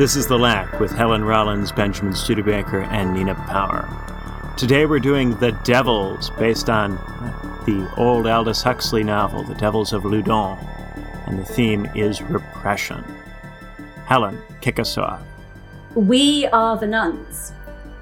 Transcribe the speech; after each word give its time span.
This 0.00 0.16
is 0.16 0.26
The 0.26 0.38
Lack 0.38 0.80
with 0.80 0.92
Helen 0.92 1.24
Rollins, 1.24 1.72
Benjamin 1.72 2.14
Studebaker, 2.14 2.84
and 2.84 3.12
Nina 3.12 3.34
Power. 3.34 3.86
Today 4.56 4.86
we're 4.86 4.98
doing 4.98 5.36
The 5.40 5.52
Devils, 5.62 6.30
based 6.38 6.70
on 6.70 6.96
uh, 6.96 7.62
the 7.66 7.86
old 7.98 8.26
Aldous 8.26 8.62
Huxley 8.62 9.04
novel, 9.04 9.44
The 9.44 9.56
Devils 9.56 9.92
of 9.92 10.04
Loudun, 10.04 10.56
and 11.26 11.38
the 11.38 11.44
theme 11.44 11.84
is 11.94 12.22
repression. 12.22 13.04
Helen, 14.06 14.40
kick 14.62 14.78
us 14.78 14.96
off. 14.96 15.20
We 15.94 16.46
are 16.46 16.78
the 16.78 16.86
nuns. 16.86 17.52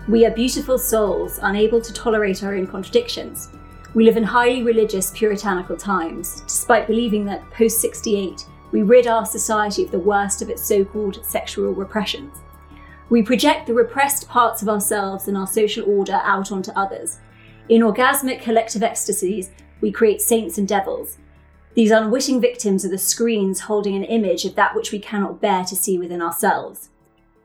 We 0.06 0.25
are 0.25 0.30
beautiful 0.30 0.78
souls, 0.78 1.41
unable 1.42 1.80
to 1.80 1.92
tolerate 1.92 2.45
our 2.45 2.55
own 2.55 2.69
contradictions. 2.69 3.48
We 3.95 4.05
live 4.05 4.17
in 4.17 4.23
highly 4.23 4.62
religious, 4.62 5.11
puritanical 5.11 5.77
times, 5.77 6.42
despite 6.42 6.87
believing 6.87 7.25
that 7.25 7.51
post 7.51 7.80
68, 7.80 8.47
we 8.71 8.83
rid 8.83 9.07
our 9.07 9.25
society 9.25 9.83
of 9.83 9.91
the 9.91 9.99
worst 9.99 10.43
of 10.43 10.51
its 10.51 10.63
so 10.63 10.85
called 10.85 11.25
sexual 11.25 11.73
repressions. 11.73 12.39
We 13.11 13.23
project 13.23 13.67
the 13.67 13.75
repressed 13.75 14.29
parts 14.29 14.61
of 14.61 14.69
ourselves 14.69 15.29
and 15.29 15.37
our 15.37 15.47
social 15.47 15.89
order 15.89 16.21
out 16.23 16.53
onto 16.53 16.73
others. 16.73 17.19
In 17.69 17.83
orgasmic 17.83 18.43
collective 18.43 18.83
ecstasies, 18.83 19.51
we 19.81 19.91
create 19.91 20.21
saints 20.21 20.59
and 20.59 20.69
devils. 20.69 21.19
These 21.75 21.91
unwitting 21.91 22.41
victims 22.41 22.84
are 22.84 22.91
the 22.91 22.98
screens 22.98 23.61
holding 23.61 23.95
an 23.95 24.05
image 24.05 24.45
of 24.45 24.55
that 24.57 24.75
which 24.75 24.92
we 24.92 24.98
cannot 24.98 25.41
bear 25.41 25.64
to 25.64 25.77
see 25.77 25.98
within 25.98 26.20
ourselves. 26.20 26.91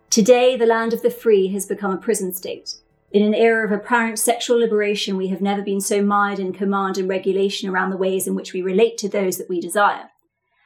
Today, 0.10 0.58
the 0.58 0.66
land 0.66 0.94
of 0.94 1.02
the 1.02 1.10
free 1.10 1.48
has 1.50 1.66
become 1.66 1.92
a 1.92 1.98
prison 1.98 2.34
state. 2.34 2.76
In 3.12 3.24
an 3.24 3.36
era 3.36 3.66
of 3.66 3.72
apparent 3.72 4.18
sexual 4.18 4.58
liberation, 4.58 5.18
we 5.18 5.28
have 5.28 5.42
never 5.42 5.62
been 5.62 5.82
so 5.82 6.02
mired 6.02 6.40
in 6.40 6.52
command 6.52 6.98
and 6.98 7.08
regulation 7.08 7.70
around 7.70 7.92
the 7.92 7.98
ways 7.98 8.28
in 8.28 8.34
which 8.34 8.54
we 8.54 8.62
relate 8.62 8.98
to 8.98 9.08
those 9.08 9.38
that 9.38 9.50
we 9.50 9.62
desire. 9.62 10.10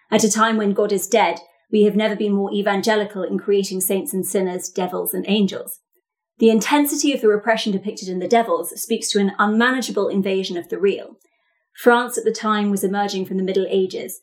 At 0.10 0.24
a 0.24 0.32
time 0.32 0.58
when 0.58 0.74
God 0.74 0.92
is 0.92 1.08
dead, 1.08 1.40
we 1.72 1.84
have 1.84 1.96
never 1.96 2.16
been 2.16 2.34
more 2.34 2.54
evangelical 2.54 3.24
in 3.24 3.38
creating 3.38 3.82
saints 3.82 4.14
and 4.14 4.26
sinners, 4.26 4.70
devils 4.70 5.14
and 5.14 5.26
angels. 5.28 5.80
The 6.40 6.50
intensity 6.50 7.14
of 7.14 7.22
the 7.22 7.28
repression 7.28 7.72
depicted 7.72 8.08
in 8.08 8.20
The 8.20 8.28
Devils 8.28 8.80
speaks 8.80 9.10
to 9.10 9.20
an 9.20 9.34
unmanageable 9.40 10.08
invasion 10.08 10.56
of 10.56 10.70
the 10.70 10.78
real. 10.78 11.18
France 11.82 12.18
at 12.18 12.24
the 12.24 12.32
time 12.32 12.70
was 12.70 12.84
emerging 12.84 13.26
from 13.26 13.38
the 13.38 13.44
Middle 13.44 13.66
Ages. 13.70 14.22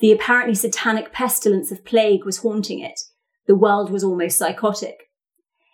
The 0.00 0.12
apparently 0.12 0.54
satanic 0.54 1.12
pestilence 1.12 1.72
of 1.72 1.84
plague 1.84 2.24
was 2.24 2.38
haunting 2.38 2.80
it. 2.80 3.00
The 3.46 3.56
world 3.56 3.90
was 3.90 4.04
almost 4.04 4.38
psychotic. 4.38 5.08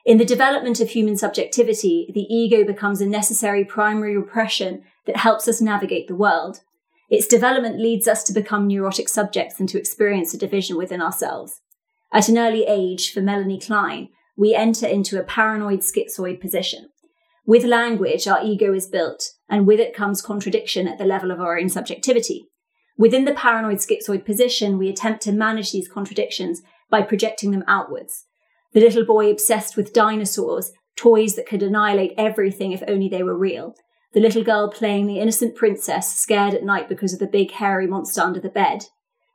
In 0.06 0.18
the 0.18 0.24
development 0.24 0.80
of 0.80 0.90
human 0.90 1.16
subjectivity, 1.16 2.10
the 2.14 2.22
ego 2.22 2.64
becomes 2.64 3.00
a 3.00 3.06
necessary 3.06 3.64
primary 3.64 4.16
repression 4.16 4.82
that 5.06 5.18
helps 5.18 5.46
us 5.46 5.60
navigate 5.60 6.08
the 6.08 6.16
world. 6.16 6.60
Its 7.10 7.26
development 7.26 7.80
leads 7.80 8.06
us 8.06 8.22
to 8.22 8.32
become 8.32 8.68
neurotic 8.68 9.08
subjects 9.08 9.58
and 9.58 9.68
to 9.68 9.78
experience 9.78 10.32
a 10.32 10.38
division 10.38 10.76
within 10.76 11.02
ourselves. 11.02 11.60
At 12.12 12.28
an 12.28 12.38
early 12.38 12.64
age, 12.66 13.12
for 13.12 13.20
Melanie 13.20 13.58
Klein, 13.58 14.08
we 14.36 14.54
enter 14.54 14.86
into 14.86 15.18
a 15.18 15.24
paranoid 15.24 15.80
schizoid 15.80 16.40
position. 16.40 16.88
With 17.44 17.64
language, 17.64 18.28
our 18.28 18.40
ego 18.44 18.72
is 18.72 18.86
built, 18.86 19.32
and 19.48 19.66
with 19.66 19.80
it 19.80 19.94
comes 19.94 20.22
contradiction 20.22 20.86
at 20.86 20.98
the 20.98 21.04
level 21.04 21.32
of 21.32 21.40
our 21.40 21.58
own 21.58 21.68
subjectivity. 21.68 22.46
Within 22.96 23.24
the 23.24 23.34
paranoid 23.34 23.78
schizoid 23.78 24.24
position, 24.24 24.78
we 24.78 24.88
attempt 24.88 25.22
to 25.22 25.32
manage 25.32 25.72
these 25.72 25.88
contradictions 25.88 26.62
by 26.90 27.02
projecting 27.02 27.50
them 27.50 27.64
outwards. 27.66 28.26
The 28.72 28.80
little 28.80 29.04
boy 29.04 29.30
obsessed 29.30 29.76
with 29.76 29.92
dinosaurs, 29.92 30.70
toys 30.96 31.34
that 31.34 31.46
could 31.46 31.62
annihilate 31.62 32.12
everything 32.16 32.70
if 32.72 32.84
only 32.86 33.08
they 33.08 33.22
were 33.22 33.36
real, 33.36 33.74
the 34.12 34.20
little 34.20 34.42
girl 34.42 34.68
playing 34.68 35.06
the 35.06 35.20
innocent 35.20 35.54
princess 35.54 36.14
scared 36.14 36.54
at 36.54 36.64
night 36.64 36.88
because 36.88 37.12
of 37.12 37.20
the 37.20 37.26
big 37.26 37.52
hairy 37.52 37.86
monster 37.86 38.20
under 38.20 38.40
the 38.40 38.48
bed. 38.48 38.86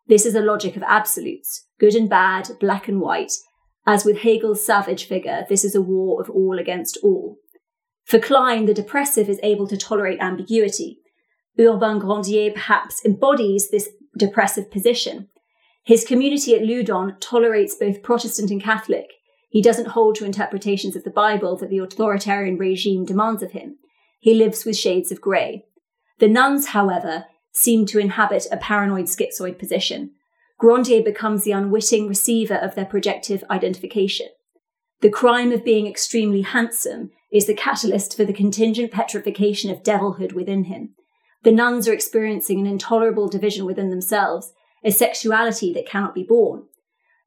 This 0.07 0.25
is 0.25 0.35
a 0.35 0.41
logic 0.41 0.75
of 0.75 0.83
absolutes, 0.83 1.67
good 1.79 1.95
and 1.95 2.09
bad, 2.09 2.49
black 2.59 2.87
and 2.87 2.99
white. 2.99 3.31
As 3.87 4.03
with 4.03 4.19
Hegel's 4.19 4.65
savage 4.65 5.07
figure, 5.07 5.45
this 5.47 5.63
is 5.63 5.75
a 5.75 5.81
war 5.81 6.21
of 6.21 6.29
all 6.29 6.59
against 6.59 6.97
all. 7.03 7.37
For 8.03 8.19
Klein, 8.19 8.65
the 8.65 8.73
depressive 8.73 9.29
is 9.29 9.39
able 9.41 9.67
to 9.67 9.77
tolerate 9.77 10.19
ambiguity. 10.19 10.99
Urbain 11.57 11.99
Grandier 11.99 12.51
perhaps 12.51 13.03
embodies 13.05 13.69
this 13.69 13.89
depressive 14.17 14.69
position. 14.69 15.29
His 15.85 16.03
community 16.03 16.55
at 16.55 16.63
Loudun 16.63 17.17
tolerates 17.19 17.75
both 17.75 18.03
Protestant 18.03 18.51
and 18.51 18.61
Catholic. 18.61 19.05
He 19.49 19.61
doesn't 19.61 19.89
hold 19.89 20.15
to 20.15 20.25
interpretations 20.25 20.95
of 20.95 21.03
the 21.03 21.11
Bible 21.11 21.55
that 21.57 21.69
the 21.69 21.77
authoritarian 21.77 22.57
regime 22.57 23.05
demands 23.05 23.41
of 23.41 23.51
him 23.51 23.77
he 24.25 24.33
lives 24.33 24.65
with 24.65 24.75
shades 24.75 25.11
of 25.11 25.21
grey. 25.21 25.63
The 26.17 26.27
nuns, 26.27 26.69
however, 26.69 27.25
seem 27.51 27.85
to 27.85 27.99
inhabit 27.99 28.47
a 28.51 28.57
paranoid 28.57 29.05
schizoid 29.05 29.59
position. 29.59 30.13
Grandier 30.57 31.03
becomes 31.03 31.43
the 31.43 31.51
unwitting 31.51 32.07
receiver 32.07 32.55
of 32.55 32.73
their 32.73 32.85
projective 32.85 33.43
identification. 33.51 34.29
The 35.01 35.11
crime 35.11 35.51
of 35.51 35.63
being 35.63 35.85
extremely 35.85 36.41
handsome 36.41 37.11
is 37.31 37.45
the 37.45 37.53
catalyst 37.53 38.17
for 38.17 38.25
the 38.25 38.33
contingent 38.33 38.91
petrification 38.91 39.69
of 39.69 39.83
devilhood 39.83 40.33
within 40.33 40.63
him. 40.63 40.95
The 41.43 41.51
nuns 41.51 41.87
are 41.87 41.93
experiencing 41.93 42.59
an 42.59 42.65
intolerable 42.65 43.27
division 43.27 43.63
within 43.63 43.91
themselves, 43.91 44.53
a 44.83 44.89
sexuality 44.89 45.71
that 45.73 45.87
cannot 45.87 46.15
be 46.15 46.23
borne. 46.23 46.63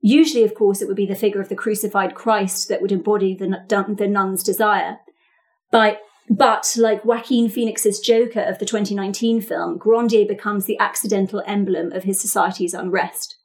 Usually, 0.01 0.43
of 0.43 0.57
course, 0.57 0.83
it 0.83 0.89
would 0.89 0.97
be 0.97 1.07
the 1.07 1.15
figure 1.15 1.41
of 1.41 1.49
the 1.49 1.55
crucified 1.55 2.17
Christ 2.17 2.69
that 2.69 2.83
would 2.83 2.91
embody 2.91 3.37
the, 3.37 3.95
the 3.97 4.09
nun's 4.09 4.43
desire. 4.43 4.99
By 5.71 5.99
but 6.31 6.75
like 6.77 7.05
Joaquin 7.05 7.49
Phoenix's 7.49 8.01
Joker 8.01 8.41
of 8.41 8.59
the 8.59 8.67
2019 8.67 9.41
film, 9.41 9.79
Grandier 9.79 10.27
becomes 10.27 10.67
the 10.67 10.79
accidental 10.79 11.43
emblem 11.47 11.93
of 11.93 12.05
his 12.05 12.21
society's 12.21 12.75
unrest. 12.75 13.37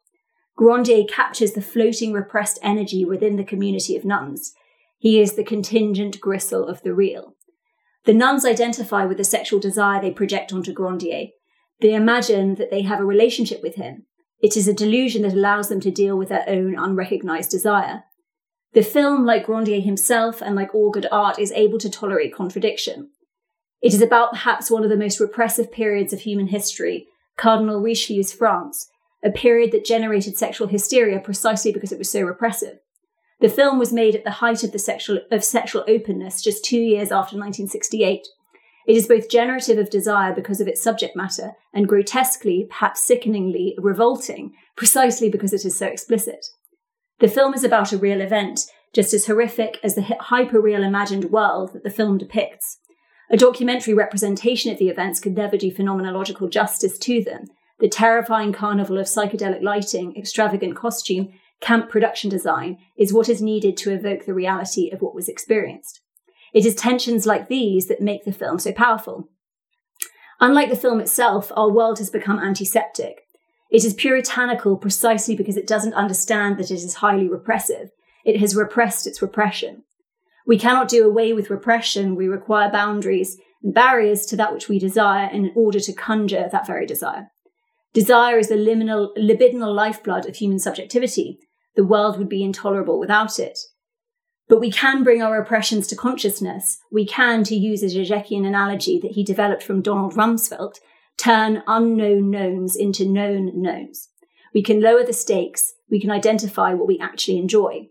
Grandier 0.55 1.05
captures 1.05 1.53
the 1.53 1.61
floating 1.61 2.13
repressed 2.13 2.59
energy 2.61 3.05
within 3.05 3.37
the 3.37 3.43
community 3.43 3.95
of 3.95 4.05
nuns. 4.05 4.53
He 4.97 5.19
is 5.19 5.33
the 5.33 5.43
contingent 5.43 6.19
gristle 6.19 6.67
of 6.67 6.81
the 6.83 6.93
real. 6.93 7.35
The 8.05 8.13
nuns 8.13 8.45
identify 8.45 9.05
with 9.05 9.17
the 9.17 9.23
sexual 9.23 9.59
desire 9.59 10.01
they 10.01 10.11
project 10.11 10.51
onto 10.51 10.73
Grandier. 10.73 11.27
They 11.81 11.93
imagine 11.93 12.55
that 12.55 12.69
they 12.69 12.81
have 12.81 12.99
a 12.99 13.05
relationship 13.05 13.61
with 13.63 13.75
him. 13.75 14.05
It 14.41 14.57
is 14.57 14.67
a 14.67 14.73
delusion 14.73 15.21
that 15.21 15.33
allows 15.33 15.69
them 15.69 15.79
to 15.81 15.91
deal 15.91 16.17
with 16.17 16.29
their 16.29 16.43
own 16.47 16.77
unrecognized 16.77 17.49
desire. 17.49 18.03
The 18.73 18.83
film, 18.83 19.25
like 19.25 19.45
Grandier 19.45 19.81
himself 19.81 20.41
and 20.41 20.55
like 20.55 20.73
all 20.73 20.89
good 20.89 21.07
art, 21.11 21.37
is 21.37 21.51
able 21.51 21.77
to 21.79 21.89
tolerate 21.89 22.33
contradiction. 22.33 23.09
It 23.81 23.93
is 23.93 24.01
about 24.01 24.31
perhaps 24.31 24.71
one 24.71 24.83
of 24.83 24.89
the 24.89 24.97
most 24.97 25.19
repressive 25.19 25.71
periods 25.71 26.13
of 26.13 26.21
human 26.21 26.47
history, 26.47 27.07
Cardinal 27.37 27.81
Richelieu's 27.81 28.33
France, 28.33 28.89
a 29.23 29.29
period 29.29 29.71
that 29.71 29.85
generated 29.85 30.37
sexual 30.37 30.67
hysteria 30.67 31.19
precisely 31.19 31.71
because 31.71 31.91
it 31.91 31.97
was 31.97 32.09
so 32.09 32.21
repressive. 32.21 32.79
The 33.41 33.49
film 33.49 33.77
was 33.77 33.91
made 33.91 34.15
at 34.15 34.23
the 34.23 34.31
height 34.31 34.63
of 34.63 34.71
the 34.71 34.79
sexual 34.79 35.19
of 35.29 35.43
sexual 35.43 35.83
openness 35.87 36.41
just 36.41 36.63
2 36.65 36.77
years 36.77 37.11
after 37.11 37.35
1968. 37.37 38.25
It 38.87 38.95
is 38.95 39.07
both 39.07 39.29
generative 39.29 39.77
of 39.77 39.89
desire 39.89 40.33
because 40.33 40.61
of 40.61 40.67
its 40.67 40.81
subject 40.81 41.15
matter 41.15 41.51
and 41.73 41.87
grotesquely, 41.87 42.67
perhaps 42.69 43.03
sickeningly 43.03 43.75
revolting 43.77 44.53
precisely 44.75 45.29
because 45.29 45.53
it 45.53 45.65
is 45.65 45.77
so 45.77 45.87
explicit. 45.87 46.45
The 47.19 47.27
film 47.27 47.53
is 47.53 47.63
about 47.63 47.93
a 47.93 47.97
real 47.97 48.21
event, 48.21 48.65
just 48.93 49.13
as 49.13 49.25
horrific 49.25 49.79
as 49.83 49.95
the 49.95 50.03
hyper-real 50.03 50.83
imagined 50.83 51.31
world 51.31 51.73
that 51.73 51.83
the 51.83 51.89
film 51.89 52.17
depicts. 52.17 52.79
A 53.31 53.37
documentary 53.37 53.93
representation 53.93 54.71
of 54.71 54.77
the 54.77 54.89
events 54.89 55.19
could 55.19 55.35
never 55.35 55.57
do 55.57 55.71
phenomenological 55.71 56.49
justice 56.49 56.97
to 56.99 57.23
them. 57.23 57.45
The 57.79 57.89
terrifying 57.89 58.53
carnival 58.53 58.99
of 58.99 59.07
psychedelic 59.07 59.63
lighting, 59.63 60.15
extravagant 60.15 60.75
costume, 60.75 61.33
camp 61.59 61.89
production 61.89 62.29
design 62.29 62.77
is 62.97 63.13
what 63.13 63.29
is 63.29 63.41
needed 63.41 63.77
to 63.77 63.91
evoke 63.91 64.25
the 64.25 64.33
reality 64.33 64.89
of 64.91 65.01
what 65.01 65.15
was 65.15 65.29
experienced. 65.29 66.01
It 66.53 66.65
is 66.65 66.75
tensions 66.75 67.25
like 67.25 67.47
these 67.47 67.87
that 67.87 68.01
make 68.01 68.25
the 68.25 68.31
film 68.31 68.59
so 68.59 68.71
powerful. 68.71 69.29
Unlike 70.39 70.69
the 70.69 70.75
film 70.75 70.99
itself, 70.99 71.51
our 71.55 71.71
world 71.71 71.97
has 71.99 72.09
become 72.09 72.37
antiseptic. 72.37 73.22
It 73.73 73.83
is 73.83 73.95
puritanical 73.95 74.77
precisely 74.77 75.35
because 75.35 75.57
it 75.57 75.65
doesn't 75.65 75.95
understand 75.95 76.57
that 76.59 76.69
it 76.69 76.75
is 76.75 76.93
highly 76.93 77.27
repressive. 77.27 77.89
It 78.23 78.39
has 78.39 78.55
repressed 78.55 79.07
its 79.07 79.21
repression. 79.21 79.83
We 80.45 80.59
cannot 80.59 80.89
do 80.89 81.05
away 81.05 81.33
with 81.33 81.49
repression. 81.49 82.15
We 82.15 82.27
require 82.27 82.71
boundaries 82.71 83.35
and 83.63 83.73
barriers 83.73 84.27
to 84.27 84.35
that 84.35 84.53
which 84.53 84.69
we 84.69 84.77
desire 84.77 85.27
in 85.27 85.51
order 85.55 85.79
to 85.79 85.93
conjure 85.93 86.47
that 86.51 86.67
very 86.67 86.85
desire. 86.85 87.29
Desire 87.93 88.37
is 88.37 88.49
the 88.49 88.55
liminal, 88.55 89.09
libidinal 89.17 89.73
lifeblood 89.73 90.27
of 90.27 90.35
human 90.35 90.59
subjectivity. 90.59 91.39
The 91.75 91.85
world 91.85 92.19
would 92.19 92.29
be 92.29 92.43
intolerable 92.43 92.99
without 92.99 93.39
it. 93.39 93.57
But 94.47 94.59
we 94.59 94.71
can 94.71 95.03
bring 95.03 95.23
our 95.23 95.41
oppressions 95.41 95.87
to 95.87 95.95
consciousness. 95.95 96.77
We 96.91 97.07
can, 97.07 97.43
to 97.45 97.55
use 97.55 97.81
a 97.81 97.87
Zizekian 97.87 98.45
analogy 98.45 98.99
that 98.99 99.13
he 99.13 99.23
developed 99.23 99.63
from 99.63 99.81
Donald 99.81 100.13
Rumsfeld, 100.13 100.75
turn 101.17 101.63
unknown 101.67 102.29
knowns 102.29 102.75
into 102.75 103.07
known 103.07 103.51
knowns. 103.61 104.09
We 104.53 104.61
can 104.61 104.81
lower 104.81 105.03
the 105.03 105.13
stakes. 105.13 105.73
We 105.89 105.99
can 105.99 106.11
identify 106.11 106.73
what 106.73 106.87
we 106.87 106.99
actually 106.99 107.37
enjoy. 107.37 107.89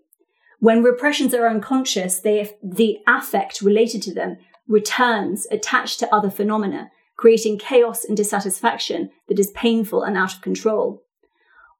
When 0.60 0.82
repressions 0.82 1.34
are 1.34 1.48
unconscious, 1.48 2.20
they, 2.20 2.56
the 2.62 2.98
affect 3.06 3.62
related 3.62 4.02
to 4.02 4.14
them 4.14 4.36
returns 4.68 5.46
attached 5.50 5.98
to 5.98 6.14
other 6.14 6.30
phenomena, 6.30 6.90
creating 7.16 7.58
chaos 7.58 8.04
and 8.04 8.16
dissatisfaction 8.16 9.10
that 9.28 9.38
is 9.38 9.50
painful 9.50 10.02
and 10.02 10.16
out 10.16 10.34
of 10.34 10.40
control. 10.40 11.02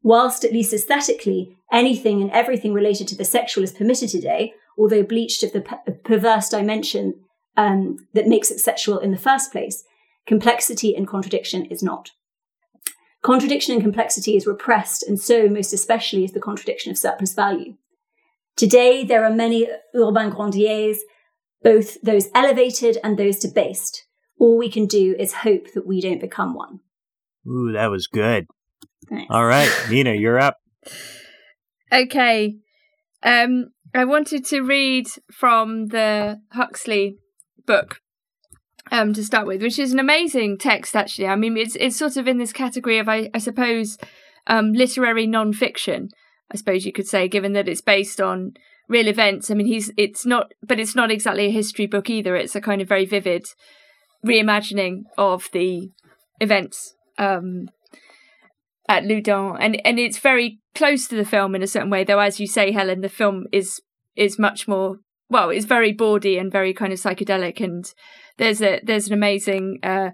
Whilst, 0.03 0.45
at 0.45 0.53
least 0.53 0.73
aesthetically, 0.73 1.57
anything 1.71 2.21
and 2.21 2.31
everything 2.33 2.73
related 2.73 3.07
to 3.09 3.17
the 3.17 3.25
sexual 3.25 3.63
is 3.63 3.73
permitted 3.73 4.11
today, 4.11 4.53
although 4.77 5.05
bleached 5.05 5.45
of 5.45 5.53
the 5.53 5.61
perverse 6.03 6.49
dimension 6.49 7.15
um, 7.57 7.99
that 8.15 8.27
makes 8.27 8.51
it 8.51 8.59
sexual 8.59 8.99
in 8.99 9.13
the 9.13 9.17
first 9.17 9.53
place, 9.53 9.85
complexity 10.27 10.95
and 10.95 11.07
contradiction 11.07 11.67
is 11.67 11.83
not. 11.83 12.11
Contradiction 13.23 13.75
and 13.75 13.83
complexity 13.83 14.37
is 14.37 14.47
repressed, 14.47 15.05
and 15.05 15.21
so, 15.21 15.49
most 15.49 15.73
especially, 15.73 16.25
is 16.25 16.33
the 16.33 16.41
contradiction 16.41 16.91
of 16.91 16.99
surplus 16.99 17.35
value. 17.35 17.75
Today, 18.57 19.05
there 19.05 19.25
are 19.25 19.31
many 19.31 19.69
Urbain 19.95 20.31
Grandiers, 20.31 20.99
both 21.63 22.01
those 22.03 22.29
elevated 22.35 22.99
and 23.05 23.17
those 23.17 23.39
debased. 23.39 24.05
All 24.41 24.59
we 24.59 24.69
can 24.69 24.87
do 24.87 25.15
is 25.19 25.33
hope 25.33 25.73
that 25.75 25.87
we 25.87 26.01
don't 26.01 26.21
become 26.21 26.55
one. 26.55 26.81
Ooh, 27.47 27.73
that 27.73 27.91
was 27.91 28.09
good. 28.09 28.47
Thanks. 29.09 29.29
All 29.31 29.47
right, 29.47 29.71
Nina, 29.91 30.15
you're 30.15 30.41
up. 30.41 30.57
Okay. 31.93 32.57
Um, 33.23 33.71
I 33.95 34.05
wanted 34.05 34.45
to 34.47 34.63
read 34.63 35.07
from 35.31 35.89
the 35.89 36.41
Huxley 36.53 37.19
book 37.67 38.01
um, 38.91 39.15
to 39.15 39.25
start 39.25 39.47
with, 39.47 39.63
which 39.63 39.79
is 39.79 39.93
an 39.93 39.99
amazing 39.99 40.59
text, 40.59 40.97
actually. 40.97 41.29
I 41.29 41.37
mean, 41.37 41.57
it's 41.57 41.77
it's 41.77 41.97
sort 41.97 42.17
of 42.17 42.27
in 42.27 42.39
this 42.39 42.53
category 42.53 42.99
of, 42.99 43.09
I, 43.09 43.31
I 43.33 43.39
suppose, 43.39 43.99
um, 44.47 44.73
literary 44.73 45.27
non-fiction. 45.27 46.09
I 46.51 46.57
suppose 46.57 46.85
you 46.85 46.93
could 46.93 47.07
say, 47.07 47.29
given 47.29 47.53
that 47.55 47.69
it's 47.69 47.81
based 47.81 48.21
on 48.21 48.55
real 48.89 49.09
events. 49.09 49.51
I 49.51 49.55
mean, 49.55 49.67
he's 49.67 49.91
it's 49.97 50.27
not, 50.27 50.53
but 50.63 50.79
it's 50.79 50.95
not 50.95 51.11
exactly 51.11 51.47
a 51.47 51.51
history 51.51 51.87
book 51.87 52.11
either. 52.11 52.37
It's 52.37 52.57
a 52.57 52.61
kind 52.61 52.83
of 52.83 52.89
very 52.89 53.07
vivid 53.07 53.47
reimagining 54.25 55.05
of 55.19 55.49
the 55.53 55.91
events 56.41 56.95
um, 57.19 57.69
at 58.89 59.05
Loudun, 59.05 59.57
and 59.61 59.81
and 59.87 59.99
it's 59.99 60.19
very 60.19 60.61
close 60.75 61.09
to 61.09 61.17
the 61.17 61.25
film 61.25 61.55
in 61.55 61.63
a 61.63 61.67
certain 61.67 61.91
way. 61.91 62.05
Though, 62.05 62.19
as 62.19 62.41
you 62.41 62.47
say, 62.47 62.73
Helen, 62.73 63.01
the 63.01 63.09
film 63.09 63.47
is 63.53 63.81
is 64.15 64.39
much 64.39 64.69
more 64.69 64.99
well, 65.31 65.49
it's 65.49 65.65
very 65.65 65.93
bawdy 65.93 66.37
and 66.37 66.53
very 66.53 66.75
kind 66.75 66.93
of 66.93 67.01
psychedelic, 67.01 67.61
and 67.61 67.91
there's 68.39 68.63
a 68.63 68.81
there's 68.83 69.09
an 69.09 69.15
amazing, 69.15 69.79
uh, 69.83 70.11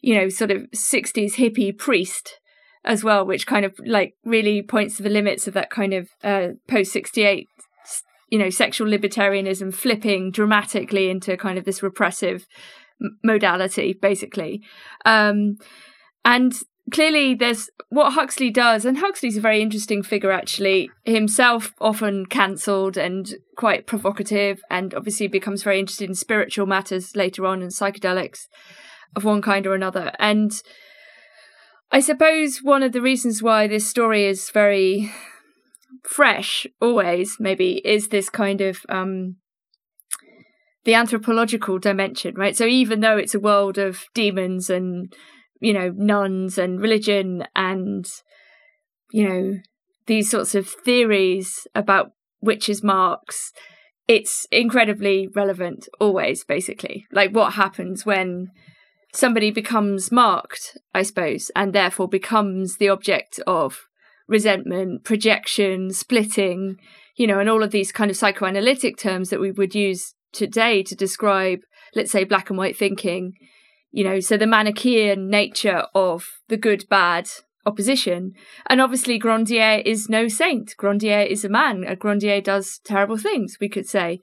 you 0.00 0.14
know, 0.14 0.28
sort 0.28 0.50
of 0.50 0.62
'60s 0.74 1.34
hippie 1.34 1.76
priest 1.76 2.38
as 2.84 3.04
well, 3.04 3.24
which 3.24 3.46
kind 3.46 3.64
of 3.64 3.74
like 3.84 4.14
really 4.24 4.62
points 4.62 4.96
to 4.96 5.02
the 5.02 5.10
limits 5.10 5.46
of 5.46 5.54
that 5.54 5.70
kind 5.70 5.94
of 5.94 6.08
uh, 6.24 6.48
post 6.68 6.92
'68, 6.92 7.48
you 8.30 8.38
know, 8.38 8.50
sexual 8.50 8.88
libertarianism 8.88 9.72
flipping 9.74 10.30
dramatically 10.30 11.10
into 11.10 11.36
kind 11.36 11.58
of 11.58 11.64
this 11.64 11.82
repressive 11.82 12.46
modality, 13.24 13.92
basically. 13.92 14.62
Um, 15.04 15.56
and 16.24 16.54
clearly 16.90 17.34
there's 17.34 17.70
what 17.88 18.12
Huxley 18.12 18.50
does, 18.50 18.84
and 18.84 18.98
Huxley's 18.98 19.36
a 19.36 19.40
very 19.40 19.60
interesting 19.60 20.02
figure 20.02 20.32
actually, 20.32 20.90
himself 21.04 21.74
often 21.80 22.26
cancelled 22.26 22.96
and 22.96 23.34
quite 23.56 23.86
provocative, 23.86 24.60
and 24.70 24.94
obviously 24.94 25.28
becomes 25.28 25.62
very 25.62 25.78
interested 25.78 26.08
in 26.08 26.14
spiritual 26.14 26.66
matters 26.66 27.14
later 27.14 27.46
on 27.46 27.62
and 27.62 27.70
psychedelics 27.70 28.48
of 29.14 29.24
one 29.24 29.42
kind 29.42 29.66
or 29.66 29.74
another. 29.74 30.12
And 30.18 30.52
I 31.90 32.00
suppose 32.00 32.60
one 32.62 32.82
of 32.82 32.92
the 32.92 33.02
reasons 33.02 33.42
why 33.42 33.66
this 33.66 33.86
story 33.86 34.24
is 34.24 34.50
very 34.50 35.12
fresh 36.02 36.66
always 36.80 37.36
maybe 37.38 37.80
is 37.84 38.08
this 38.08 38.28
kind 38.28 38.60
of 38.60 38.80
um 38.88 39.36
the 40.84 40.94
anthropological 40.94 41.78
dimension 41.78 42.34
right 42.34 42.56
so 42.56 42.64
even 42.64 43.00
though 43.00 43.16
it's 43.16 43.34
a 43.34 43.40
world 43.40 43.78
of 43.78 44.04
demons 44.14 44.68
and 44.68 45.14
you 45.62 45.72
know, 45.72 45.92
nuns 45.96 46.58
and 46.58 46.80
religion 46.80 47.44
and, 47.54 48.04
you 49.12 49.28
know, 49.28 49.60
these 50.06 50.28
sorts 50.28 50.56
of 50.56 50.68
theories 50.68 51.68
about 51.72 52.10
witches' 52.40 52.82
marks, 52.82 53.52
it's 54.08 54.44
incredibly 54.50 55.28
relevant 55.28 55.88
always, 56.00 56.42
basically. 56.42 57.06
Like 57.12 57.30
what 57.30 57.52
happens 57.52 58.04
when 58.04 58.48
somebody 59.14 59.52
becomes 59.52 60.10
marked, 60.10 60.76
I 60.92 61.02
suppose, 61.02 61.52
and 61.54 61.72
therefore 61.72 62.08
becomes 62.08 62.78
the 62.78 62.88
object 62.88 63.38
of 63.46 63.86
resentment, 64.26 65.04
projection, 65.04 65.92
splitting, 65.92 66.76
you 67.14 67.28
know, 67.28 67.38
and 67.38 67.48
all 67.48 67.62
of 67.62 67.70
these 67.70 67.92
kind 67.92 68.10
of 68.10 68.16
psychoanalytic 68.16 68.96
terms 68.96 69.30
that 69.30 69.40
we 69.40 69.52
would 69.52 69.76
use 69.76 70.14
today 70.32 70.82
to 70.82 70.96
describe, 70.96 71.60
let's 71.94 72.10
say, 72.10 72.24
black 72.24 72.50
and 72.50 72.58
white 72.58 72.76
thinking 72.76 73.34
you 73.92 74.02
know, 74.02 74.20
so 74.20 74.36
the 74.36 74.46
Manichaean 74.46 75.28
nature 75.28 75.84
of 75.94 76.40
the 76.48 76.56
good 76.56 76.88
bad 76.88 77.28
opposition. 77.64 78.32
And 78.68 78.80
obviously, 78.80 79.18
Grandier 79.18 79.82
is 79.84 80.08
no 80.08 80.28
saint. 80.28 80.74
Grandier 80.76 81.20
is 81.20 81.44
a 81.44 81.48
man. 81.48 81.84
Grandier 81.98 82.40
does 82.40 82.80
terrible 82.84 83.18
things, 83.18 83.58
we 83.60 83.68
could 83.68 83.88
say, 83.88 84.20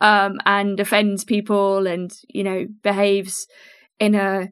um, 0.00 0.38
and 0.46 0.78
offends 0.80 1.24
people 1.24 1.86
and, 1.86 2.12
you 2.28 2.44
know, 2.44 2.66
behaves 2.82 3.46
in 3.98 4.14
a, 4.14 4.48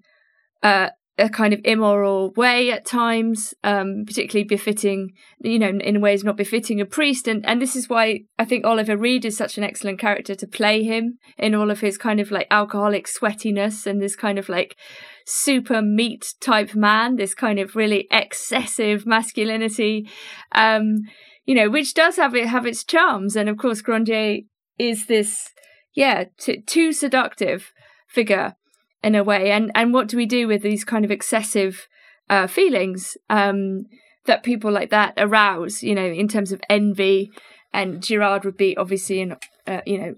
a, 0.63 0.91
a 1.19 1.31
kind 1.31 1.55
of 1.55 1.61
immoral 1.65 2.33
way 2.33 2.71
at 2.71 2.85
times, 2.85 3.55
um, 3.65 4.05
particularly 4.07 4.45
befitting, 4.45 5.13
you 5.41 5.59
know, 5.59 5.69
in 5.69 6.01
ways 6.03 6.23
not 6.23 6.37
befitting 6.37 6.79
a 6.81 6.85
priest. 6.85 7.27
And, 7.27 7.45
and 7.47 7.61
this 7.61 7.75
is 7.75 7.89
why 7.89 8.21
I 8.39 8.45
think 8.45 8.67
Oliver 8.67 8.99
Reed 8.99 9.25
is 9.25 9.37
such 9.37 9.57
an 9.57 9.65
excellent 9.65 9.99
character 9.99 10.35
to 10.35 10.47
play 10.47 10.83
him 10.83 11.19
in 11.39 11.55
all 11.55 11.71
of 11.71 11.81
his 11.81 11.97
kind 11.97 12.21
of 12.21 12.31
like 12.31 12.47
alcoholic 12.51 13.07
sweatiness 13.07 13.87
and 13.87 14.03
this 14.03 14.15
kind 14.15 14.39
of 14.39 14.51
like 14.51 14.77
super 15.25 15.81
meat 15.81 16.35
type 16.41 16.75
man, 16.75 17.17
this 17.17 17.35
kind 17.35 17.59
of 17.59 17.75
really 17.75 18.07
excessive 18.11 19.07
masculinity, 19.07 20.07
um, 20.53 20.99
you 21.47 21.55
know, 21.55 21.71
which 21.71 21.95
does 21.95 22.17
have 22.17 22.35
it 22.35 22.49
have 22.49 22.67
its 22.67 22.85
charms. 22.85 23.37
And 23.37 23.49
of 23.49 23.57
course, 23.57 23.81
Grandier 23.81 24.41
is 24.79 25.07
this, 25.07 25.49
yeah, 25.95 26.25
t- 26.39 26.61
too 26.61 26.93
seductive 26.93 27.73
figure 28.07 28.55
in 29.03 29.15
a 29.15 29.25
way. 29.25 29.51
And 29.51 29.71
and 29.75 29.93
what 29.93 30.09
do 30.09 30.17
we 30.17 30.27
do 30.27 30.49
with 30.49 30.63
these 30.63 30.85
kind 30.85 31.05
of 31.05 31.11
excessive 31.11 31.87
uh, 32.29 32.47
feelings 32.47 33.17
um, 33.31 33.85
that 34.27 34.43
people 34.43 34.71
like 34.71 34.91
that 34.91 35.15
arouse? 35.17 35.83
You 35.83 35.95
know, 35.95 36.07
in 36.07 36.29
terms 36.29 36.53
of 36.53 36.61
envy. 36.69 37.31
And 37.73 38.03
Girard 38.03 38.45
would 38.45 38.57
be 38.57 38.77
obviously 38.77 39.21
an 39.21 39.37
uh, 39.67 39.81
you 39.85 39.99
know 39.99 40.15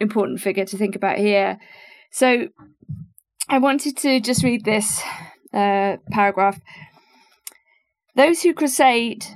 important 0.00 0.40
figure 0.40 0.64
to 0.64 0.78
think 0.78 0.96
about 0.96 1.18
here. 1.18 1.58
So 2.10 2.48
I 3.48 3.58
wanted 3.58 3.96
to 3.98 4.20
just 4.20 4.42
read 4.42 4.64
this 4.64 5.02
uh, 5.52 5.96
paragraph. 6.10 6.58
Those 8.14 8.42
who 8.42 8.54
crusade 8.54 9.26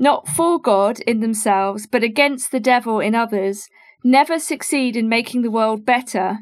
not 0.00 0.26
for 0.26 0.58
God 0.58 0.98
in 1.00 1.20
themselves, 1.20 1.86
but 1.86 2.02
against 2.02 2.50
the 2.50 2.58
devil 2.58 3.00
in 3.00 3.14
others, 3.14 3.68
never 4.02 4.38
succeed 4.38 4.96
in 4.96 5.10
making 5.10 5.42
the 5.42 5.50
world 5.50 5.84
better, 5.84 6.38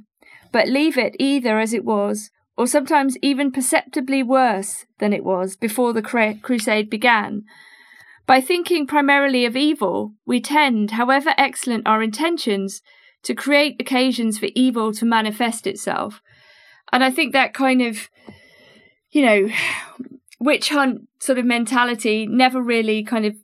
but 0.53 0.69
leave 0.69 0.97
it 0.97 1.15
either 1.19 1.59
as 1.59 1.73
it 1.73 1.85
was, 1.85 2.31
or 2.57 2.67
sometimes 2.67 3.17
even 3.23 3.53
perceptibly 3.53 4.23
worse 4.23 4.85
than 4.99 5.13
it 5.13 5.25
was 5.25 5.57
before 5.57 5.93
the 5.93 6.03
crusade 6.43 6.91
began. 6.91 7.45
By 8.27 8.41
thinking 8.41 8.87
primarily 8.87 9.45
of 9.45 9.57
evil, 9.57 10.13
we 10.27 10.41
tend, 10.41 10.91
however 10.93 11.35
excellent 11.39 11.87
our 11.87 12.03
intentions, 12.03 12.83
to 13.23 13.35
create 13.35 13.81
occasions 13.81 14.39
for 14.39 14.49
evil 14.55 14.93
to 14.93 15.05
manifest 15.05 15.67
itself. 15.67 16.21
And 16.93 17.03
I 17.03 17.11
think 17.11 17.33
that 17.33 17.55
kind 17.55 17.81
of, 17.81 18.09
you 19.11 19.25
know, 19.25 19.49
witch 20.41 20.69
hunt 20.69 21.09
sort 21.21 21.39
of 21.39 21.45
mentality 21.45 22.27
never 22.27 22.63
really 22.63 23.03
kind 23.03 23.25
of 23.25 23.35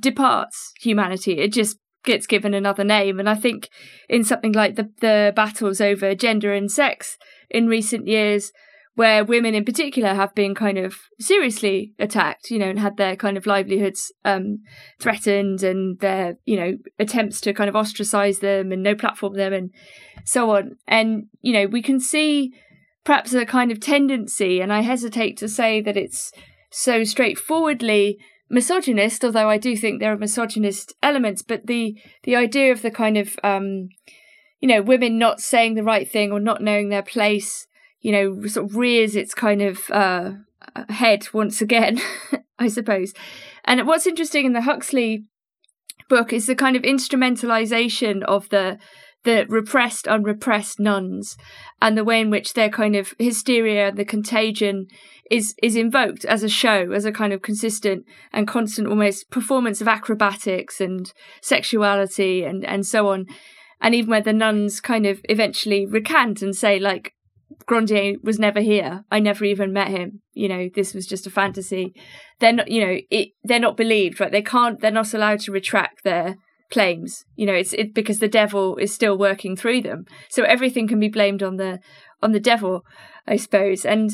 departs 0.00 0.72
humanity. 0.80 1.38
It 1.38 1.52
just 1.52 1.78
gets 2.04 2.26
given 2.26 2.54
another 2.54 2.84
name. 2.84 3.18
And 3.18 3.28
I 3.28 3.34
think 3.34 3.68
in 4.08 4.24
something 4.24 4.52
like 4.52 4.76
the, 4.76 4.90
the 5.00 5.32
battles 5.34 5.80
over 5.80 6.14
gender 6.14 6.52
and 6.52 6.70
sex 6.70 7.18
in 7.50 7.66
recent 7.66 8.06
years, 8.06 8.52
where 8.94 9.24
women 9.24 9.54
in 9.54 9.64
particular 9.64 10.12
have 10.14 10.34
been 10.34 10.54
kind 10.54 10.76
of 10.76 10.96
seriously 11.18 11.94
attacked, 11.98 12.50
you 12.50 12.58
know, 12.58 12.68
and 12.68 12.78
had 12.78 12.98
their 12.98 13.16
kind 13.16 13.38
of 13.38 13.46
livelihoods 13.46 14.12
um, 14.24 14.58
threatened 15.00 15.62
and 15.62 15.98
their, 16.00 16.36
you 16.44 16.56
know, 16.56 16.76
attempts 16.98 17.40
to 17.40 17.54
kind 17.54 17.70
of 17.70 17.76
ostracize 17.76 18.40
them 18.40 18.70
and 18.70 18.82
no 18.82 18.94
platform 18.94 19.34
them 19.34 19.54
and 19.54 19.70
so 20.24 20.50
on. 20.50 20.76
And, 20.86 21.28
you 21.40 21.54
know, 21.54 21.66
we 21.66 21.80
can 21.80 22.00
see 22.00 22.52
perhaps 23.04 23.32
a 23.32 23.46
kind 23.46 23.72
of 23.72 23.80
tendency, 23.80 24.60
and 24.60 24.72
I 24.72 24.82
hesitate 24.82 25.36
to 25.38 25.48
say 25.48 25.80
that 25.80 25.96
it's 25.96 26.30
so 26.70 27.02
straightforwardly 27.02 28.18
misogynist, 28.52 29.24
although 29.24 29.48
I 29.48 29.58
do 29.58 29.76
think 29.76 29.98
there 29.98 30.12
are 30.12 30.16
misogynist 30.16 30.94
elements, 31.02 31.42
but 31.42 31.66
the 31.66 31.98
the 32.22 32.36
idea 32.36 32.70
of 32.70 32.82
the 32.82 32.90
kind 32.90 33.16
of 33.16 33.36
um, 33.42 33.88
you 34.60 34.68
know 34.68 34.82
women 34.82 35.18
not 35.18 35.40
saying 35.40 35.74
the 35.74 35.82
right 35.82 36.08
thing 36.08 36.30
or 36.30 36.38
not 36.38 36.62
knowing 36.62 36.90
their 36.90 37.02
place, 37.02 37.66
you 38.00 38.12
know, 38.12 38.46
sort 38.46 38.66
of 38.66 38.76
rears 38.76 39.16
its 39.16 39.34
kind 39.34 39.62
of 39.62 39.90
uh, 39.90 40.32
head 40.90 41.26
once 41.32 41.60
again, 41.60 42.00
I 42.58 42.68
suppose. 42.68 43.12
And 43.64 43.86
what's 43.86 44.06
interesting 44.06 44.46
in 44.46 44.52
the 44.52 44.62
Huxley 44.62 45.24
book 46.08 46.32
is 46.32 46.46
the 46.46 46.54
kind 46.54 46.76
of 46.76 46.82
instrumentalization 46.82 48.22
of 48.24 48.48
the 48.50 48.78
the 49.24 49.46
repressed, 49.48 50.08
unrepressed 50.08 50.80
nuns, 50.80 51.36
and 51.80 51.96
the 51.96 52.04
way 52.04 52.20
in 52.20 52.30
which 52.30 52.54
their 52.54 52.68
kind 52.68 52.96
of 52.96 53.14
hysteria, 53.18 53.92
the 53.92 54.04
contagion, 54.04 54.86
is 55.30 55.54
is 55.62 55.76
invoked 55.76 56.24
as 56.24 56.42
a 56.42 56.48
show, 56.48 56.90
as 56.92 57.04
a 57.04 57.12
kind 57.12 57.32
of 57.32 57.42
consistent 57.42 58.04
and 58.32 58.48
constant, 58.48 58.88
almost 58.88 59.30
performance 59.30 59.80
of 59.80 59.88
acrobatics 59.88 60.80
and 60.80 61.12
sexuality 61.40 62.44
and 62.44 62.64
and 62.64 62.86
so 62.86 63.08
on, 63.08 63.26
and 63.80 63.94
even 63.94 64.10
where 64.10 64.20
the 64.20 64.32
nuns 64.32 64.80
kind 64.80 65.06
of 65.06 65.20
eventually 65.24 65.86
recant 65.86 66.42
and 66.42 66.56
say 66.56 66.78
like. 66.78 67.12
Grandier 67.66 68.14
was 68.24 68.40
never 68.40 68.60
here. 68.60 69.04
I 69.10 69.20
never 69.20 69.44
even 69.44 69.72
met 69.72 69.88
him. 69.88 70.22
You 70.32 70.48
know, 70.48 70.68
this 70.74 70.94
was 70.94 71.06
just 71.06 71.26
a 71.26 71.30
fantasy. 71.30 71.94
They're 72.40 72.52
not, 72.52 72.68
you 72.68 72.84
know, 72.84 72.98
it, 73.08 73.28
they're 73.44 73.60
not 73.60 73.76
believed, 73.76 74.18
right? 74.18 74.32
They 74.32 74.42
can't, 74.42 74.80
they're 74.80 74.90
not 74.90 75.14
allowed 75.14 75.40
to 75.40 75.52
retract 75.52 76.02
their 76.02 76.38
claims. 76.72 77.24
You 77.36 77.46
know, 77.46 77.54
it's 77.54 77.72
it, 77.74 77.94
because 77.94 78.18
the 78.18 78.28
devil 78.28 78.76
is 78.78 78.92
still 78.92 79.16
working 79.16 79.54
through 79.54 79.82
them. 79.82 80.06
So 80.28 80.42
everything 80.42 80.88
can 80.88 80.98
be 80.98 81.08
blamed 81.08 81.42
on 81.42 81.56
the 81.56 81.78
on 82.22 82.32
the 82.32 82.40
devil, 82.40 82.84
I 83.26 83.36
suppose. 83.36 83.84
And 83.84 84.10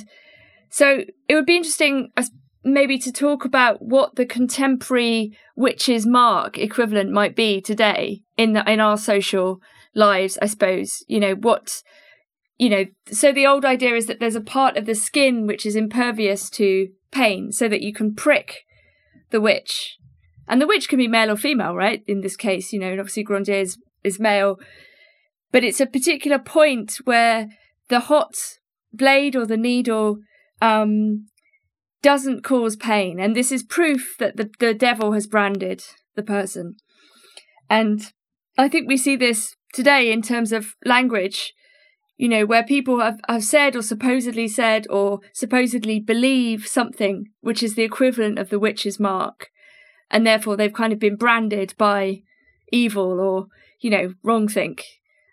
so 0.70 1.04
it 1.28 1.34
would 1.34 1.46
be 1.46 1.56
interesting, 1.56 2.10
uh, 2.16 2.24
maybe, 2.64 2.98
to 2.98 3.12
talk 3.12 3.44
about 3.44 3.80
what 3.80 4.16
the 4.16 4.26
contemporary 4.26 5.30
witch's 5.56 6.06
mark 6.06 6.58
equivalent 6.58 7.10
might 7.10 7.34
be 7.34 7.60
today 7.60 8.20
in 8.36 8.52
the, 8.52 8.70
in 8.70 8.80
our 8.80 8.98
social 8.98 9.60
lives. 9.94 10.38
I 10.42 10.46
suppose 10.46 11.04
you 11.06 11.20
know 11.20 11.34
what 11.34 11.82
you 12.58 12.68
know. 12.68 12.84
So 13.10 13.32
the 13.32 13.46
old 13.46 13.64
idea 13.64 13.94
is 13.94 14.06
that 14.06 14.20
there's 14.20 14.36
a 14.36 14.40
part 14.40 14.76
of 14.76 14.84
the 14.84 14.94
skin 14.94 15.46
which 15.46 15.64
is 15.64 15.76
impervious 15.76 16.50
to 16.50 16.88
pain, 17.10 17.52
so 17.52 17.68
that 17.68 17.82
you 17.82 17.94
can 17.94 18.14
prick 18.14 18.64
the 19.30 19.40
witch 19.40 19.98
and 20.48 20.60
the 20.60 20.66
witch 20.66 20.88
can 20.88 20.98
be 20.98 21.08
male 21.08 21.30
or 21.30 21.36
female, 21.36 21.74
right? 21.74 22.02
In 22.06 22.22
this 22.22 22.36
case, 22.36 22.72
you 22.72 22.80
know, 22.80 22.90
and 22.90 23.00
obviously 23.00 23.22
Grandier 23.22 23.60
is, 23.60 23.78
is 24.02 24.18
male. 24.18 24.58
But 25.52 25.62
it's 25.62 25.80
a 25.80 25.86
particular 25.86 26.38
point 26.38 26.96
where 27.04 27.48
the 27.88 28.00
hot 28.00 28.34
blade 28.92 29.36
or 29.36 29.46
the 29.46 29.56
needle 29.56 30.18
um, 30.62 31.26
doesn't 32.02 32.44
cause 32.44 32.76
pain. 32.76 33.20
And 33.20 33.36
this 33.36 33.52
is 33.52 33.62
proof 33.62 34.16
that 34.18 34.36
the, 34.36 34.50
the 34.58 34.72
devil 34.72 35.12
has 35.12 35.26
branded 35.26 35.84
the 36.16 36.22
person. 36.22 36.76
And 37.68 38.12
I 38.56 38.68
think 38.68 38.88
we 38.88 38.96
see 38.96 39.16
this 39.16 39.54
today 39.74 40.10
in 40.10 40.22
terms 40.22 40.52
of 40.52 40.74
language, 40.84 41.52
you 42.16 42.28
know, 42.28 42.46
where 42.46 42.64
people 42.64 43.00
have, 43.00 43.20
have 43.28 43.44
said 43.44 43.76
or 43.76 43.82
supposedly 43.82 44.48
said 44.48 44.86
or 44.88 45.20
supposedly 45.34 46.00
believe 46.00 46.66
something 46.66 47.26
which 47.42 47.62
is 47.62 47.74
the 47.74 47.82
equivalent 47.82 48.38
of 48.38 48.48
the 48.48 48.58
witch's 48.58 48.98
mark 48.98 49.50
and 50.10 50.26
therefore 50.26 50.56
they've 50.56 50.72
kind 50.72 50.92
of 50.92 50.98
been 50.98 51.16
branded 51.16 51.74
by 51.78 52.22
evil 52.72 53.20
or 53.20 53.46
you 53.80 53.90
know 53.90 54.14
wrong 54.22 54.48
think 54.48 54.84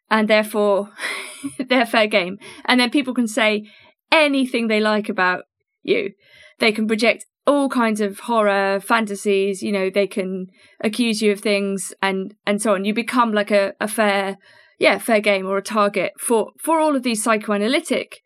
and 0.09 0.27
therefore 0.27 0.91
they're 1.69 1.85
fair 1.85 2.07
game. 2.07 2.37
And 2.65 2.79
then 2.79 2.89
people 2.89 3.13
can 3.13 3.27
say 3.27 3.69
anything 4.11 4.67
they 4.67 4.79
like 4.79 5.09
about 5.09 5.45
you. 5.83 6.13
They 6.59 6.71
can 6.71 6.87
project 6.87 7.25
all 7.47 7.69
kinds 7.69 8.01
of 8.01 8.21
horror 8.21 8.79
fantasies 8.79 9.61
you 9.61 9.71
know 9.71 9.87
they 9.87 10.07
can 10.07 10.47
accuse 10.81 11.21
you 11.21 11.31
of 11.31 11.39
things 11.39 11.93
and 12.01 12.33
and 12.45 12.61
so 12.61 12.73
on. 12.73 12.85
You 12.85 12.93
become 12.93 13.33
like 13.33 13.51
a, 13.51 13.73
a 13.79 13.87
fair 13.87 14.37
yeah 14.79 14.97
fair 14.97 15.19
game 15.19 15.45
or 15.45 15.57
a 15.57 15.63
target 15.63 16.13
for 16.19 16.51
for 16.59 16.79
all 16.79 16.95
of 16.95 17.03
these 17.03 17.23
psychoanalytic 17.23 18.21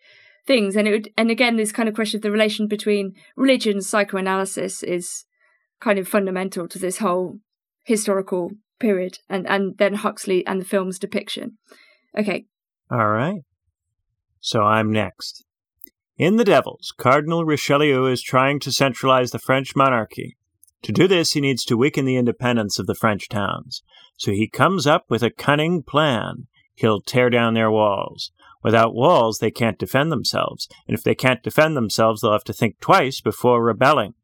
things. 0.47 0.75
And 0.75 0.87
it 0.87 0.91
would 0.91 1.09
and 1.17 1.29
again 1.29 1.57
this 1.57 1.71
kind 1.71 1.89
of 1.89 1.95
question 1.95 2.19
of 2.19 2.21
the 2.21 2.31
relation 2.31 2.67
between 2.67 3.13
religion 3.35 3.73
and 3.73 3.85
psychoanalysis 3.85 4.83
is 4.83 5.25
kind 5.79 5.99
of 5.99 6.07
fundamental 6.07 6.67
to 6.67 6.79
this 6.79 6.97
whole 6.97 7.39
historical 7.83 8.51
period 8.79 9.19
and, 9.29 9.47
and 9.47 9.77
then 9.77 9.95
Huxley 9.95 10.45
and 10.45 10.61
the 10.61 10.65
film's 10.65 10.99
depiction. 10.99 11.57
Okay. 12.17 12.45
All 12.91 13.09
right. 13.09 13.41
So 14.39 14.61
I'm 14.63 14.91
next. 14.91 15.45
In 16.17 16.35
The 16.35 16.43
Devils, 16.43 16.93
Cardinal 16.97 17.45
Richelieu 17.45 18.05
is 18.05 18.21
trying 18.21 18.59
to 18.61 18.71
centralize 18.71 19.31
the 19.31 19.39
French 19.39 19.75
monarchy. 19.75 20.37
To 20.83 20.91
do 20.91 21.07
this, 21.07 21.33
he 21.33 21.41
needs 21.41 21.63
to 21.65 21.77
weaken 21.77 22.05
the 22.05 22.17
independence 22.17 22.79
of 22.79 22.87
the 22.87 22.95
French 22.95 23.29
towns. 23.29 23.83
So 24.17 24.31
he 24.31 24.47
comes 24.47 24.87
up 24.87 25.05
with 25.09 25.23
a 25.23 25.29
cunning 25.29 25.83
plan. 25.83 26.47
He'll 26.75 27.01
tear 27.01 27.29
down 27.29 27.53
their 27.53 27.71
walls. 27.71 28.31
Without 28.63 28.93
walls, 28.93 29.39
they 29.39 29.51
can't 29.51 29.79
defend 29.79 30.11
themselves, 30.11 30.67
and 30.87 30.97
if 30.97 31.03
they 31.03 31.15
can't 31.15 31.41
defend 31.41 31.77
themselves, 31.77 32.21
they'll 32.21 32.33
have 32.33 32.43
to 32.45 32.53
think 32.53 32.79
twice 32.81 33.21
before 33.21 33.63
rebelling. 33.63 34.15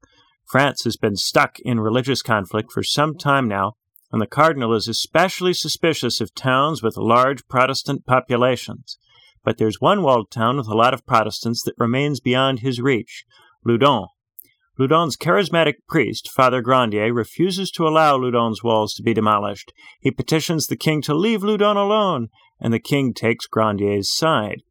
France 0.45 0.83
has 0.83 0.95
been 0.95 1.15
stuck 1.15 1.59
in 1.59 1.79
religious 1.79 2.21
conflict 2.21 2.71
for 2.71 2.83
some 2.83 3.17
time 3.17 3.47
now, 3.47 3.73
and 4.11 4.21
the 4.21 4.27
cardinal 4.27 4.73
is 4.73 4.87
especially 4.87 5.53
suspicious 5.53 6.21
of 6.21 6.35
towns 6.35 6.83
with 6.83 6.97
large 6.97 7.47
Protestant 7.47 8.05
populations. 8.05 8.97
But 9.43 9.57
there's 9.57 9.81
one 9.81 10.03
walled 10.03 10.31
town 10.31 10.57
with 10.57 10.67
a 10.67 10.75
lot 10.75 10.93
of 10.93 11.05
Protestants 11.05 11.63
that 11.63 11.75
remains 11.77 12.19
beyond 12.19 12.59
his 12.59 12.79
reach 12.79 13.25
Loudun. 13.65 14.07
Loudun's 14.77 15.15
charismatic 15.15 15.75
priest, 15.87 16.29
Father 16.29 16.61
Grandier, 16.61 17.13
refuses 17.13 17.71
to 17.71 17.87
allow 17.87 18.17
Loudun's 18.17 18.63
walls 18.63 18.93
to 18.95 19.03
be 19.03 19.13
demolished. 19.13 19.71
He 20.01 20.11
petitions 20.11 20.67
the 20.67 20.75
king 20.75 21.01
to 21.03 21.13
leave 21.13 21.43
Loudun 21.43 21.77
alone, 21.77 22.27
and 22.59 22.73
the 22.73 22.79
king 22.79 23.13
takes 23.13 23.47
Grandier's 23.47 24.13
side. 24.13 24.63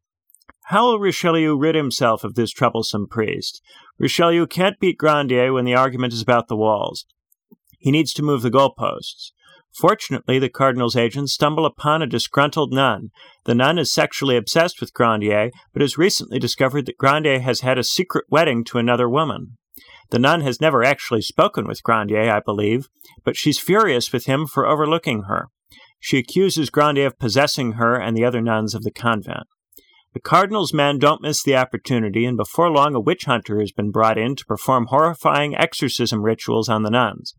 How 0.68 0.86
will 0.86 0.98
Richelieu 0.98 1.58
rid 1.58 1.74
himself 1.74 2.24
of 2.24 2.36
this 2.36 2.50
troublesome 2.50 3.06
priest? 3.06 3.60
Richelieu 3.98 4.46
can't 4.46 4.80
beat 4.80 4.96
Grandier 4.96 5.52
when 5.52 5.66
the 5.66 5.74
argument 5.74 6.14
is 6.14 6.22
about 6.22 6.48
the 6.48 6.56
walls. 6.56 7.04
He 7.78 7.90
needs 7.90 8.14
to 8.14 8.22
move 8.22 8.40
the 8.40 8.50
goalposts. 8.50 9.32
Fortunately, 9.74 10.38
the 10.38 10.48
cardinal's 10.48 10.96
agents 10.96 11.34
stumble 11.34 11.66
upon 11.66 12.00
a 12.00 12.06
disgruntled 12.06 12.72
nun. 12.72 13.10
The 13.44 13.54
nun 13.54 13.78
is 13.78 13.92
sexually 13.92 14.38
obsessed 14.38 14.80
with 14.80 14.94
Grandier, 14.94 15.50
but 15.74 15.82
has 15.82 15.98
recently 15.98 16.38
discovered 16.38 16.86
that 16.86 16.96
Grandier 16.96 17.40
has 17.40 17.60
had 17.60 17.76
a 17.76 17.84
secret 17.84 18.24
wedding 18.30 18.64
to 18.64 18.78
another 18.78 19.08
woman. 19.08 19.58
The 20.10 20.18
nun 20.18 20.40
has 20.40 20.62
never 20.62 20.82
actually 20.82 21.22
spoken 21.22 21.66
with 21.66 21.82
Grandier, 21.82 22.30
I 22.30 22.40
believe, 22.40 22.88
but 23.22 23.36
she's 23.36 23.58
furious 23.58 24.12
with 24.12 24.24
him 24.24 24.46
for 24.46 24.64
overlooking 24.64 25.24
her. 25.24 25.48
She 26.00 26.18
accuses 26.18 26.70
Grandier 26.70 27.08
of 27.08 27.18
possessing 27.18 27.72
her 27.72 27.96
and 27.96 28.16
the 28.16 28.24
other 28.24 28.40
nuns 28.40 28.74
of 28.74 28.82
the 28.82 28.90
convent. 28.90 29.46
The 30.14 30.20
cardinal's 30.20 30.72
men 30.72 31.00
don't 31.00 31.22
miss 31.22 31.42
the 31.42 31.56
opportunity, 31.56 32.24
and 32.24 32.36
before 32.36 32.70
long 32.70 32.94
a 32.94 33.00
witch 33.00 33.24
hunter 33.24 33.58
has 33.58 33.72
been 33.72 33.90
brought 33.90 34.16
in 34.16 34.36
to 34.36 34.46
perform 34.46 34.86
horrifying 34.86 35.56
exorcism 35.56 36.22
rituals 36.22 36.68
on 36.68 36.84
the 36.84 36.90
nuns. 36.90 37.34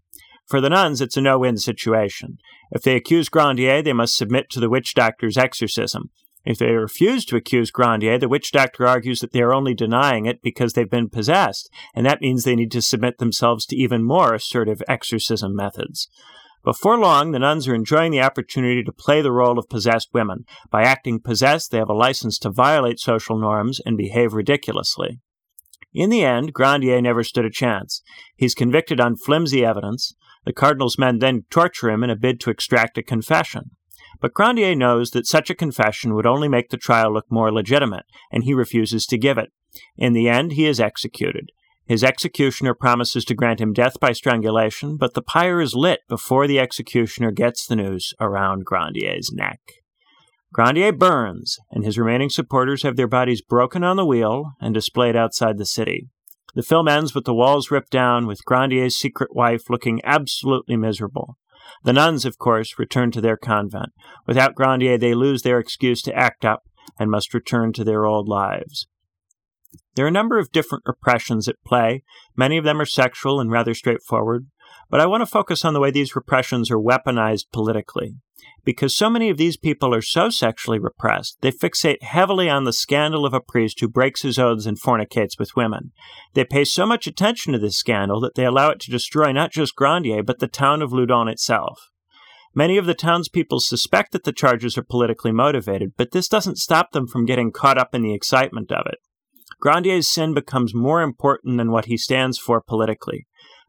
For 0.45 0.59
the 0.59 0.69
nuns, 0.69 0.99
it's 0.99 1.15
a 1.15 1.21
no 1.21 1.39
win 1.39 1.57
situation. 1.57 2.37
If 2.71 2.81
they 2.81 2.97
accuse 2.97 3.29
Grandier, 3.29 3.81
they 3.81 3.93
must 3.93 4.17
submit 4.17 4.49
to 4.49 4.59
the 4.59 4.69
witch 4.69 4.93
doctor's 4.93 5.37
exorcism. 5.37 6.09
If 6.43 6.59
they 6.59 6.73
refuse 6.73 7.23
to 7.25 7.37
accuse 7.37 7.71
Grandier, 7.71 8.19
the 8.19 8.27
witch 8.27 8.51
doctor 8.51 8.85
argues 8.85 9.21
that 9.21 9.31
they 9.31 9.41
are 9.41 9.53
only 9.53 9.73
denying 9.73 10.25
it 10.25 10.41
because 10.43 10.73
they've 10.73 10.89
been 10.89 11.09
possessed, 11.09 11.69
and 11.95 12.05
that 12.05 12.21
means 12.21 12.43
they 12.43 12.57
need 12.57 12.71
to 12.73 12.81
submit 12.81 13.19
themselves 13.19 13.65
to 13.67 13.77
even 13.77 14.03
more 14.03 14.33
assertive 14.33 14.83
exorcism 14.87 15.55
methods. 15.55 16.09
Before 16.65 16.97
long, 16.97 17.31
the 17.31 17.37
nuns 17.37 17.67
are 17.67 17.75
enjoying 17.75 18.11
the 18.11 18.23
opportunity 18.23 18.83
to 18.83 18.91
play 18.91 19.21
the 19.21 19.31
role 19.31 19.59
of 19.59 19.69
possessed 19.69 20.09
women. 20.13 20.45
By 20.71 20.81
acting 20.81 21.19
possessed, 21.19 21.69
they 21.69 21.77
have 21.77 21.89
a 21.89 21.93
license 21.93 22.39
to 22.39 22.49
violate 22.49 22.99
social 22.99 23.37
norms 23.37 23.79
and 23.85 23.95
behave 23.95 24.33
ridiculously. 24.33 25.19
In 25.93 26.09
the 26.09 26.23
end, 26.23 26.53
Grandier 26.53 27.01
never 27.01 27.23
stood 27.23 27.45
a 27.45 27.51
chance. 27.51 28.01
He's 28.35 28.55
convicted 28.55 28.99
on 28.99 29.15
flimsy 29.15 29.63
evidence. 29.63 30.15
The 30.43 30.53
cardinal's 30.53 30.97
men 30.97 31.19
then 31.19 31.45
torture 31.51 31.91
him 31.91 32.03
in 32.03 32.09
a 32.09 32.15
bid 32.15 32.39
to 32.41 32.49
extract 32.49 32.97
a 32.97 33.03
confession. 33.03 33.69
But 34.19 34.33
Grandier 34.33 34.75
knows 34.75 35.11
that 35.11 35.27
such 35.27 35.51
a 35.51 35.55
confession 35.55 36.15
would 36.15 36.25
only 36.25 36.47
make 36.47 36.69
the 36.69 36.77
trial 36.77 37.13
look 37.13 37.25
more 37.29 37.51
legitimate, 37.51 38.05
and 38.31 38.43
he 38.43 38.55
refuses 38.55 39.05
to 39.05 39.19
give 39.19 39.37
it. 39.37 39.51
In 39.97 40.13
the 40.13 40.27
end, 40.27 40.53
he 40.53 40.65
is 40.65 40.79
executed. 40.79 41.51
His 41.87 42.03
executioner 42.03 42.73
promises 42.73 43.23
to 43.25 43.35
grant 43.35 43.61
him 43.61 43.71
death 43.71 43.99
by 43.99 44.11
strangulation, 44.11 44.97
but 44.97 45.13
the 45.13 45.21
pyre 45.21 45.61
is 45.61 45.75
lit 45.75 45.99
before 46.09 46.47
the 46.47 46.59
executioner 46.59 47.31
gets 47.31 47.67
the 47.67 47.75
noose 47.75 48.13
around 48.19 48.65
Grandier's 48.65 49.31
neck. 49.31 49.59
Grandier 50.51 50.93
burns, 50.93 51.57
and 51.69 51.83
his 51.83 51.99
remaining 51.99 52.29
supporters 52.29 52.83
have 52.83 52.95
their 52.95 53.07
bodies 53.07 53.41
broken 53.41 53.83
on 53.83 53.97
the 53.97 54.05
wheel 54.05 54.53
and 54.59 54.73
displayed 54.73 55.15
outside 55.15 55.57
the 55.57 55.65
city. 55.65 56.07
The 56.55 56.63
film 56.63 56.87
ends 56.87 57.13
with 57.13 57.25
the 57.25 57.33
walls 57.33 57.69
ripped 57.69 57.91
down, 57.91 58.25
with 58.25 58.45
Grandier's 58.45 58.97
secret 58.97 59.35
wife 59.35 59.69
looking 59.69 59.99
absolutely 60.03 60.77
miserable. 60.77 61.37
The 61.83 61.93
nuns, 61.93 62.25
of 62.25 62.37
course, 62.37 62.79
return 62.79 63.11
to 63.11 63.21
their 63.21 63.37
convent. 63.37 63.91
Without 64.25 64.55
Grandier, 64.55 64.97
they 64.97 65.13
lose 65.13 65.41
their 65.41 65.59
excuse 65.59 66.01
to 66.03 66.15
act 66.15 66.45
up 66.45 66.63
and 66.97 67.11
must 67.11 67.33
return 67.33 67.73
to 67.73 67.83
their 67.83 68.05
old 68.05 68.29
lives. 68.29 68.87
There 69.95 70.05
are 70.05 70.09
a 70.09 70.11
number 70.11 70.37
of 70.37 70.51
different 70.51 70.83
repressions 70.85 71.47
at 71.47 71.63
play. 71.65 72.03
Many 72.35 72.57
of 72.57 72.63
them 72.63 72.81
are 72.81 72.85
sexual 72.85 73.39
and 73.39 73.51
rather 73.51 73.73
straightforward, 73.73 74.47
but 74.89 74.99
I 74.99 75.05
want 75.05 75.21
to 75.21 75.25
focus 75.25 75.63
on 75.65 75.73
the 75.73 75.79
way 75.79 75.91
these 75.91 76.15
repressions 76.15 76.69
are 76.71 76.77
weaponized 76.77 77.45
politically. 77.51 78.15
Because 78.63 78.95
so 78.95 79.09
many 79.09 79.29
of 79.29 79.37
these 79.37 79.57
people 79.57 79.93
are 79.93 80.01
so 80.01 80.29
sexually 80.29 80.79
repressed, 80.79 81.37
they 81.41 81.51
fixate 81.51 82.03
heavily 82.03 82.49
on 82.49 82.63
the 82.63 82.73
scandal 82.73 83.25
of 83.25 83.33
a 83.33 83.39
priest 83.39 83.79
who 83.79 83.87
breaks 83.87 84.23
his 84.23 84.39
oaths 84.39 84.65
and 84.65 84.79
fornicates 84.79 85.37
with 85.37 85.55
women. 85.55 85.91
They 86.33 86.45
pay 86.45 86.65
so 86.65 86.85
much 86.85 87.07
attention 87.07 87.53
to 87.53 87.59
this 87.59 87.77
scandal 87.77 88.19
that 88.21 88.35
they 88.35 88.45
allow 88.45 88.71
it 88.71 88.79
to 88.81 88.91
destroy 88.91 89.31
not 89.31 89.51
just 89.51 89.75
Grandier, 89.75 90.23
but 90.23 90.39
the 90.39 90.47
town 90.47 90.81
of 90.81 90.91
Loudun 90.91 91.29
itself. 91.29 91.89
Many 92.53 92.77
of 92.77 92.85
the 92.85 92.93
townspeople 92.93 93.59
suspect 93.59 94.13
that 94.13 94.23
the 94.23 94.31
charges 94.31 94.77
are 94.77 94.83
politically 94.83 95.31
motivated, 95.31 95.93
but 95.97 96.11
this 96.11 96.27
doesn't 96.27 96.57
stop 96.57 96.91
them 96.91 97.05
from 97.05 97.25
getting 97.25 97.51
caught 97.51 97.77
up 97.77 97.93
in 97.93 98.01
the 98.01 98.13
excitement 98.13 98.71
of 98.71 98.85
it. 98.87 98.99
Grandier's 99.59 100.07
sin 100.07 100.33
becomes 100.33 100.73
more 100.73 101.01
important 101.01 101.57
than 101.57 101.71
what 101.71 101.85
he 101.85 101.97
stands 101.97 102.37
for 102.37 102.61
politically. 102.61 103.27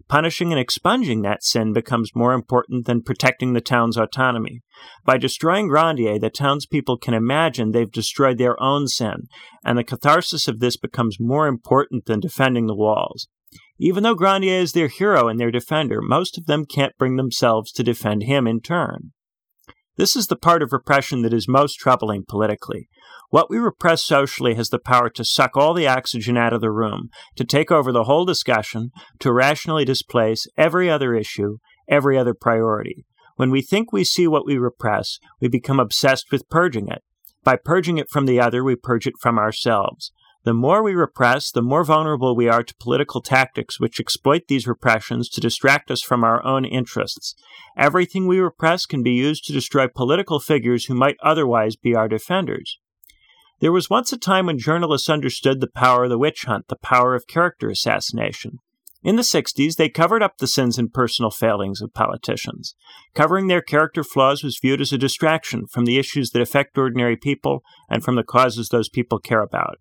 Punishing 0.08 0.52
and 0.52 0.60
expunging 0.60 1.22
that 1.22 1.42
sin 1.42 1.72
becomes 1.72 2.14
more 2.14 2.32
important 2.32 2.86
than 2.86 3.02
protecting 3.02 3.52
the 3.52 3.60
town's 3.60 3.96
autonomy. 3.96 4.60
By 5.04 5.18
destroying 5.18 5.66
Grandier, 5.66 6.18
the 6.18 6.30
townspeople 6.30 6.98
can 6.98 7.12
imagine 7.12 7.72
they've 7.72 7.90
destroyed 7.90 8.38
their 8.38 8.60
own 8.62 8.86
sin, 8.86 9.24
and 9.64 9.76
the 9.76 9.82
catharsis 9.84 10.46
of 10.46 10.60
this 10.60 10.76
becomes 10.76 11.18
more 11.18 11.48
important 11.48 12.06
than 12.06 12.20
defending 12.20 12.66
the 12.66 12.76
walls. 12.76 13.26
Even 13.78 14.04
though 14.04 14.14
Grandier 14.14 14.60
is 14.60 14.72
their 14.72 14.88
hero 14.88 15.28
and 15.28 15.40
their 15.40 15.50
defender, 15.50 16.00
most 16.00 16.38
of 16.38 16.46
them 16.46 16.64
can't 16.64 16.96
bring 16.98 17.16
themselves 17.16 17.72
to 17.72 17.82
defend 17.82 18.22
him 18.22 18.46
in 18.46 18.60
turn. 18.60 19.12
This 19.96 20.14
is 20.14 20.26
the 20.26 20.36
part 20.36 20.62
of 20.62 20.72
repression 20.72 21.22
that 21.22 21.32
is 21.32 21.48
most 21.48 21.76
troubling 21.76 22.24
politically. 22.28 22.88
What 23.30 23.48
we 23.50 23.56
repress 23.58 24.04
socially 24.04 24.54
has 24.54 24.68
the 24.68 24.78
power 24.78 25.08
to 25.10 25.24
suck 25.24 25.56
all 25.56 25.72
the 25.72 25.88
oxygen 25.88 26.36
out 26.36 26.52
of 26.52 26.60
the 26.60 26.70
room, 26.70 27.08
to 27.36 27.44
take 27.44 27.70
over 27.70 27.92
the 27.92 28.04
whole 28.04 28.24
discussion, 28.24 28.90
to 29.20 29.32
rationally 29.32 29.84
displace 29.84 30.46
every 30.56 30.90
other 30.90 31.14
issue, 31.14 31.58
every 31.88 32.18
other 32.18 32.34
priority. 32.34 33.06
When 33.36 33.50
we 33.50 33.62
think 33.62 33.92
we 33.92 34.04
see 34.04 34.26
what 34.26 34.46
we 34.46 34.58
repress, 34.58 35.18
we 35.40 35.48
become 35.48 35.80
obsessed 35.80 36.26
with 36.30 36.48
purging 36.48 36.88
it. 36.88 37.02
By 37.42 37.56
purging 37.56 37.98
it 37.98 38.10
from 38.10 38.26
the 38.26 38.40
other, 38.40 38.62
we 38.62 38.76
purge 38.76 39.06
it 39.06 39.14
from 39.20 39.38
ourselves. 39.38 40.12
The 40.46 40.54
more 40.54 40.80
we 40.80 40.94
repress, 40.94 41.50
the 41.50 41.60
more 41.60 41.82
vulnerable 41.82 42.36
we 42.36 42.48
are 42.48 42.62
to 42.62 42.74
political 42.76 43.20
tactics 43.20 43.80
which 43.80 43.98
exploit 43.98 44.42
these 44.46 44.68
repressions 44.68 45.28
to 45.30 45.40
distract 45.40 45.90
us 45.90 46.02
from 46.02 46.22
our 46.22 46.40
own 46.46 46.64
interests. 46.64 47.34
Everything 47.76 48.28
we 48.28 48.38
repress 48.38 48.86
can 48.86 49.02
be 49.02 49.10
used 49.10 49.44
to 49.46 49.52
destroy 49.52 49.88
political 49.88 50.38
figures 50.38 50.84
who 50.84 50.94
might 50.94 51.16
otherwise 51.20 51.74
be 51.74 51.96
our 51.96 52.06
defenders. 52.06 52.78
There 53.58 53.72
was 53.72 53.90
once 53.90 54.12
a 54.12 54.16
time 54.16 54.46
when 54.46 54.56
journalists 54.56 55.10
understood 55.10 55.60
the 55.60 55.66
power 55.66 56.04
of 56.04 56.10
the 56.10 56.18
witch 56.18 56.44
hunt, 56.44 56.68
the 56.68 56.76
power 56.76 57.16
of 57.16 57.26
character 57.26 57.68
assassination. 57.68 58.60
In 59.02 59.16
the 59.16 59.22
60s, 59.22 59.74
they 59.74 59.88
covered 59.88 60.22
up 60.22 60.38
the 60.38 60.46
sins 60.46 60.78
and 60.78 60.92
personal 60.92 61.32
failings 61.32 61.82
of 61.82 61.92
politicians. 61.92 62.76
Covering 63.16 63.48
their 63.48 63.62
character 63.62 64.04
flaws 64.04 64.44
was 64.44 64.60
viewed 64.62 64.80
as 64.80 64.92
a 64.92 64.98
distraction 64.98 65.66
from 65.66 65.86
the 65.86 65.98
issues 65.98 66.30
that 66.30 66.42
affect 66.42 66.78
ordinary 66.78 67.16
people 67.16 67.64
and 67.90 68.04
from 68.04 68.14
the 68.14 68.22
causes 68.22 68.68
those 68.68 68.88
people 68.88 69.18
care 69.18 69.42
about. 69.42 69.78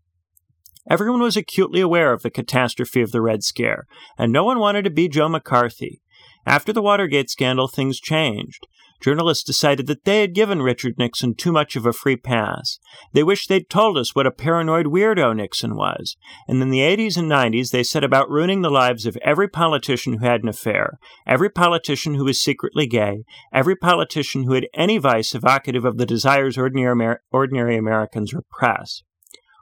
Everyone 0.90 1.22
was 1.22 1.36
acutely 1.36 1.82
aware 1.82 2.14
of 2.14 2.22
the 2.22 2.30
catastrophe 2.30 3.02
of 3.02 3.12
the 3.12 3.22
Red 3.22 3.44
Scare, 3.44 3.88
and 4.18 4.32
no 4.32 4.44
one 4.44 4.60
wanted 4.60 4.84
to 4.84 4.92
be 4.92 5.10
Joe 5.10 5.28
McCarthy. 5.28 6.02
After 6.46 6.72
the 6.72 6.82
Watergate 6.82 7.30
scandal, 7.30 7.68
things 7.68 8.00
changed. 8.00 8.68
Journalists 9.02 9.44
decided 9.44 9.88
that 9.88 10.06
they 10.06 10.22
had 10.22 10.34
given 10.34 10.62
Richard 10.62 10.98
Nixon 10.98 11.36
too 11.36 11.52
much 11.52 11.76
of 11.76 11.86
a 11.86 11.94
free 11.94 12.16
pass. 12.16 12.80
They 13.14 13.24
wished 13.24 13.50
they'd 13.50 13.70
told 13.70 13.98
us 13.98 14.16
what 14.16 14.28
a 14.28 14.32
paranoid 14.32 14.86
weirdo 14.86 15.36
Nixon 15.36 15.76
was. 15.76 16.16
And 16.48 16.62
in 16.62 16.70
the 16.70 16.80
80s 16.80 17.18
and 17.18 17.30
90s, 17.30 17.72
they 17.72 17.84
set 17.84 18.04
about 18.04 18.30
ruining 18.30 18.62
the 18.62 18.70
lives 18.70 19.06
of 19.06 19.18
every 19.24 19.48
politician 19.48 20.14
who 20.14 20.26
had 20.26 20.44
an 20.44 20.50
affair, 20.50 20.98
every 21.28 21.50
politician 21.50 22.16
who 22.16 22.26
was 22.26 22.40
secretly 22.40 22.88
gay, 22.88 23.24
every 23.54 23.76
politician 23.76 24.44
who 24.44 24.54
had 24.54 24.68
any 24.74 24.98
vice 24.98 25.36
evocative 25.36 25.84
of 25.84 25.98
the 25.98 26.06
desires 26.06 26.58
ordinary, 26.58 26.92
Amer- 26.92 27.22
ordinary 27.32 27.78
Americans 27.78 28.34
repress. 28.34 29.02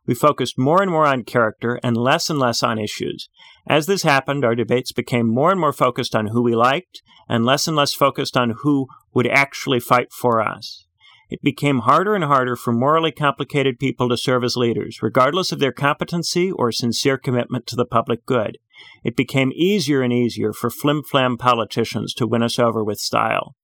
We 0.05 0.15
focused 0.15 0.57
more 0.57 0.81
and 0.81 0.91
more 0.91 1.05
on 1.05 1.23
character 1.23 1.79
and 1.83 1.95
less 1.95 2.29
and 2.29 2.39
less 2.39 2.61
on 2.61 2.77
issues. 2.77 3.29
As 3.67 3.85
this 3.85 4.03
happened, 4.03 4.43
our 4.43 4.55
debates 4.55 4.91
became 4.91 5.27
more 5.27 5.51
and 5.51 5.59
more 5.59 5.73
focused 5.73 6.15
on 6.15 6.27
who 6.27 6.41
we 6.41 6.55
liked 6.55 7.01
and 7.29 7.45
less 7.45 7.67
and 7.67 7.77
less 7.77 7.93
focused 7.93 8.35
on 8.35 8.55
who 8.61 8.87
would 9.13 9.27
actually 9.27 9.79
fight 9.79 10.11
for 10.11 10.41
us. 10.41 10.87
It 11.29 11.41
became 11.41 11.79
harder 11.79 12.13
and 12.13 12.25
harder 12.25 12.55
for 12.55 12.73
morally 12.73 13.11
complicated 13.11 13.79
people 13.79 14.07
to 14.09 14.17
serve 14.17 14.43
as 14.43 14.57
leaders, 14.57 15.01
regardless 15.01 15.51
of 15.51 15.59
their 15.59 15.71
competency 15.71 16.51
or 16.51 16.71
sincere 16.71 17.17
commitment 17.17 17.65
to 17.67 17.75
the 17.75 17.85
public 17.85 18.25
good. 18.25 18.57
It 19.03 19.15
became 19.15 19.51
easier 19.55 20.01
and 20.01 20.13
easier 20.13 20.53
for 20.53 20.69
flim-flam 20.69 21.37
politicians 21.37 22.13
to 22.15 22.27
win 22.27 22.43
us 22.43 22.59
over 22.59 22.83
with 22.83 22.99
style. 22.99 23.55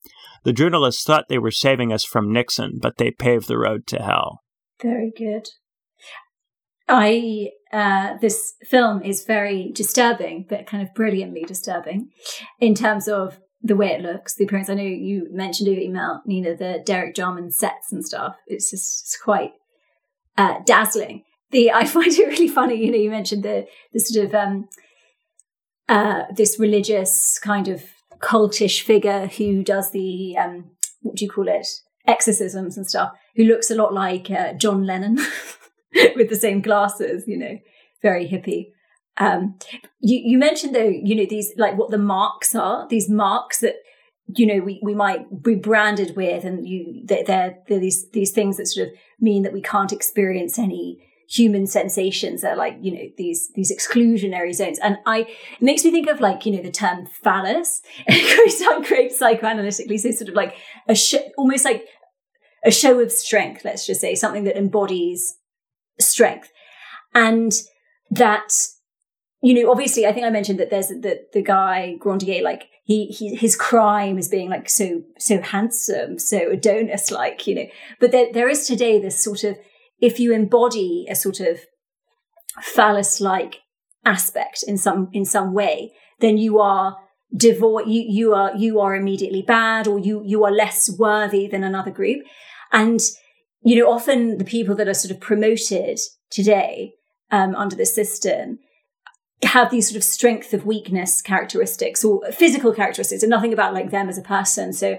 The 0.46 0.54
journalists 0.54 1.04
thought 1.04 1.28
they 1.28 1.38
were 1.38 1.52
saving 1.52 1.92
us 1.92 2.06
from 2.06 2.32
Nixon, 2.32 2.80
but 2.82 2.98
they 2.98 3.12
paved 3.12 3.48
the 3.48 3.58
road 3.58 3.86
to 3.88 4.02
hell. 4.02 4.44
Very 4.82 5.12
good. 5.16 5.50
I 6.90 7.52
uh, 7.72 8.18
this 8.20 8.56
film 8.64 9.04
is 9.04 9.24
very 9.24 9.72
disturbing, 9.72 10.46
but 10.50 10.66
kind 10.66 10.82
of 10.82 10.94
brilliantly 10.96 11.44
disturbing 11.44 12.10
in 12.60 12.74
terms 12.74 13.08
of 13.08 13.40
the 13.62 13.76
way 13.76 13.90
it 13.90 14.02
looks, 14.02 14.36
the 14.36 14.46
appearance. 14.46 14.70
I 14.70 14.74
know 14.74 14.84
you 14.84 15.28
mentioned 15.32 15.70
over 15.70 15.80
email, 15.80 16.22
Nina, 16.26 16.56
the 16.56 16.82
Derek 16.84 17.16
Jarman 17.16 17.52
sets 17.52 17.92
and 17.92 18.04
stuff. 18.04 18.36
It's 18.48 18.72
just 18.72 19.04
it's 19.04 19.18
quite 19.18 19.52
uh, 20.38 20.60
dazzling. 20.66 21.24
The 21.52 21.72
I 21.74 21.86
find 21.86 22.12
it 22.12 22.28
really 22.28 22.48
funny. 22.48 22.84
You 22.84 22.92
know, 22.92 22.98
you 22.98 23.12
mentioned 23.12 23.44
the 23.44 23.68
the 23.94 24.00
sort 24.00 24.26
of 24.26 24.34
um, 24.34 24.68
uh, 25.88 26.24
this 26.36 26.60
religious 26.60 27.38
kind 27.38 27.68
of 27.68 27.84
cultish 28.20 28.82
figure 28.82 29.28
who 29.28 29.64
does 29.64 29.92
the 29.92 30.36
um, 30.38 30.72
what 31.02 31.18
do 31.18 31.26
you 31.26 31.32
call 31.32 31.48
it 31.48 31.68
exorcisms 32.08 32.78
and 32.78 32.88
stuff, 32.88 33.12
who 33.36 33.44
looks 33.44 33.70
a 33.70 33.76
lot 33.76 33.94
like 33.94 34.32
uh, 34.32 34.54
John 34.54 34.86
Lennon. 34.86 35.20
with 36.16 36.30
the 36.30 36.36
same 36.36 36.62
glasses, 36.62 37.24
you 37.28 37.38
know, 37.38 37.58
very 38.02 38.28
hippie. 38.28 38.72
Um, 39.18 39.58
you, 40.00 40.22
you 40.24 40.38
mentioned 40.38 40.74
though, 40.74 40.88
you 40.88 41.16
know, 41.16 41.26
these 41.30 41.52
like 41.58 41.78
what 41.78 41.92
the 41.92 41.98
marks 41.98 42.56
are, 42.56 42.88
these 42.88 43.10
marks 43.10 43.60
that 43.60 43.76
you 44.36 44.46
know 44.46 44.64
we, 44.64 44.80
we 44.84 44.94
might 44.94 45.44
be 45.44 45.56
branded 45.56 46.16
with, 46.16 46.46
and 46.46 46.68
you 46.68 47.04
they're, 47.06 47.24
they're, 47.24 47.58
these 47.68 48.10
these 48.12 48.32
things 48.32 48.58
that 48.58 48.68
sort 48.68 48.88
of 48.88 48.94
mean 49.20 49.44
that 49.44 49.54
we 49.54 49.62
can't 49.62 49.92
experience 49.92 50.58
any 50.58 51.06
human 51.28 51.68
sensations. 51.68 52.42
They're 52.42 52.56
like 52.56 52.78
you 52.80 52.94
know 52.94 53.04
these 53.18 53.52
these 53.56 53.76
exclusionary 53.76 54.54
zones. 54.54 54.80
And 54.80 54.98
i 55.06 55.20
it 55.20 55.62
makes 55.62 55.84
me 55.84 55.92
think 55.92 56.08
of 56.08 56.22
like 56.22 56.46
you 56.46 56.56
know 56.56 56.64
the 56.64 56.72
term 56.72 57.08
phallus. 57.24 57.82
It 58.08 58.62
goes 58.62 58.88
great 58.88 59.12
psychoanalytically. 59.12 60.00
So 60.00 60.12
sort 60.12 60.30
of 60.30 60.36
like 60.36 60.56
a 60.88 60.96
sh- 60.96 61.16
almost 61.38 61.66
like 61.66 61.86
a 62.64 62.72
show 62.72 63.00
of 63.00 63.12
strength 63.12 63.64
let's 63.64 63.86
just 63.86 64.02
say 64.02 64.16
something 64.16 64.44
that 64.44 64.58
embodies 64.58 65.39
strength. 66.00 66.50
And 67.14 67.52
that, 68.12 68.52
you 69.42 69.54
know, 69.54 69.72
obviously, 69.72 70.06
I 70.06 70.14
think 70.14 70.26
I 70.26 70.30
mentioned 70.30 70.60
that 70.60 70.70
there's 70.70 70.88
the, 70.88 71.22
the 71.34 71.42
guy, 71.42 71.96
Grandier, 72.00 72.44
like, 72.44 72.64
he, 72.84 73.06
he, 73.08 73.36
his 73.36 73.56
crime 73.56 74.18
is 74.18 74.30
being 74.30 74.50
like 74.50 74.68
so, 74.68 75.04
so 75.20 75.42
handsome, 75.42 76.18
so 76.18 76.50
Adonis 76.50 77.12
like, 77.12 77.46
you 77.46 77.54
know, 77.54 77.66
but 78.00 78.12
there, 78.12 78.34
there 78.34 78.50
is 78.50 78.66
today 78.66 79.00
this 79.00 79.24
sort 79.24 79.44
of, 79.44 79.58
if 80.02 80.20
you 80.20 80.34
embody 80.34 81.06
a 81.08 81.14
sort 81.16 81.40
of 81.40 81.60
phallus 82.62 83.22
like 83.22 83.60
aspect 84.06 84.64
in 84.68 84.76
some, 84.76 85.10
in 85.14 85.24
some 85.24 85.54
way, 85.54 85.94
then 86.20 86.38
you 86.38 86.60
are 86.60 86.98
devoid, 87.38 87.88
you, 87.88 88.04
you 88.08 88.34
are, 88.34 88.56
you 88.56 88.80
are 88.80 88.96
immediately 88.96 89.44
bad 89.44 89.88
or 89.88 90.00
you, 90.00 90.24
you 90.26 90.44
are 90.44 90.52
less 90.52 90.90
worthy 90.98 91.48
than 91.48 91.64
another 91.64 91.92
group. 91.92 92.24
And 92.72 93.00
you 93.62 93.76
know, 93.76 93.92
often 93.92 94.38
the 94.38 94.46
people 94.46 94.76
that 94.76 94.88
are 94.88 94.94
sort 94.94 95.12
of 95.12 95.20
promoted 95.20 96.00
today 96.30 96.94
um, 97.32 97.56
under 97.56 97.76
the 97.76 97.86
system 97.86 98.60
have 99.44 99.72
these 99.72 99.90
sort 99.90 99.98
of 99.98 100.04
strength 100.04 100.54
of 100.54 100.66
weakness 100.66 101.22
characteristics 101.22 102.04
or 102.04 102.22
physical 102.32 102.74
characteristics 102.74 103.24
and 103.24 103.30
nothing 103.30 103.54
about 103.54 103.74
like 103.74 103.92
them 103.92 104.10
as 104.10 104.18
a 104.18 104.22
person. 104.22 104.74
So 104.74 104.98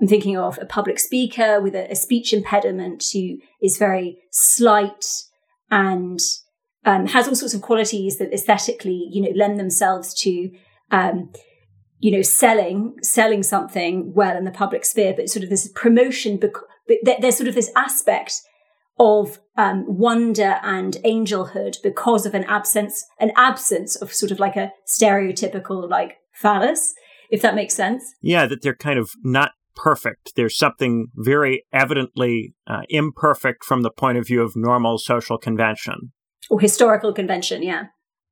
I'm 0.00 0.08
thinking 0.08 0.36
of 0.36 0.58
a 0.60 0.66
public 0.66 0.98
speaker 0.98 1.60
with 1.60 1.74
a, 1.74 1.90
a 1.90 1.94
speech 1.94 2.32
impediment 2.32 3.04
who 3.12 3.38
is 3.62 3.78
very 3.78 4.18
slight 4.30 5.06
and 5.70 6.18
um, 6.84 7.06
has 7.06 7.26
all 7.26 7.34
sorts 7.34 7.54
of 7.54 7.62
qualities 7.62 8.18
that 8.18 8.32
aesthetically, 8.32 9.08
you 9.10 9.22
know, 9.22 9.32
lend 9.34 9.58
themselves 9.58 10.14
to, 10.22 10.50
um, 10.90 11.32
you 11.98 12.12
know, 12.12 12.22
selling 12.22 12.94
selling 13.02 13.42
something 13.42 14.12
well 14.14 14.36
in 14.36 14.44
the 14.44 14.50
public 14.50 14.84
sphere, 14.84 15.14
but 15.16 15.28
sort 15.28 15.42
of 15.42 15.50
this 15.50 15.68
promotion 15.74 16.36
bec- 16.36 16.52
but 16.86 16.98
there's 17.20 17.36
sort 17.36 17.48
of 17.48 17.54
this 17.54 17.70
aspect 17.76 18.42
of 18.98 19.38
um, 19.56 19.84
wonder 19.86 20.58
and 20.62 20.96
angelhood 21.04 21.76
because 21.82 22.24
of 22.24 22.34
an 22.34 22.44
absence, 22.44 23.04
an 23.20 23.32
absence 23.36 23.96
of 23.96 24.12
sort 24.12 24.32
of 24.32 24.38
like 24.38 24.56
a 24.56 24.72
stereotypical 24.86 25.88
like 25.88 26.16
phallus, 26.32 26.94
if 27.30 27.42
that 27.42 27.54
makes 27.54 27.74
sense. 27.74 28.14
Yeah, 28.22 28.46
that 28.46 28.62
they're 28.62 28.74
kind 28.74 28.98
of 28.98 29.10
not 29.22 29.52
perfect. 29.74 30.32
There's 30.36 30.56
something 30.56 31.08
very 31.14 31.64
evidently 31.72 32.54
uh, 32.66 32.82
imperfect 32.88 33.64
from 33.64 33.82
the 33.82 33.90
point 33.90 34.16
of 34.16 34.26
view 34.26 34.42
of 34.42 34.56
normal 34.56 34.96
social 34.98 35.36
convention 35.36 36.12
or 36.50 36.60
historical 36.60 37.12
convention. 37.12 37.62
Yeah. 37.62 37.84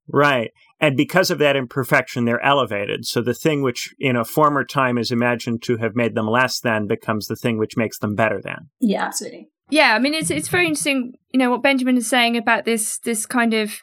Right. 0.08 0.50
And 0.84 0.98
because 0.98 1.30
of 1.30 1.38
that 1.38 1.56
imperfection, 1.56 2.26
they're 2.26 2.44
elevated. 2.44 3.06
So 3.06 3.22
the 3.22 3.32
thing 3.32 3.62
which 3.62 3.94
in 3.98 4.16
a 4.16 4.24
former 4.24 4.66
time 4.66 4.98
is 4.98 5.10
imagined 5.10 5.62
to 5.62 5.78
have 5.78 5.96
made 5.96 6.14
them 6.14 6.26
less 6.26 6.60
than 6.60 6.86
becomes 6.86 7.26
the 7.26 7.36
thing 7.36 7.56
which 7.56 7.74
makes 7.74 7.98
them 7.98 8.14
better 8.14 8.38
than. 8.38 8.68
Yeah, 8.80 9.06
absolutely. 9.06 9.48
Yeah, 9.70 9.94
I 9.94 9.98
mean 9.98 10.12
it's 10.12 10.30
it's 10.30 10.48
very 10.48 10.66
interesting, 10.66 11.14
you 11.30 11.38
know, 11.38 11.50
what 11.50 11.62
Benjamin 11.62 11.96
is 11.96 12.06
saying 12.06 12.36
about 12.36 12.66
this 12.66 12.98
this 12.98 13.24
kind 13.24 13.54
of 13.54 13.80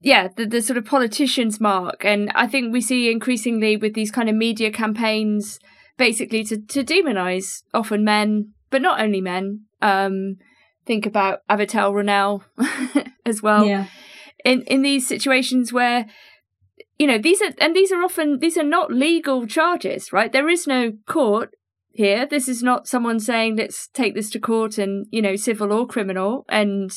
yeah, 0.00 0.28
the, 0.36 0.46
the 0.46 0.62
sort 0.62 0.76
of 0.76 0.84
politician's 0.84 1.60
mark. 1.60 2.04
And 2.04 2.30
I 2.36 2.46
think 2.46 2.72
we 2.72 2.80
see 2.80 3.10
increasingly 3.10 3.76
with 3.76 3.94
these 3.94 4.12
kind 4.12 4.28
of 4.28 4.36
media 4.36 4.70
campaigns 4.70 5.58
basically 5.96 6.44
to, 6.44 6.58
to 6.58 6.84
demonize 6.84 7.64
often 7.74 8.04
men, 8.04 8.52
but 8.70 8.80
not 8.80 9.00
only 9.00 9.20
men. 9.20 9.62
Um, 9.82 10.36
think 10.84 11.04
about 11.04 11.40
Avital 11.50 11.92
Ronell 11.92 12.42
as 13.26 13.42
well. 13.42 13.66
Yeah. 13.66 13.86
In 14.46 14.62
in 14.62 14.82
these 14.82 15.08
situations 15.08 15.72
where 15.72 16.06
you 16.98 17.06
know 17.06 17.18
these 17.18 17.42
are 17.42 17.52
and 17.58 17.74
these 17.74 17.90
are 17.90 18.02
often 18.02 18.38
these 18.38 18.56
are 18.56 18.62
not 18.62 18.92
legal 18.92 19.46
charges, 19.46 20.12
right? 20.12 20.30
There 20.30 20.48
is 20.48 20.66
no 20.66 20.92
court 21.06 21.50
here. 21.90 22.26
This 22.26 22.48
is 22.48 22.62
not 22.62 22.86
someone 22.86 23.18
saying 23.18 23.56
let's 23.56 23.88
take 23.88 24.14
this 24.14 24.30
to 24.30 24.38
court 24.38 24.78
and 24.78 25.06
you 25.10 25.20
know 25.20 25.34
civil 25.34 25.72
or 25.72 25.86
criminal 25.86 26.44
and 26.48 26.92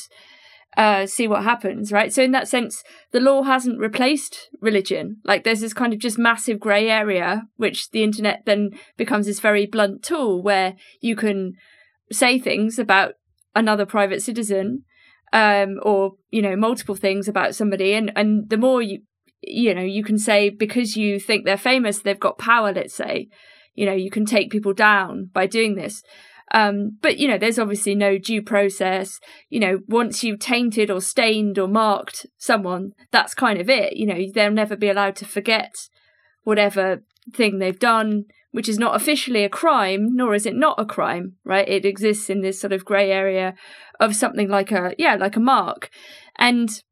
uh, 0.76 1.06
see 1.06 1.26
what 1.26 1.42
happens, 1.42 1.90
right? 1.90 2.12
So 2.12 2.22
in 2.22 2.30
that 2.30 2.46
sense, 2.46 2.84
the 3.10 3.18
law 3.18 3.42
hasn't 3.42 3.80
replaced 3.80 4.48
religion. 4.60 5.16
Like 5.24 5.42
there's 5.42 5.60
this 5.60 5.74
kind 5.74 5.92
of 5.92 5.98
just 5.98 6.18
massive 6.18 6.60
grey 6.60 6.88
area, 6.88 7.42
which 7.56 7.90
the 7.90 8.04
internet 8.04 8.44
then 8.46 8.70
becomes 8.96 9.26
this 9.26 9.40
very 9.40 9.66
blunt 9.66 10.04
tool 10.04 10.40
where 10.40 10.76
you 11.00 11.16
can 11.16 11.54
say 12.12 12.38
things 12.38 12.78
about 12.78 13.14
another 13.54 13.84
private 13.84 14.22
citizen, 14.22 14.84
um, 15.32 15.78
or 15.82 16.12
you 16.30 16.42
know 16.42 16.56
multiple 16.56 16.94
things 16.94 17.28
about 17.28 17.54
somebody, 17.54 17.94
and 17.94 18.12
and 18.16 18.48
the 18.48 18.56
more 18.56 18.82
you 18.82 19.00
you 19.42 19.74
know 19.74 19.82
you 19.82 20.04
can 20.04 20.18
say 20.18 20.50
because 20.50 20.96
you 20.96 21.18
think 21.20 21.44
they're 21.44 21.56
famous, 21.56 22.00
they've 22.00 22.18
got 22.18 22.38
power. 22.38 22.72
Let's 22.72 22.94
say, 22.94 23.28
you 23.74 23.86
know, 23.86 23.94
you 23.94 24.10
can 24.10 24.24
take 24.24 24.50
people 24.50 24.72
down 24.72 25.30
by 25.32 25.46
doing 25.46 25.74
this. 25.74 26.02
Um, 26.52 26.98
but 27.00 27.18
you 27.18 27.28
know, 27.28 27.38
there's 27.38 27.58
obviously 27.58 27.94
no 27.94 28.18
due 28.18 28.42
process. 28.42 29.20
You 29.48 29.60
know, 29.60 29.78
once 29.86 30.24
you've 30.24 30.40
tainted 30.40 30.90
or 30.90 31.00
stained 31.00 31.58
or 31.58 31.68
marked 31.68 32.26
someone, 32.38 32.92
that's 33.12 33.34
kind 33.34 33.60
of 33.60 33.70
it. 33.70 33.96
You 33.96 34.06
know, 34.06 34.18
they'll 34.34 34.50
never 34.50 34.76
be 34.76 34.88
allowed 34.88 35.16
to 35.16 35.24
forget 35.24 35.74
whatever 36.42 37.02
thing 37.32 37.58
they've 37.58 37.78
done, 37.78 38.24
which 38.52 38.68
is 38.68 38.78
not 38.78 38.96
officially 38.96 39.44
a 39.44 39.48
crime, 39.48 40.14
nor 40.14 40.34
is 40.34 40.46
it 40.46 40.54
not 40.54 40.78
a 40.78 40.84
crime, 40.84 41.36
right? 41.44 41.68
It 41.68 41.84
exists 41.84 42.28
in 42.28 42.40
this 42.40 42.60
sort 42.60 42.72
of 42.72 42.84
grey 42.84 43.10
area 43.10 43.54
of 44.00 44.16
something 44.16 44.48
like 44.48 44.72
a 44.72 44.94
yeah, 44.98 45.14
like 45.14 45.36
a 45.36 45.40
mark. 45.40 45.90
And 46.36 46.82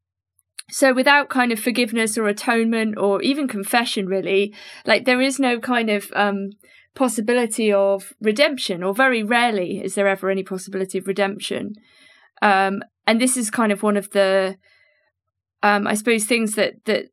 so 0.70 0.92
without 0.92 1.30
kind 1.30 1.50
of 1.50 1.58
forgiveness 1.58 2.18
or 2.18 2.28
atonement 2.28 2.98
or 2.98 3.22
even 3.22 3.48
confession 3.48 4.06
really, 4.06 4.54
like 4.84 5.04
there 5.04 5.20
is 5.20 5.40
no 5.40 5.58
kind 5.58 5.90
of 5.90 6.12
um 6.14 6.50
possibility 6.94 7.72
of 7.72 8.12
redemption, 8.20 8.82
or 8.82 8.92
very 8.92 9.22
rarely 9.22 9.80
is 9.82 9.94
there 9.94 10.08
ever 10.08 10.30
any 10.30 10.42
possibility 10.42 10.98
of 10.98 11.06
redemption. 11.06 11.74
Um, 12.42 12.82
and 13.06 13.20
this 13.20 13.36
is 13.36 13.50
kind 13.50 13.72
of 13.72 13.82
one 13.82 13.96
of 13.96 14.10
the, 14.10 14.56
um, 15.62 15.86
I 15.86 15.94
suppose, 15.94 16.24
things 16.24 16.54
that 16.54 16.84
that 16.84 17.06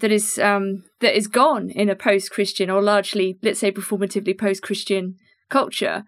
that 0.00 0.12
is 0.12 0.38
um, 0.38 0.84
that 1.00 1.16
is 1.16 1.26
gone 1.26 1.70
in 1.70 1.88
a 1.88 1.96
post-Christian 1.96 2.70
or 2.70 2.82
largely, 2.82 3.38
let's 3.42 3.60
say, 3.60 3.72
performatively 3.72 4.38
post-Christian 4.38 5.16
culture. 5.48 6.04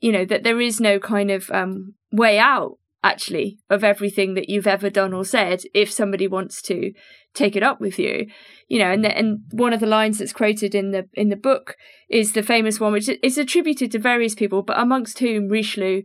You 0.00 0.12
know 0.12 0.24
that 0.24 0.42
there 0.42 0.60
is 0.60 0.80
no 0.80 0.98
kind 0.98 1.30
of 1.30 1.50
um, 1.50 1.94
way 2.12 2.38
out 2.38 2.78
actually 3.02 3.58
of 3.68 3.84
everything 3.84 4.34
that 4.34 4.48
you've 4.48 4.66
ever 4.66 4.88
done 4.88 5.12
or 5.12 5.24
said 5.24 5.62
if 5.74 5.92
somebody 5.92 6.26
wants 6.26 6.62
to 6.62 6.92
take 7.34 7.54
it 7.54 7.62
up 7.62 7.80
with 7.80 7.98
you. 7.98 8.26
You 8.68 8.78
know 8.78 8.90
and 8.90 9.04
the, 9.04 9.16
and 9.16 9.40
one 9.50 9.72
of 9.72 9.80
the 9.80 9.86
lines 9.86 10.18
that's 10.18 10.32
quoted 10.32 10.74
in 10.74 10.90
the 10.90 11.08
in 11.12 11.28
the 11.28 11.36
book 11.36 11.76
is 12.08 12.32
the 12.32 12.42
famous 12.42 12.80
one 12.80 12.92
which 12.92 13.08
is 13.22 13.38
attributed 13.38 13.92
to 13.92 13.98
various 13.98 14.34
people 14.34 14.62
but 14.62 14.78
amongst 14.78 15.18
whom 15.18 15.48
Richelieu 15.48 16.02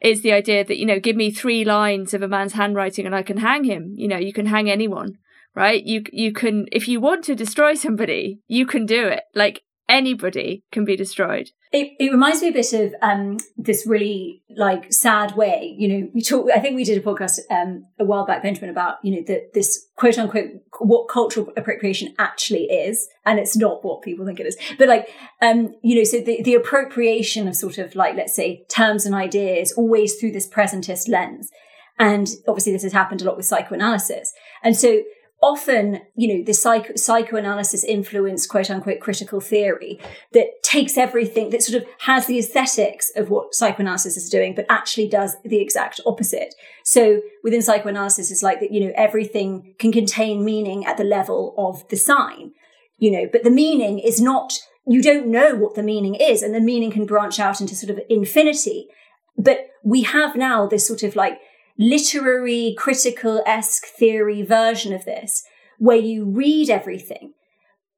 is 0.00 0.22
the 0.22 0.32
idea 0.32 0.64
that 0.64 0.78
you 0.78 0.86
know 0.86 1.00
give 1.00 1.16
me 1.16 1.30
three 1.30 1.64
lines 1.64 2.14
of 2.14 2.22
a 2.22 2.28
man's 2.28 2.52
handwriting 2.52 3.04
and 3.04 3.14
I 3.14 3.22
can 3.22 3.38
hang 3.38 3.64
him. 3.64 3.92
You 3.96 4.08
know 4.08 4.18
you 4.18 4.32
can 4.32 4.46
hang 4.46 4.70
anyone 4.70 5.18
right 5.54 5.84
you 5.84 6.02
you 6.12 6.32
can 6.32 6.66
if 6.72 6.88
you 6.88 7.00
want 7.00 7.24
to 7.24 7.34
destroy 7.34 7.74
somebody 7.74 8.40
you 8.46 8.66
can 8.66 8.86
do 8.86 9.06
it 9.06 9.24
like 9.34 9.62
anybody 9.88 10.64
can 10.70 10.84
be 10.84 10.96
destroyed 10.96 11.50
it, 11.70 11.92
it 11.98 12.10
reminds 12.10 12.40
me 12.40 12.48
a 12.48 12.52
bit 12.52 12.72
of 12.72 12.94
um, 13.02 13.36
this 13.58 13.86
really 13.86 14.42
like 14.56 14.90
sad 14.90 15.36
way. 15.36 15.74
You 15.76 15.88
know, 15.88 16.10
we 16.14 16.22
talk. 16.22 16.48
I 16.54 16.60
think 16.60 16.76
we 16.76 16.84
did 16.84 16.96
a 16.96 17.02
podcast 17.02 17.40
um, 17.50 17.84
a 17.98 18.06
while 18.06 18.24
back, 18.24 18.42
Benjamin, 18.42 18.70
about 18.70 18.96
you 19.02 19.16
know 19.16 19.22
the, 19.26 19.50
this 19.52 19.86
quote 19.96 20.16
unquote 20.16 20.46
what 20.78 21.08
cultural 21.08 21.52
appropriation 21.58 22.14
actually 22.18 22.64
is, 22.64 23.06
and 23.26 23.38
it's 23.38 23.54
not 23.54 23.84
what 23.84 24.00
people 24.00 24.24
think 24.24 24.40
it 24.40 24.46
is. 24.46 24.56
But 24.78 24.88
like, 24.88 25.10
um, 25.42 25.74
you 25.82 25.96
know, 25.96 26.04
so 26.04 26.20
the 26.20 26.42
the 26.42 26.54
appropriation 26.54 27.46
of 27.46 27.54
sort 27.54 27.76
of 27.76 27.94
like 27.94 28.16
let's 28.16 28.34
say 28.34 28.64
terms 28.70 29.04
and 29.04 29.14
ideas 29.14 29.72
always 29.72 30.14
through 30.14 30.32
this 30.32 30.48
presentist 30.48 31.06
lens, 31.06 31.50
and 31.98 32.28
obviously 32.46 32.72
this 32.72 32.82
has 32.82 32.94
happened 32.94 33.20
a 33.20 33.26
lot 33.26 33.36
with 33.36 33.44
psychoanalysis, 33.44 34.32
and 34.62 34.74
so 34.74 35.02
often, 35.40 36.00
you 36.16 36.36
know, 36.36 36.44
the 36.44 36.52
psych- 36.52 36.98
psychoanalysis 36.98 37.84
influenced 37.84 38.48
quote 38.48 38.70
unquote 38.70 39.00
critical 39.00 39.40
theory 39.40 40.00
that 40.32 40.46
takes 40.62 40.98
everything 40.98 41.50
that 41.50 41.62
sort 41.62 41.80
of 41.80 41.88
has 42.00 42.26
the 42.26 42.38
aesthetics 42.38 43.10
of 43.14 43.30
what 43.30 43.54
psychoanalysis 43.54 44.16
is 44.16 44.28
doing, 44.28 44.54
but 44.54 44.66
actually 44.68 45.08
does 45.08 45.36
the 45.44 45.60
exact 45.60 46.00
opposite. 46.04 46.54
So 46.84 47.20
within 47.44 47.62
psychoanalysis, 47.62 48.30
it's 48.30 48.42
like 48.42 48.60
that, 48.60 48.72
you 48.72 48.84
know, 48.84 48.92
everything 48.96 49.74
can 49.78 49.92
contain 49.92 50.44
meaning 50.44 50.84
at 50.84 50.96
the 50.96 51.04
level 51.04 51.54
of 51.56 51.88
the 51.88 51.96
sign, 51.96 52.52
you 52.98 53.10
know, 53.10 53.28
but 53.30 53.44
the 53.44 53.50
meaning 53.50 54.00
is 54.00 54.20
not, 54.20 54.58
you 54.86 55.00
don't 55.00 55.28
know 55.28 55.54
what 55.54 55.76
the 55.76 55.82
meaning 55.84 56.16
is, 56.16 56.42
and 56.42 56.52
the 56.54 56.60
meaning 56.60 56.90
can 56.90 57.06
branch 57.06 57.38
out 57.38 57.60
into 57.60 57.76
sort 57.76 57.90
of 57.90 58.00
infinity. 58.08 58.88
But 59.36 59.68
we 59.84 60.02
have 60.02 60.34
now 60.34 60.66
this 60.66 60.84
sort 60.84 61.04
of 61.04 61.14
like 61.14 61.38
literary 61.78 62.74
critical 62.76 63.42
esque 63.46 63.86
theory 63.86 64.42
version 64.42 64.92
of 64.92 65.04
this 65.04 65.44
where 65.78 65.96
you 65.96 66.24
read 66.24 66.68
everything, 66.68 67.32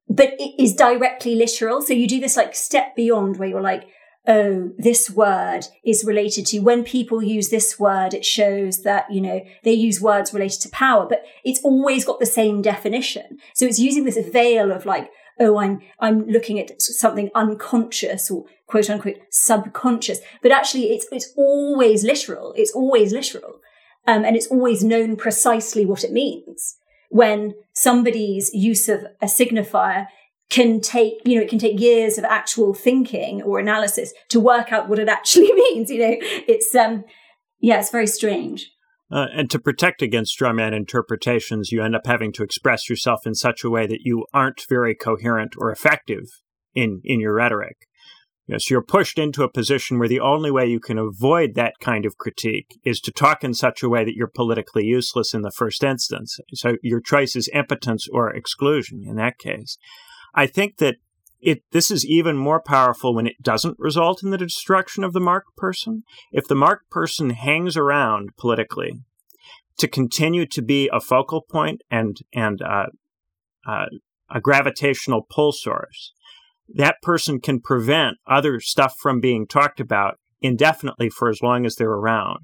but 0.09 0.35
it 0.39 0.63
is 0.63 0.75
directly 0.75 1.35
literal. 1.35 1.81
So 1.81 1.95
you 1.95 2.07
do 2.07 2.21
this 2.21 2.37
like 2.37 2.55
step 2.55 2.95
beyond 2.95 3.39
where 3.39 3.49
you're 3.49 3.61
like, 3.61 3.89
oh, 4.29 4.71
this 4.77 5.11
word 5.11 5.63
is 5.85 6.05
related 6.05 6.45
to 6.47 6.61
when 6.61 6.85
people 6.85 7.23
use 7.23 7.49
this 7.49 7.79
word, 7.79 8.13
it 8.13 8.25
shows 8.25 8.83
that, 8.83 9.11
you 9.11 9.21
know, 9.21 9.41
they 9.65 9.73
use 9.73 10.01
words 10.01 10.35
related 10.35 10.61
to 10.61 10.69
power, 10.69 11.07
but 11.09 11.25
it's 11.43 11.63
always 11.65 12.05
got 12.05 12.21
the 12.21 12.27
same 12.27 12.61
definition. 12.61 13.39
So 13.55 13.65
it's 13.65 13.79
using 13.79 14.05
this 14.05 14.19
veil 14.31 14.73
of 14.73 14.85
like, 14.85 15.11
oh, 15.39 15.59
I'm, 15.59 15.81
I'm 15.99 16.27
looking 16.27 16.59
at 16.61 16.83
something 16.83 17.31
unconscious 17.35 18.31
or 18.31 18.45
quote 18.67 18.91
unquote 18.91 19.17
subconscious, 19.31 20.21
but 20.43 20.53
actually 20.53 20.91
it's, 20.91 21.07
it's 21.11 21.33
always 21.37 22.05
literal. 22.05 22.53
It's 22.59 22.73
always 22.73 23.13
literal. 23.13 23.55
Um, 24.07 24.25
and 24.25 24.37
it's 24.37 24.47
always 24.49 24.83
known 24.83 25.17
precisely 25.17 25.85
what 25.85 26.05
it 26.05 26.13
means 26.13 26.77
when 27.11 27.55
somebody's 27.73 28.51
use 28.55 28.89
of 28.89 29.05
a 29.21 29.27
signifier 29.27 30.07
can 30.49 30.81
take, 30.81 31.15
you 31.25 31.37
know, 31.37 31.43
it 31.43 31.49
can 31.49 31.59
take 31.59 31.79
years 31.79 32.19
of 32.19 32.25
actual 32.25 32.75
thinking 32.75 33.43
or 33.43 33.59
analysis 33.59 34.13
to 34.29 34.41
work 34.41 34.73
out 34.73 34.89
what 34.89 34.99
it 34.99 35.09
actually 35.09 35.53
means. 35.55 35.91
You 35.91 35.99
know, 35.99 36.17
it's, 36.21 36.75
um, 36.75 37.05
yeah, 37.61 37.79
it's 37.79 37.91
very 37.91 38.07
strange. 38.07 38.71
Uh, 39.13 39.27
and 39.35 39.51
to 39.51 39.59
protect 39.59 40.03
against 40.03 40.39
strawman 40.39 40.73
interpretations, 40.73 41.73
you 41.73 41.83
end 41.83 41.97
up 41.97 42.07
having 42.07 42.33
to 42.33 42.45
express 42.45 42.89
yourself 42.89 43.27
in 43.27 43.35
such 43.35 43.65
a 43.65 43.71
way 43.71 43.87
that 43.87 44.01
you 44.03 44.25
aren't 44.33 44.65
very 44.69 44.95
coherent 44.95 45.55
or 45.59 45.73
effective 45.73 46.27
in, 46.75 47.01
in 47.05 47.21
your 47.21 47.35
rhetoric. 47.35 47.77
You 48.47 48.55
know, 48.55 48.59
so 48.59 48.75
you're 48.75 48.83
pushed 48.83 49.19
into 49.19 49.45
a 49.45 49.51
position 49.51 49.99
where 49.99 50.09
the 50.09 50.21
only 50.21 50.51
way 50.51 50.67
you 50.67 50.81
can 50.81 50.99
avoid 50.99 51.55
that 51.55 51.75
kind 51.81 52.05
of 52.05 52.19
critique 52.19 52.79
is 52.85 53.01
to 53.03 53.13
talk 53.13 53.45
in 53.45 53.55
such 53.55 53.83
a 53.83 53.89
way 53.89 54.05
that 54.05 54.15
you're 54.15 54.27
politically 54.27 54.85
useless 54.85 55.33
in 55.35 55.43
the 55.43 55.53
first 55.53 55.85
instance. 55.85 56.39
So 56.55 56.77
your 56.83 57.01
choice 57.01 57.37
is 57.37 57.49
impotence 57.53 58.09
or 58.13 58.31
exclusion 58.31 59.05
in 59.07 59.17
that 59.17 59.39
case. 59.39 59.79
I 60.35 60.47
think 60.47 60.79
that 60.79 60.97
it 61.41 61.63
this 61.73 61.91
is 61.91 62.05
even 62.07 62.37
more 62.37 62.61
powerful 62.61 63.15
when 63.15 63.27
it 63.27 63.43
doesn't 63.43 63.79
result 63.79 64.23
in 64.23 64.31
the 64.31 64.39
destruction 64.39 65.05
of 65.05 65.13
the 65.13 65.21
marked 65.21 65.57
person. 65.57 66.03
If 66.33 66.47
the 66.47 66.55
marked 66.55 66.91
person 66.91 67.31
hangs 67.31 67.77
around 67.77 68.31
politically 68.37 68.93
to 69.79 69.89
continue 69.89 70.47
to 70.47 70.63
be 70.63 70.91
a 70.93 71.01
focal 71.01 71.41
point 71.41 71.83
and 71.91 72.19
and 72.35 72.61
uh, 72.63 72.87
uh, 73.67 73.87
a 74.31 74.41
gravitational 74.41 75.27
pull 75.29 75.53
source, 75.53 76.13
that 76.75 77.03
person 77.03 77.41
can 77.41 77.61
prevent 77.61 78.19
other 78.27 78.61
stuff 78.61 78.97
from 78.99 79.21
being 79.21 79.47
talked 79.47 79.81
about 79.81 80.19
indefinitely 80.41 81.11
for 81.11 81.29
as 81.29 81.43
long 81.43 81.67
as 81.67 81.77
they're 81.77 81.91
around. 81.91 82.41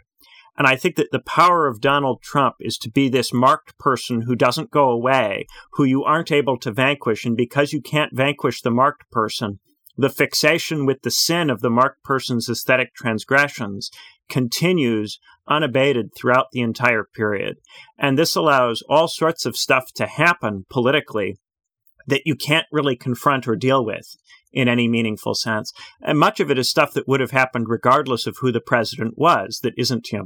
And 0.59 0.67
I 0.67 0.77
think 0.77 0.97
that 0.97 1.11
the 1.13 1.21
power 1.21 1.67
of 1.67 1.81
Donald 1.81 2.23
Trump 2.23 2.57
is 2.61 2.79
to 2.79 2.91
be 2.91 3.09
this 3.09 3.33
marked 3.33 3.77
person 3.79 4.23
who 4.23 4.35
doesn't 4.35 4.71
go 4.71 4.91
away, 4.91 5.47
who 5.73 5.85
you 5.85 6.03
aren't 6.03 6.33
able 6.33 6.59
to 6.61 6.73
vanquish. 6.73 7.27
And 7.27 7.37
because 7.37 7.73
you 7.73 7.83
can't 7.83 8.17
vanquish 8.17 8.63
the 8.63 8.71
marked 8.71 9.11
person, 9.11 9.61
the 9.99 10.09
fixation 10.09 10.87
with 10.87 11.03
the 11.03 11.11
sin 11.11 11.51
of 11.51 11.61
the 11.61 11.71
marked 11.71 12.03
person's 12.03 12.49
aesthetic 12.49 12.95
transgressions 12.95 13.91
continues 14.29 15.19
unabated 15.49 16.11
throughout 16.15 16.47
the 16.53 16.61
entire 16.61 17.05
period. 17.05 17.57
And 17.99 18.19
this 18.19 18.35
allows 18.35 18.83
all 18.89 19.09
sorts 19.09 19.47
of 19.47 19.57
stuff 19.57 19.93
to 19.95 20.07
happen 20.07 20.65
politically 20.71 21.37
that 22.07 22.23
you 22.25 22.35
can't 22.35 22.67
really 22.71 22.97
confront 22.97 23.49
or 23.49 23.57
deal 23.57 23.85
with 23.85 24.17
in 24.53 24.69
any 24.69 24.89
meaningful 24.89 25.35
sense. 25.35 25.73
And 26.01 26.19
much 26.19 26.41
of 26.41 26.51
it 26.51 26.59
is 26.59 26.69
stuff 26.69 26.93
that 26.95 27.07
would 27.07 27.21
have 27.21 27.33
happened 27.33 27.67
regardless 27.69 28.27
of 28.27 28.37
who 28.41 28.53
the 28.53 28.61
president 28.61 29.15
was, 29.17 29.61
that 29.63 29.75
isn't 29.77 30.11
you 30.13 30.19
know, 30.19 30.25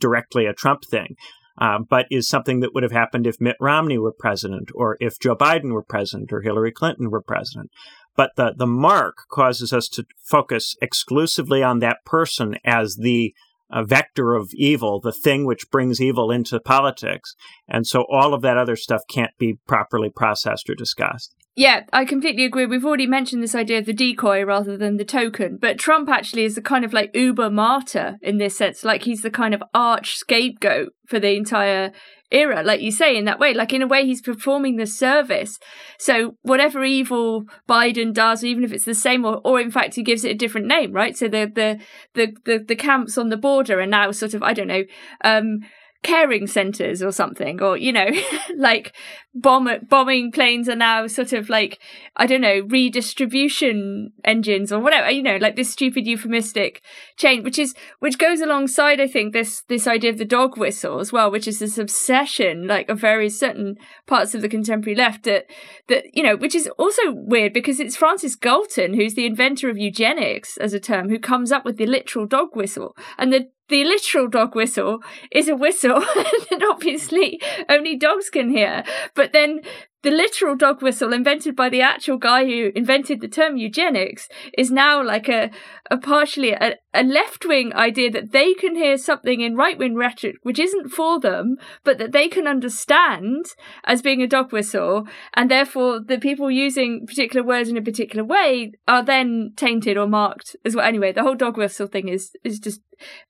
directly 0.00 0.46
a 0.46 0.52
Trump 0.52 0.84
thing. 0.84 1.16
Uh, 1.58 1.78
but 1.78 2.06
is 2.10 2.26
something 2.26 2.60
that 2.60 2.72
would 2.72 2.82
have 2.82 2.92
happened 2.92 3.26
if 3.26 3.38
Mitt 3.38 3.56
Romney 3.60 3.98
were 3.98 4.14
president, 4.18 4.70
or 4.74 4.96
if 5.00 5.20
Joe 5.20 5.36
Biden 5.36 5.72
were 5.72 5.84
president, 5.84 6.32
or 6.32 6.40
Hillary 6.40 6.72
Clinton 6.72 7.10
were 7.10 7.20
president. 7.20 7.70
but 8.16 8.30
the, 8.36 8.52
the 8.56 8.66
mark 8.66 9.16
causes 9.30 9.72
us 9.72 9.88
to 9.88 10.06
focus 10.24 10.76
exclusively 10.80 11.62
on 11.62 11.78
that 11.80 11.98
person 12.04 12.56
as 12.64 12.96
the 12.96 13.34
uh, 13.72 13.82
vector 13.84 14.34
of 14.34 14.50
evil, 14.54 15.00
the 15.00 15.12
thing 15.12 15.44
which 15.44 15.70
brings 15.70 16.00
evil 16.00 16.30
into 16.30 16.60
politics. 16.60 17.34
And 17.68 17.86
so 17.86 18.04
all 18.10 18.34
of 18.34 18.42
that 18.42 18.58
other 18.58 18.76
stuff 18.76 19.02
can't 19.08 19.36
be 19.38 19.58
properly 19.66 20.10
processed 20.10 20.68
or 20.68 20.74
discussed. 20.74 21.34
Yeah, 21.54 21.82
I 21.92 22.06
completely 22.06 22.46
agree. 22.46 22.64
We've 22.64 22.84
already 22.84 23.06
mentioned 23.06 23.42
this 23.42 23.54
idea 23.54 23.78
of 23.78 23.84
the 23.84 23.92
decoy 23.92 24.42
rather 24.42 24.78
than 24.78 24.96
the 24.96 25.04
token, 25.04 25.58
but 25.60 25.78
Trump 25.78 26.08
actually 26.08 26.44
is 26.44 26.54
the 26.54 26.62
kind 26.62 26.82
of 26.82 26.94
like 26.94 27.14
uber 27.14 27.50
martyr 27.50 28.16
in 28.22 28.38
this 28.38 28.56
sense. 28.56 28.84
Like 28.84 29.02
he's 29.02 29.20
the 29.20 29.30
kind 29.30 29.52
of 29.52 29.62
arch 29.74 30.16
scapegoat 30.16 30.94
for 31.06 31.20
the 31.20 31.32
entire 31.36 31.92
era, 32.32 32.62
like 32.62 32.80
you 32.80 32.90
say, 32.90 33.16
in 33.16 33.24
that 33.26 33.38
way. 33.38 33.54
Like 33.54 33.72
in 33.72 33.82
a 33.82 33.86
way, 33.86 34.04
he's 34.06 34.22
performing 34.22 34.76
the 34.76 34.86
service. 34.86 35.58
So 35.98 36.36
whatever 36.42 36.84
evil 36.84 37.44
Biden 37.68 38.12
does, 38.12 38.44
even 38.44 38.64
if 38.64 38.72
it's 38.72 38.84
the 38.84 38.94
same, 38.94 39.24
or, 39.24 39.40
or 39.44 39.60
in 39.60 39.70
fact 39.70 39.94
he 39.94 40.02
gives 40.02 40.24
it 40.24 40.30
a 40.30 40.34
different 40.34 40.66
name, 40.66 40.92
right? 40.92 41.16
So 41.16 41.28
the 41.28 41.50
the 41.52 41.80
the 42.14 42.34
the, 42.44 42.64
the 42.64 42.76
camps 42.76 43.18
on 43.18 43.28
the 43.28 43.36
border 43.36 43.80
are 43.80 43.86
now 43.86 44.10
sort 44.12 44.34
of 44.34 44.42
I 44.42 44.52
don't 44.52 44.68
know. 44.68 44.84
um 45.24 45.60
caring 46.02 46.46
centers 46.46 47.02
or 47.02 47.12
something 47.12 47.62
or 47.62 47.76
you 47.76 47.92
know 47.92 48.08
like 48.56 48.94
bomb 49.34 49.68
bombing 49.88 50.32
planes 50.32 50.68
are 50.68 50.76
now 50.76 51.06
sort 51.06 51.32
of 51.32 51.48
like 51.48 51.78
i 52.16 52.26
don't 52.26 52.40
know 52.40 52.60
redistribution 52.68 54.12
engines 54.24 54.72
or 54.72 54.80
whatever 54.80 55.10
you 55.10 55.22
know 55.22 55.36
like 55.36 55.56
this 55.56 55.70
stupid 55.70 56.06
euphemistic 56.06 56.82
change 57.16 57.44
which 57.44 57.58
is 57.58 57.74
which 58.00 58.18
goes 58.18 58.40
alongside 58.40 59.00
i 59.00 59.06
think 59.06 59.32
this 59.32 59.62
this 59.68 59.86
idea 59.86 60.10
of 60.10 60.18
the 60.18 60.24
dog 60.24 60.58
whistle 60.58 60.98
as 60.98 61.12
well 61.12 61.30
which 61.30 61.46
is 61.46 61.60
this 61.60 61.78
obsession 61.78 62.66
like 62.66 62.88
of 62.88 62.98
various 62.98 63.38
certain 63.38 63.76
parts 64.06 64.34
of 64.34 64.42
the 64.42 64.48
contemporary 64.48 64.96
left 64.96 65.22
that 65.22 65.46
that 65.88 66.04
you 66.12 66.22
know 66.22 66.36
which 66.36 66.54
is 66.54 66.68
also 66.78 67.12
weird 67.12 67.52
because 67.52 67.78
it's 67.78 67.96
francis 67.96 68.34
galton 68.34 68.94
who's 68.94 69.14
the 69.14 69.26
inventor 69.26 69.70
of 69.70 69.78
eugenics 69.78 70.56
as 70.56 70.72
a 70.72 70.80
term 70.80 71.08
who 71.08 71.18
comes 71.18 71.52
up 71.52 71.64
with 71.64 71.76
the 71.76 71.86
literal 71.86 72.26
dog 72.26 72.54
whistle. 72.54 72.96
And 73.18 73.32
the 73.32 73.48
the 73.68 73.84
literal 73.84 74.28
dog 74.28 74.54
whistle 74.54 75.00
is 75.30 75.48
a 75.48 75.56
whistle 75.56 76.00
that 76.50 76.66
obviously 76.70 77.40
only 77.68 77.96
dogs 77.96 78.30
can 78.30 78.50
hear. 78.50 78.84
But 79.14 79.32
then 79.32 79.60
the 80.02 80.10
literal 80.10 80.56
dog 80.56 80.82
whistle 80.82 81.12
invented 81.12 81.54
by 81.54 81.68
the 81.68 81.80
actual 81.80 82.18
guy 82.18 82.44
who 82.44 82.72
invented 82.74 83.20
the 83.20 83.28
term 83.28 83.56
eugenics 83.56 84.28
is 84.58 84.70
now 84.70 85.02
like 85.02 85.28
a, 85.28 85.50
a 85.90 85.96
partially 85.96 86.52
a, 86.52 86.76
a 86.92 87.02
left-wing 87.02 87.72
idea 87.74 88.10
that 88.10 88.32
they 88.32 88.52
can 88.54 88.74
hear 88.74 88.98
something 88.98 89.40
in 89.40 89.56
right-wing 89.56 89.94
rhetoric 89.94 90.36
which 90.42 90.58
isn't 90.58 90.88
for 90.88 91.20
them 91.20 91.56
but 91.84 91.98
that 91.98 92.12
they 92.12 92.28
can 92.28 92.46
understand 92.46 93.46
as 93.84 94.02
being 94.02 94.20
a 94.22 94.26
dog 94.26 94.52
whistle 94.52 95.06
and 95.34 95.50
therefore 95.50 96.00
the 96.00 96.18
people 96.18 96.50
using 96.50 97.06
particular 97.06 97.46
words 97.46 97.68
in 97.68 97.76
a 97.76 97.82
particular 97.82 98.24
way 98.24 98.72
are 98.88 99.04
then 99.04 99.52
tainted 99.56 99.96
or 99.96 100.06
marked 100.06 100.56
as 100.64 100.74
well. 100.74 100.84
Anyway 100.84 101.12
the 101.12 101.22
whole 101.22 101.34
dog 101.36 101.56
whistle 101.56 101.86
thing 101.86 102.08
is 102.08 102.36
is 102.44 102.58
just 102.58 102.80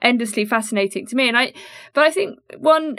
endlessly 0.00 0.44
fascinating 0.44 1.06
to 1.06 1.16
me 1.16 1.28
and 1.28 1.37
i 1.37 1.52
but 1.94 2.04
i 2.04 2.11
think 2.11 2.38
one 2.58 2.96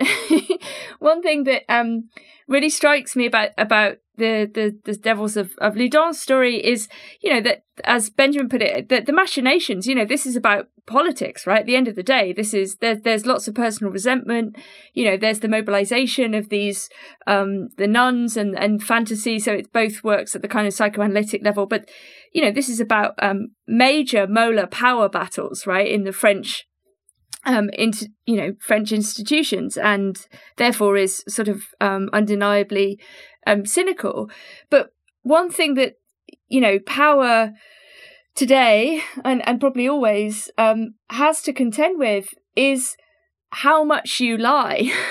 one 1.00 1.22
thing 1.22 1.44
that 1.44 1.62
um 1.70 2.10
really 2.48 2.70
strikes 2.70 3.16
me 3.16 3.26
about 3.26 3.50
about 3.58 3.98
the 4.18 4.50
the, 4.54 4.78
the 4.86 4.98
devils 4.98 5.38
of, 5.38 5.54
of 5.58 5.76
Loudun's 5.76 6.20
story 6.20 6.64
is, 6.64 6.88
you 7.22 7.34
know, 7.34 7.42
that 7.42 7.64
as 7.84 8.10
Benjamin 8.10 8.50
put 8.50 8.62
it, 8.62 8.90
that 8.90 9.06
the 9.06 9.14
machinations, 9.14 9.88
you 9.88 9.96
know, 9.96 10.06
this 10.06 10.26
is 10.26 10.36
about 10.36 10.68
politics, 10.86 11.48
right? 11.48 11.62
At 11.62 11.66
the 11.66 11.76
end 11.76 11.88
of 11.88 11.96
the 11.96 12.04
day, 12.04 12.34
this 12.34 12.54
is 12.54 12.76
there, 12.78 12.96
there's 12.96 13.26
lots 13.26 13.48
of 13.48 13.56
personal 13.56 13.92
resentment, 13.92 14.56
you 14.94 15.06
know, 15.06 15.18
there's 15.18 15.40
the 15.40 15.48
mobilization 15.48 16.34
of 16.34 16.50
these 16.50 16.90
um 17.26 17.70
the 17.78 17.88
nuns 17.88 18.38
and 18.38 18.58
and 18.58 18.84
fantasy, 18.84 19.40
so 19.40 19.54
it 19.54 19.74
both 19.74 20.04
works 20.04 20.36
at 20.36 20.42
the 20.42 20.48
kind 20.48 20.68
of 20.68 20.74
psychoanalytic 20.74 21.44
level, 21.44 21.66
but 21.66 21.90
you 22.34 22.42
know, 22.42 22.52
this 22.52 22.70
is 22.70 22.80
about 22.80 23.16
um 23.22 23.50
major 23.68 24.28
molar 24.28 24.68
power 24.68 25.10
battles, 25.10 25.66
right, 25.66 25.88
in 25.88 26.04
the 26.04 26.14
French 26.14 26.68
um, 27.46 27.70
into 27.74 28.10
you 28.26 28.36
know 28.36 28.54
French 28.60 28.92
institutions, 28.92 29.78
and 29.78 30.28
therefore 30.58 30.98
is 30.98 31.24
sort 31.28 31.48
of 31.48 31.64
um, 31.82 32.10
undeniably 32.14 33.00
um, 33.46 33.66
cynical. 33.66 34.30
But 34.70 34.90
one 35.24 35.50
thing 35.50 35.76
that 35.76 35.96
you 36.48 36.62
know 36.62 36.80
power 36.80 37.52
today 38.36 39.02
and 39.24 39.48
and 39.48 39.60
probably 39.60 39.88
always 39.88 40.50
um, 40.58 40.96
has 41.10 41.42
to 41.44 41.54
contend 41.54 42.00
with 42.00 42.34
is 42.56 42.96
how 43.50 43.84
much 43.84 44.20
you 44.20 44.38
lie. 44.38 44.92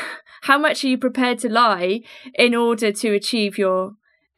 how 0.43 0.59
much 0.59 0.85
are 0.85 0.89
you 0.89 0.99
prepared 0.99 1.39
to 1.39 1.49
lie 1.49 2.01
in 2.35 2.55
order 2.55 2.91
to 2.91 3.15
achieve 3.15 3.57
your 3.57 3.93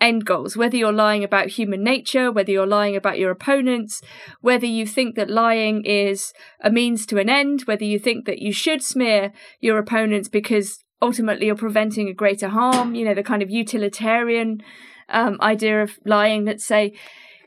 end 0.04 0.26
goals, 0.26 0.54
whether 0.54 0.76
you're 0.76 0.92
lying 0.92 1.24
about 1.24 1.48
human 1.48 1.82
nature, 1.82 2.30
whether 2.30 2.52
you're 2.52 2.66
lying 2.66 2.94
about 2.94 3.18
your 3.18 3.30
opponents, 3.30 4.02
whether 4.42 4.66
you 4.66 4.86
think 4.86 5.16
that 5.16 5.30
lying 5.30 5.82
is 5.84 6.34
a 6.62 6.70
means 6.70 7.06
to 7.06 7.18
an 7.18 7.30
end, 7.30 7.62
whether 7.62 7.84
you 7.84 7.98
think 7.98 8.26
that 8.26 8.38
you 8.38 8.52
should 8.52 8.82
smear 8.82 9.32
your 9.60 9.78
opponents 9.78 10.28
because 10.28 10.78
ultimately 11.00 11.46
you're 11.46 11.56
preventing 11.56 12.06
a 12.08 12.12
greater 12.12 12.48
harm, 12.48 12.94
you 12.94 13.04
know, 13.04 13.14
the 13.14 13.22
kind 13.22 13.42
of 13.42 13.50
utilitarian 13.50 14.62
um, 15.08 15.38
idea 15.40 15.82
of 15.82 15.98
lying, 16.04 16.44
let's 16.44 16.66
say, 16.66 16.92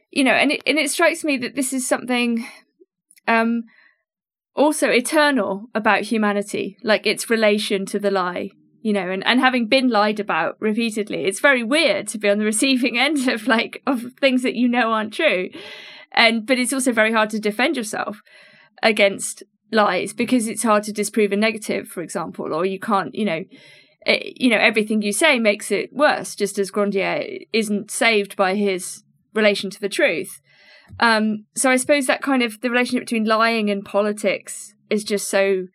you 0.09 0.23
know, 0.23 0.33
and 0.33 0.51
it, 0.51 0.63
and 0.65 0.79
it 0.79 0.89
strikes 0.89 1.23
me 1.23 1.37
that 1.37 1.55
this 1.55 1.73
is 1.73 1.87
something 1.87 2.47
um, 3.27 3.65
also 4.55 4.89
eternal 4.89 5.67
about 5.75 6.01
humanity, 6.01 6.75
like 6.83 7.05
its 7.05 7.29
relation 7.29 7.85
to 7.85 7.99
the 7.99 8.09
lie 8.09 8.49
you 8.87 8.93
know, 8.93 9.09
and, 9.09 9.21
and 9.27 9.41
having 9.41 9.67
been 9.67 9.89
lied 9.89 10.17
about 10.17 10.55
repeatedly, 10.61 11.25
it's 11.25 11.41
very 11.41 11.61
weird 11.61 12.07
to 12.07 12.17
be 12.17 12.29
on 12.29 12.37
the 12.37 12.45
receiving 12.45 12.97
end 13.07 13.27
of 13.27 13.45
like 13.45 13.83
of 13.85 14.13
things 14.21 14.43
that 14.43 14.55
you 14.55 14.69
know 14.69 14.93
aren't 14.93 15.13
true. 15.13 15.49
And 16.13 16.47
but 16.47 16.57
it's 16.57 16.71
also 16.71 16.93
very 16.93 17.11
hard 17.11 17.29
to 17.31 17.39
defend 17.39 17.75
yourself 17.75 18.21
against 18.81 19.43
lies 19.73 20.13
because 20.13 20.47
it's 20.47 20.63
hard 20.63 20.83
to 20.83 20.93
disprove 20.93 21.33
a 21.33 21.35
negative, 21.35 21.89
for 21.89 22.01
example, 22.01 22.53
or 22.53 22.65
you 22.65 22.79
can't, 22.79 23.13
you 23.13 23.25
know, 23.25 23.43
it, 24.05 24.23
eh, 24.23 24.31
you 24.37 24.49
know, 24.49 24.57
everything 24.57 25.01
you 25.01 25.11
say 25.11 25.37
makes 25.37 25.69
it 25.69 25.91
worse, 25.91 26.33
just 26.33 26.57
as 26.57 26.71
Grandier 26.71 27.25
isn't 27.51 27.91
saved 27.91 28.37
by 28.37 28.55
his 28.55 29.03
relation 29.33 29.69
to 29.69 29.81
the 29.81 29.89
truth. 29.89 30.39
Um, 31.01 31.43
so 31.57 31.69
I 31.69 31.75
suppose 31.75 32.05
that 32.05 32.21
kind 32.21 32.41
of 32.41 32.61
the 32.61 32.69
relationship 32.69 33.05
between 33.05 33.25
lying 33.25 33.69
and 33.69 33.83
politics 33.83 34.75
is 34.89 35.03
just 35.03 35.27
so 35.27 35.67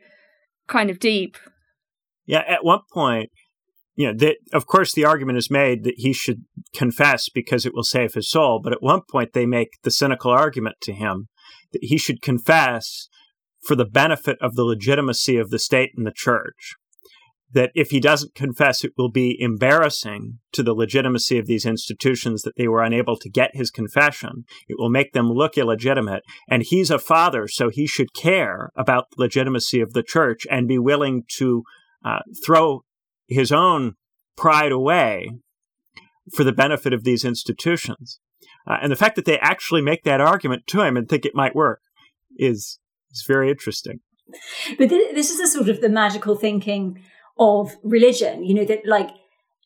kind 0.67 0.89
of 0.89 0.99
deep 0.99 1.37
yeah, 2.27 2.43
at 2.49 2.65
one 2.65 2.81
point, 2.93 3.31
you 3.95 4.07
know, 4.07 4.15
that 4.19 4.37
of 4.53 4.67
course 4.67 4.93
the 4.93 5.05
argument 5.05 5.39
is 5.39 5.51
made 5.51 5.85
that 5.85 5.95
he 5.97 6.13
should 6.13 6.45
confess 6.75 7.29
because 7.29 7.67
it 7.67 7.75
will 7.75 7.83
save 7.83 8.15
his 8.15 8.31
soul. 8.31 8.61
But 8.63 8.73
at 8.73 8.83
one 8.83 9.03
point, 9.11 9.33
they 9.33 9.47
make 9.47 9.71
the 9.83 9.91
cynical 9.91 10.31
argument 10.31 10.77
to 10.83 10.93
him 10.93 11.29
that 11.73 11.85
he 11.85 11.99
should 11.99 12.23
confess 12.23 13.09
for 13.63 13.77
the 13.77 13.85
benefit 13.85 14.39
of 14.41 14.55
the 14.55 14.65
legitimacy 14.65 15.37
of 15.37 15.51
the 15.51 15.59
state 15.59 15.91
and 15.97 16.07
the 16.07 16.13
church. 16.15 16.75
That 17.53 17.71
if 17.75 17.91
he 17.91 18.01
doesn't 18.01 18.35
confess, 18.35 18.83
it 18.83 18.93
will 18.97 19.11
be 19.11 19.37
embarrassing 19.39 20.39
to 20.53 20.63
the 20.63 20.73
legitimacy 20.73 21.39
of 21.39 21.47
these 21.47 21.67
institutions 21.67 22.43
that 22.43 22.57
they 22.57 22.67
were 22.67 22.83
unable 22.83 23.19
to 23.19 23.29
get 23.29 23.55
his 23.55 23.71
confession. 23.71 24.45
It 24.69 24.77
will 24.79 24.89
make 24.89 25.13
them 25.13 25.31
look 25.31 25.59
illegitimate. 25.59 26.23
And 26.49 26.63
he's 26.63 26.91
a 26.91 26.99
father, 26.99 27.47
so 27.47 27.69
he 27.69 27.87
should 27.87 28.15
care 28.15 28.71
about 28.75 29.09
the 29.11 29.25
legitimacy 29.25 29.83
of 29.83 29.93
the 29.93 30.03
church 30.03 30.47
and 30.51 30.67
be 30.67 30.79
willing 30.79 31.25
to 31.37 31.63
uh, 32.05 32.21
throw 32.45 32.85
his 33.29 33.53
own 33.53 33.95
pride 34.37 34.73
away 34.73 35.31
for 36.35 36.45
the 36.45 36.53
benefit 36.53 36.93
of 36.93 37.05
these 37.05 37.25
institutions. 37.25 38.19
Uh, 38.67 38.77
and 38.81 38.93
the 38.93 38.97
fact 38.97 39.17
that 39.17 39.25
they 39.25 39.39
actually 39.39 39.83
make 39.83 40.05
that 40.05 40.21
argument 40.21 40.67
to 40.69 40.83
him 40.83 40.97
and 40.97 41.09
think 41.09 41.25
it 41.25 41.35
might 41.35 41.55
work 41.55 41.81
is, 42.37 42.79
is 43.11 43.25
very 43.27 43.51
interesting. 43.51 44.01
But 44.79 44.89
th- 44.89 45.15
this 45.15 45.31
is 45.31 45.53
sort 45.53 45.69
of 45.69 45.81
the 45.81 45.89
magical 45.89 46.37
thinking 46.37 47.03
of 47.39 47.77
religion, 47.83 48.45
you 48.45 48.55
know, 48.55 48.65
that 48.65 48.87
like 48.87 49.11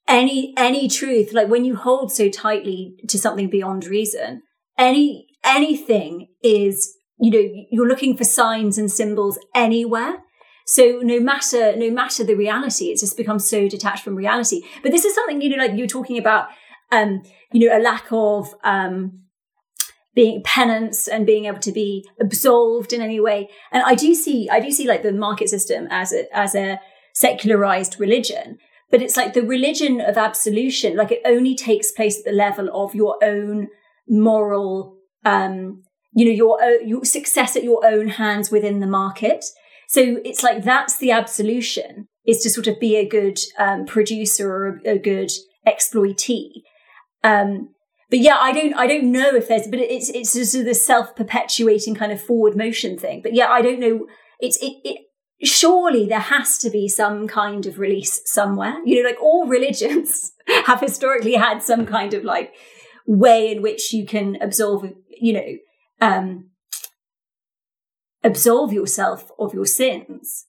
any 0.08 0.54
any 0.56 0.88
truth, 0.88 1.32
like 1.32 1.48
when 1.48 1.64
you 1.64 1.76
hold 1.76 2.12
so 2.12 2.28
tightly 2.28 2.94
to 3.08 3.18
something 3.18 3.50
beyond 3.50 3.84
reason, 3.84 4.42
any 4.78 5.26
anything 5.44 6.28
is, 6.42 6.96
you 7.18 7.30
know, 7.30 7.64
you're 7.70 7.88
looking 7.88 8.16
for 8.16 8.24
signs 8.24 8.78
and 8.78 8.90
symbols 8.90 9.38
anywhere. 9.54 10.18
So 10.66 11.00
no 11.02 11.20
matter 11.20 11.76
no 11.76 11.90
matter 11.90 12.24
the 12.24 12.34
reality, 12.34 12.86
it's 12.86 13.00
just 13.00 13.16
become 13.16 13.38
so 13.38 13.68
detached 13.68 14.02
from 14.04 14.16
reality. 14.16 14.62
But 14.82 14.92
this 14.92 15.04
is 15.04 15.14
something 15.14 15.40
you 15.40 15.50
know, 15.50 15.56
like 15.56 15.76
you're 15.76 15.86
talking 15.86 16.18
about, 16.18 16.48
um, 16.90 17.22
you 17.52 17.66
know, 17.66 17.76
a 17.76 17.80
lack 17.80 18.06
of 18.10 18.52
um, 18.64 19.22
being 20.14 20.42
penance 20.42 21.06
and 21.06 21.24
being 21.24 21.44
able 21.44 21.60
to 21.60 21.72
be 21.72 22.04
absolved 22.20 22.92
in 22.92 23.00
any 23.00 23.20
way. 23.20 23.48
And 23.70 23.84
I 23.84 23.94
do 23.94 24.12
see, 24.14 24.48
I 24.50 24.58
do 24.58 24.72
see 24.72 24.88
like 24.88 25.04
the 25.04 25.12
market 25.12 25.48
system 25.48 25.86
as 25.88 26.12
a 26.12 26.36
as 26.36 26.56
a 26.56 26.80
secularized 27.14 28.00
religion. 28.00 28.58
But 28.90 29.02
it's 29.02 29.16
like 29.16 29.34
the 29.34 29.42
religion 29.42 30.00
of 30.00 30.16
absolution, 30.16 30.96
like 30.96 31.12
it 31.12 31.22
only 31.24 31.54
takes 31.54 31.90
place 31.90 32.18
at 32.18 32.24
the 32.24 32.32
level 32.32 32.68
of 32.72 32.94
your 32.94 33.16
own 33.22 33.68
moral, 34.08 34.96
um, 35.24 35.82
you 36.14 36.24
know, 36.24 36.30
your, 36.30 36.62
your 36.84 37.04
success 37.04 37.56
at 37.56 37.64
your 37.64 37.84
own 37.84 38.08
hands 38.08 38.50
within 38.50 38.80
the 38.80 38.86
market. 38.86 39.44
So 39.88 40.18
it's 40.24 40.42
like 40.42 40.64
that's 40.64 40.98
the 40.98 41.10
absolution 41.10 42.08
is 42.26 42.42
to 42.42 42.50
sort 42.50 42.66
of 42.66 42.80
be 42.80 42.96
a 42.96 43.08
good 43.08 43.38
um, 43.58 43.86
producer 43.86 44.50
or 44.50 44.80
a, 44.84 44.94
a 44.94 44.98
good 44.98 45.30
exploitee. 45.66 46.62
Um, 47.22 47.70
but 48.10 48.20
yeah, 48.20 48.36
I 48.36 48.52
don't, 48.52 48.74
I 48.74 48.86
don't 48.86 49.10
know 49.10 49.34
if 49.34 49.48
there's, 49.48 49.66
but 49.66 49.80
it's, 49.80 50.10
it's 50.10 50.34
just 50.34 50.52
the 50.52 50.74
self-perpetuating 50.74 51.94
kind 51.94 52.12
of 52.12 52.20
forward 52.20 52.56
motion 52.56 52.98
thing. 52.98 53.20
But 53.22 53.34
yeah, 53.34 53.48
I 53.48 53.62
don't 53.62 53.80
know. 53.80 54.06
It's, 54.38 54.56
it, 54.58 54.74
it, 54.84 55.00
surely 55.42 56.06
there 56.06 56.20
has 56.20 56.58
to 56.58 56.70
be 56.70 56.88
some 56.88 57.26
kind 57.26 57.66
of 57.66 57.78
release 57.78 58.20
somewhere. 58.24 58.76
You 58.84 59.02
know, 59.02 59.08
like 59.08 59.20
all 59.20 59.46
religions 59.46 60.32
have 60.66 60.80
historically 60.80 61.34
had 61.34 61.62
some 61.62 61.84
kind 61.84 62.14
of 62.14 62.24
like 62.24 62.52
way 63.06 63.50
in 63.50 63.62
which 63.62 63.92
you 63.92 64.06
can 64.06 64.36
absolve, 64.40 64.84
you 65.20 65.32
know, 65.32 65.56
um, 66.00 66.50
absolve 68.26 68.72
yourself 68.72 69.30
of 69.38 69.54
your 69.54 69.66
sins. 69.66 70.46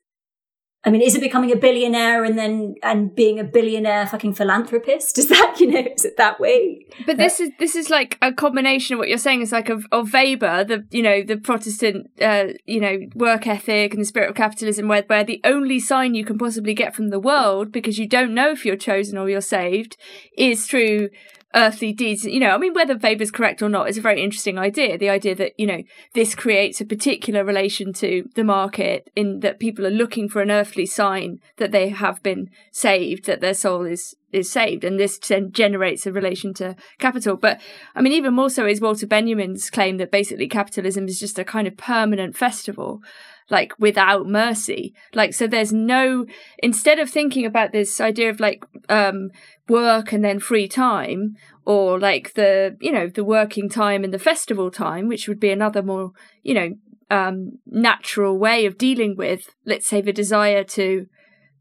I 0.84 0.90
mean, 0.90 1.02
is 1.02 1.16
it 1.16 1.22
becoming 1.22 1.52
a 1.52 1.58
billionaire 1.58 2.24
and 2.24 2.38
then 2.38 2.76
and 2.82 3.14
being 3.14 3.40
a 3.40 3.44
billionaire 3.44 4.08
fucking 4.08 4.36
philanthropist? 4.36 5.18
Is 5.18 5.28
that 5.28 5.58
you 5.60 5.68
know 5.68 5.84
is 5.94 6.06
it 6.06 6.16
that 6.16 6.40
way? 6.40 6.86
But 7.06 7.18
this 7.18 7.42
is 7.42 7.50
this 7.60 7.76
is 7.76 7.90
like 7.90 8.18
a 8.22 8.32
combination 8.32 8.94
of 8.94 9.00
what 9.00 9.10
you're 9.10 9.18
saying 9.18 9.42
is 9.42 9.52
like 9.52 9.68
of, 9.68 9.86
of 9.92 10.14
Weber, 10.14 10.64
the 10.64 10.88
you 10.92 11.04
know 11.04 11.24
the 11.24 11.36
Protestant 11.36 12.10
uh, 12.22 12.54
you 12.66 12.80
know 12.80 13.00
work 13.16 13.48
ethic 13.48 13.94
and 13.94 14.02
the 14.02 14.06
spirit 14.06 14.30
of 14.30 14.36
capitalism, 14.36 14.88
where 14.88 15.04
where 15.08 15.26
the 15.26 15.42
only 15.44 15.80
sign 15.80 16.16
you 16.16 16.24
can 16.24 16.38
possibly 16.38 16.74
get 16.74 16.96
from 16.96 17.10
the 17.10 17.20
world 17.20 17.74
because 17.74 18.00
you 18.00 18.08
don't 18.08 18.34
know 18.34 18.52
if 18.52 18.66
you're 18.66 18.78
chosen 18.78 19.18
or 19.18 19.30
you're 19.30 19.42
saved 19.42 19.98
is 20.38 20.68
through 20.68 21.10
earthly 21.56 21.94
deeds. 21.94 22.26
You 22.26 22.40
know, 22.40 22.52
I 22.52 22.58
mean, 22.58 22.74
whether 22.74 22.98
Weber's 22.98 23.32
correct 23.32 23.62
or 23.62 23.70
not 23.70 23.90
is 23.90 23.98
a 23.98 24.02
very 24.02 24.22
interesting 24.22 24.58
idea. 24.58 24.98
The 24.98 25.10
idea 25.10 25.36
that, 25.36 25.54
you 25.58 25.66
know, 25.66 25.84
this 26.14 26.36
creates 26.36 26.82
a 26.82 26.86
particular 26.86 27.44
relation 27.44 27.94
to 27.94 28.30
the 28.36 28.44
market 28.44 29.10
in 29.16 29.40
that 29.42 29.60
people 29.60 29.86
are 29.86 29.92
looking 29.92 30.30
for 30.30 30.42
an 30.42 30.52
earthly 30.52 30.86
sign 30.86 31.40
that 31.58 31.72
they 31.72 31.90
have 31.90 32.22
been 32.22 32.50
saved, 32.72 33.26
that 33.26 33.42
their 33.42 33.54
soul 33.54 33.86
is 33.86 34.16
is 34.34 34.52
saved 34.52 34.84
and 34.84 35.00
this 35.00 35.18
then 35.20 35.52
generates 35.54 36.06
a 36.06 36.12
relation 36.12 36.54
to 36.54 36.76
capital 37.00 37.38
but 37.38 37.62
i 37.96 38.02
mean 38.02 38.12
even 38.12 38.34
more 38.34 38.50
so 38.50 38.66
is 38.66 38.82
walter 38.82 39.08
benjamin's 39.08 39.70
claim 39.70 39.96
that 39.96 40.12
basically 40.12 40.50
capitalism 40.50 41.08
is 41.08 41.18
just 41.18 41.40
a 41.40 41.46
kind 41.46 41.66
of 41.66 41.78
permanent 41.78 42.36
festival 42.36 43.02
like 43.50 43.74
without 43.80 44.28
mercy 44.28 44.94
like 45.14 45.34
so 45.34 45.48
there's 45.48 45.72
no 45.72 46.26
instead 46.60 47.00
of 47.00 47.10
thinking 47.10 47.46
about 47.46 47.72
this 47.72 48.02
idea 48.02 48.30
of 48.30 48.42
like 48.42 48.66
um 48.90 49.30
work 49.70 50.12
and 50.12 50.24
then 50.24 50.40
free 50.40 50.68
time 50.68 51.36
or 51.66 52.00
like 52.00 52.34
the 52.34 52.78
you 52.80 52.92
know 52.92 53.08
the 53.08 53.24
working 53.24 53.70
time 53.70 54.04
and 54.04 54.14
the 54.14 54.20
festival 54.20 54.72
time 54.72 55.08
which 55.08 55.28
would 55.28 55.40
be 55.40 55.50
another 55.50 55.82
more 55.82 56.12
you 56.44 56.54
know 56.54 56.74
um 57.10 57.52
natural 57.66 58.38
way 58.38 58.66
of 58.66 58.78
dealing 58.78 59.16
with 59.16 59.56
let's 59.66 59.88
say 59.88 60.02
the 60.02 60.14
desire 60.14 60.64
to 60.64 61.08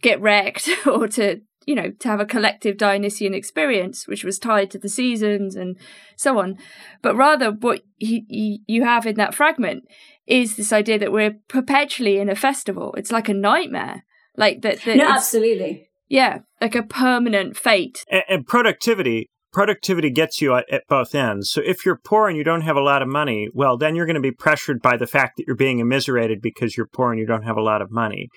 get 0.03 0.21
wrecked 0.21 0.69
or 0.87 1.09
to 1.09 1.41
you 1.67 1.75
know 1.75 1.91
to 1.99 2.09
have 2.09 2.21
a 2.21 2.27
collective 2.27 2.77
dionysian 2.77 3.35
experience 3.35 4.07
which 4.07 4.25
was 4.25 4.39
tied 4.39 4.71
to 4.71 4.79
the 4.79 4.89
seasons 4.89 5.57
and 5.57 5.77
so 6.17 6.39
on. 6.39 6.57
But 7.03 7.17
rather 7.17 7.51
what 7.51 7.83
he, 7.99 8.25
he, 8.29 8.63
you 8.67 8.85
have 8.85 9.07
in 9.07 9.17
that 9.17 9.35
fragment 9.35 9.85
is 10.27 10.57
this 10.57 10.73
idea 10.73 10.99
that 10.99 11.13
we're 11.13 11.37
perpetually 11.49 12.19
in 12.19 12.29
a 12.29 12.35
festival. 12.35 12.95
It's 12.97 13.13
like 13.13 13.29
a 13.29 13.35
nightmare. 13.35 14.05
Like 14.37 14.63
that, 14.63 14.83
that 14.85 14.97
no 14.97 15.09
absolutely 15.09 15.89
yeah, 16.09 16.41
like 16.61 16.75
a 16.75 16.83
permanent 16.83 17.57
fate. 17.57 18.05
And, 18.11 18.23
and 18.29 18.47
productivity, 18.47 19.31
productivity 19.53 20.11
gets 20.11 20.41
you 20.41 20.55
at, 20.55 20.71
at, 20.71 20.83
both 20.89 21.15
ends. 21.15 21.51
So 21.51 21.63
if 21.65 21.85
you're 21.85 22.01
poor 22.03 22.29
and 22.29 22.37
you 22.37 22.45
don't 22.45 22.63
have 22.63 22.77
a 22.77 22.83
lot 22.83 23.03
of 23.03 23.09
money, 23.09 23.49
well, 23.53 23.77
then 23.77 23.97
you're 23.97 24.07
going 24.07 24.15
to 24.15 24.21
be 24.21 24.33
pressured 24.33 24.81
by 24.83 24.97
the 24.97 25.07
fact 25.07 25.37
that 25.37 25.45
you're 25.47 25.57
being 25.57 25.79
immiserated 25.79 26.41
because 26.41 26.77
you're 26.77 26.87
poor 26.87 27.11
and 27.11 27.21
you 27.21 27.27
don't 27.27 27.45
have 27.45 27.57
a 27.57 27.63
lot 27.63 27.83
of 27.83 27.91
money, 27.91 28.29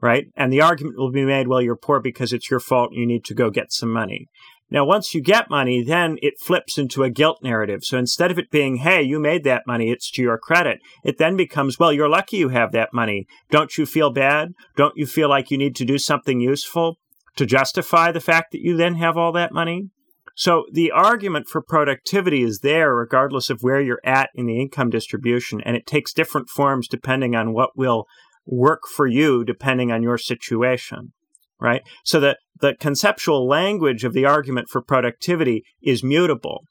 right? 0.00 0.26
And 0.36 0.52
the 0.52 0.60
argument 0.60 0.98
will 0.98 1.12
be 1.12 1.24
made, 1.24 1.48
well, 1.48 1.62
you're 1.62 1.76
poor 1.76 2.00
because 2.00 2.32
it's 2.32 2.50
your 2.50 2.60
fault. 2.60 2.90
And 2.90 3.00
you 3.00 3.06
need 3.06 3.24
to 3.26 3.34
go 3.34 3.50
get 3.50 3.72
some 3.72 3.92
money. 3.92 4.26
Now, 4.70 4.84
once 4.84 5.14
you 5.14 5.20
get 5.20 5.50
money, 5.50 5.84
then 5.84 6.16
it 6.22 6.40
flips 6.40 6.78
into 6.78 7.04
a 7.04 7.10
guilt 7.10 7.38
narrative. 7.42 7.84
So 7.84 7.98
instead 7.98 8.30
of 8.30 8.38
it 8.38 8.50
being, 8.50 8.78
hey, 8.78 9.02
you 9.02 9.20
made 9.20 9.44
that 9.44 9.62
money, 9.66 9.90
it's 9.90 10.10
to 10.12 10.22
your 10.22 10.38
credit, 10.38 10.80
it 11.04 11.18
then 11.18 11.36
becomes, 11.36 11.78
well, 11.78 11.92
you're 11.92 12.08
lucky 12.08 12.38
you 12.38 12.48
have 12.48 12.72
that 12.72 12.92
money. 12.92 13.26
Don't 13.50 13.76
you 13.76 13.86
feel 13.86 14.10
bad? 14.10 14.52
Don't 14.74 14.96
you 14.96 15.06
feel 15.06 15.28
like 15.28 15.50
you 15.50 15.58
need 15.58 15.76
to 15.76 15.84
do 15.84 15.98
something 15.98 16.40
useful? 16.40 16.96
To 17.36 17.46
justify 17.46 18.12
the 18.12 18.20
fact 18.20 18.52
that 18.52 18.60
you 18.60 18.76
then 18.76 18.96
have 18.96 19.16
all 19.16 19.32
that 19.32 19.52
money. 19.52 19.90
So 20.36 20.64
the 20.72 20.90
argument 20.90 21.46
for 21.48 21.62
productivity 21.62 22.42
is 22.42 22.60
there 22.60 22.94
regardless 22.94 23.50
of 23.50 23.60
where 23.60 23.80
you're 23.80 24.00
at 24.04 24.30
in 24.34 24.46
the 24.46 24.60
income 24.60 24.90
distribution, 24.90 25.60
and 25.60 25.76
it 25.76 25.86
takes 25.86 26.12
different 26.12 26.48
forms 26.48 26.88
depending 26.88 27.36
on 27.36 27.52
what 27.52 27.76
will 27.76 28.06
work 28.46 28.82
for 28.94 29.06
you 29.06 29.44
depending 29.44 29.92
on 29.92 30.02
your 30.02 30.18
situation. 30.18 31.12
Right? 31.60 31.82
So 32.04 32.20
the, 32.20 32.36
the 32.60 32.74
conceptual 32.74 33.46
language 33.46 34.04
of 34.04 34.12
the 34.12 34.26
argument 34.26 34.68
for 34.68 34.82
productivity 34.82 35.62
is 35.80 36.02
mutable 36.02 36.64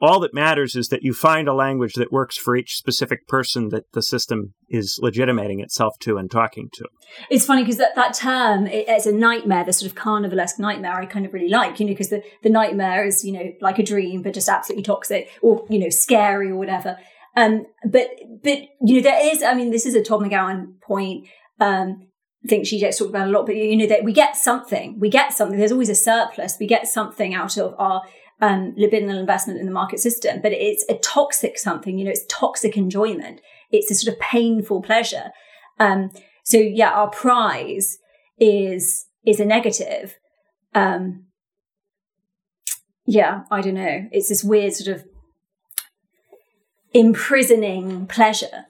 all 0.00 0.20
that 0.20 0.34
matters 0.34 0.74
is 0.74 0.88
that 0.88 1.02
you 1.02 1.14
find 1.14 1.48
a 1.48 1.54
language 1.54 1.94
that 1.94 2.12
works 2.12 2.36
for 2.36 2.56
each 2.56 2.76
specific 2.76 3.26
person 3.26 3.68
that 3.68 3.84
the 3.92 4.02
system 4.02 4.54
is 4.68 4.98
legitimating 5.00 5.60
itself 5.60 5.94
to 6.00 6.16
and 6.16 6.30
talking 6.30 6.68
to. 6.74 6.84
It's 7.30 7.46
funny 7.46 7.62
because 7.62 7.78
that, 7.78 7.94
that 7.94 8.14
term, 8.14 8.66
it, 8.66 8.86
it's 8.88 9.06
a 9.06 9.12
nightmare, 9.12 9.64
the 9.64 9.72
sort 9.72 9.90
of 9.90 9.96
carnivalesque 9.96 10.58
nightmare, 10.58 10.94
I 10.94 11.06
kind 11.06 11.24
of 11.26 11.32
really 11.32 11.48
like, 11.48 11.78
you 11.78 11.86
know, 11.86 11.92
because 11.92 12.10
the, 12.10 12.22
the 12.42 12.50
nightmare 12.50 13.06
is, 13.06 13.24
you 13.24 13.32
know, 13.32 13.52
like 13.60 13.78
a 13.78 13.82
dream, 13.82 14.22
but 14.22 14.34
just 14.34 14.48
absolutely 14.48 14.82
toxic 14.82 15.30
or, 15.42 15.64
you 15.70 15.78
know, 15.78 15.90
scary 15.90 16.50
or 16.50 16.56
whatever. 16.56 16.96
Um, 17.36 17.66
but, 17.88 18.08
but, 18.42 18.58
you 18.84 18.96
know, 18.96 19.02
there 19.02 19.26
is, 19.32 19.42
I 19.42 19.54
mean, 19.54 19.70
this 19.70 19.86
is 19.86 19.94
a 19.94 20.02
Todd 20.02 20.20
McGowan 20.20 20.80
point. 20.80 21.28
Um, 21.60 22.08
I 22.44 22.48
think 22.48 22.66
she 22.66 22.78
gets 22.78 22.98
talked 22.98 23.10
about 23.10 23.28
a 23.28 23.30
lot, 23.30 23.46
but 23.46 23.56
you 23.56 23.74
know, 23.74 23.86
that 23.86 24.04
we 24.04 24.12
get 24.12 24.36
something, 24.36 25.00
we 25.00 25.08
get 25.08 25.32
something. 25.32 25.58
There's 25.58 25.72
always 25.72 25.88
a 25.88 25.94
surplus. 25.94 26.58
We 26.60 26.66
get 26.66 26.86
something 26.86 27.32
out 27.32 27.56
of 27.56 27.74
our 27.78 28.02
um, 28.44 28.74
libidinal 28.78 29.18
investment 29.18 29.58
in 29.58 29.64
the 29.64 29.72
market 29.72 30.00
system, 30.00 30.40
but 30.42 30.52
it's 30.52 30.84
a 30.90 30.98
toxic 30.98 31.58
something, 31.58 31.98
you 31.98 32.04
know, 32.04 32.10
it's 32.10 32.26
toxic 32.28 32.76
enjoyment. 32.76 33.40
It's 33.70 33.90
a 33.90 33.94
sort 33.94 34.12
of 34.12 34.20
painful 34.20 34.82
pleasure. 34.82 35.30
Um, 35.80 36.10
so 36.44 36.58
yeah, 36.58 36.90
our 36.90 37.08
prize 37.08 37.96
is, 38.38 39.06
is 39.24 39.40
a 39.40 39.46
negative. 39.46 40.18
Um, 40.74 41.24
yeah, 43.06 43.44
I 43.50 43.62
don't 43.62 43.74
know. 43.74 44.08
It's 44.12 44.28
this 44.28 44.44
weird 44.44 44.74
sort 44.74 44.94
of 44.94 45.06
imprisoning 46.92 48.06
pleasure 48.06 48.66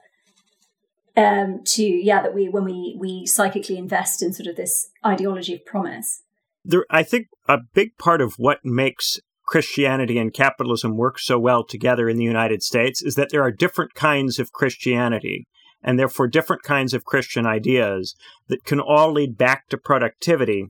um, 1.17 1.61
to 1.63 1.83
yeah 1.83 2.21
that 2.23 2.33
we 2.33 2.49
when 2.49 2.65
we 2.65 2.97
we 2.99 3.25
psychically 3.25 3.77
invest 3.77 4.23
in 4.23 4.33
sort 4.33 4.47
of 4.47 4.55
this 4.55 4.89
ideology 5.05 5.53
of 5.53 5.65
promise. 5.65 6.21
There, 6.63 6.85
I 6.89 7.03
think 7.03 7.27
a 7.47 7.59
big 7.73 7.97
part 7.97 8.21
of 8.21 8.33
what 8.37 8.59
makes 8.63 9.19
Christianity 9.45 10.17
and 10.17 10.33
capitalism 10.33 10.97
work 10.97 11.19
so 11.19 11.37
well 11.37 11.63
together 11.63 12.09
in 12.09 12.17
the 12.17 12.23
United 12.23 12.63
States 12.63 13.01
is 13.01 13.15
that 13.15 13.29
there 13.31 13.43
are 13.43 13.51
different 13.51 13.93
kinds 13.93 14.39
of 14.39 14.51
Christianity 14.51 15.47
and 15.83 15.99
therefore 15.99 16.27
different 16.27 16.63
kinds 16.63 16.93
of 16.93 17.05
Christian 17.05 17.45
ideas 17.45 18.15
that 18.47 18.65
can 18.65 18.79
all 18.79 19.11
lead 19.11 19.37
back 19.37 19.67
to 19.69 19.77
productivity 19.77 20.65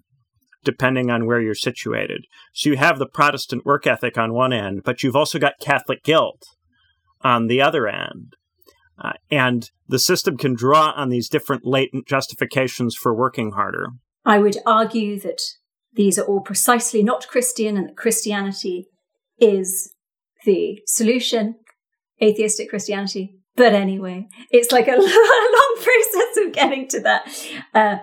depending 0.65 1.09
on 1.09 1.25
where 1.25 1.39
you're 1.39 1.55
situated. 1.55 2.25
So 2.53 2.69
you 2.69 2.77
have 2.77 2.99
the 2.99 3.05
Protestant 3.05 3.65
work 3.65 3.87
ethic 3.87 4.17
on 4.17 4.33
one 4.33 4.51
end, 4.51 4.81
but 4.83 5.03
you've 5.03 5.15
also 5.15 5.39
got 5.39 5.59
Catholic 5.61 6.03
guilt 6.03 6.43
on 7.21 7.47
the 7.47 7.61
other 7.61 7.87
end. 7.87 8.35
Uh, 8.97 9.13
and 9.29 9.69
the 9.87 9.99
system 9.99 10.37
can 10.37 10.55
draw 10.55 10.91
on 10.95 11.09
these 11.09 11.29
different 11.29 11.65
latent 11.65 12.07
justifications 12.07 12.95
for 12.95 13.13
working 13.13 13.51
harder. 13.51 13.89
I 14.25 14.39
would 14.39 14.57
argue 14.65 15.19
that 15.19 15.41
these 15.95 16.19
are 16.19 16.25
all 16.25 16.41
precisely 16.41 17.03
not 17.03 17.27
Christian 17.27 17.77
and 17.77 17.89
that 17.89 17.97
Christianity 17.97 18.87
is 19.39 19.93
the 20.45 20.79
solution, 20.85 21.55
atheistic 22.21 22.69
Christianity. 22.69 23.37
But 23.55 23.73
anyway, 23.73 24.27
it's 24.51 24.71
like 24.71 24.87
a 24.87 24.91
long 24.97 25.75
process 25.75 26.45
of 26.45 26.51
getting 26.53 26.87
to 26.89 26.99
that. 27.01 27.47
Uh, 27.73 27.97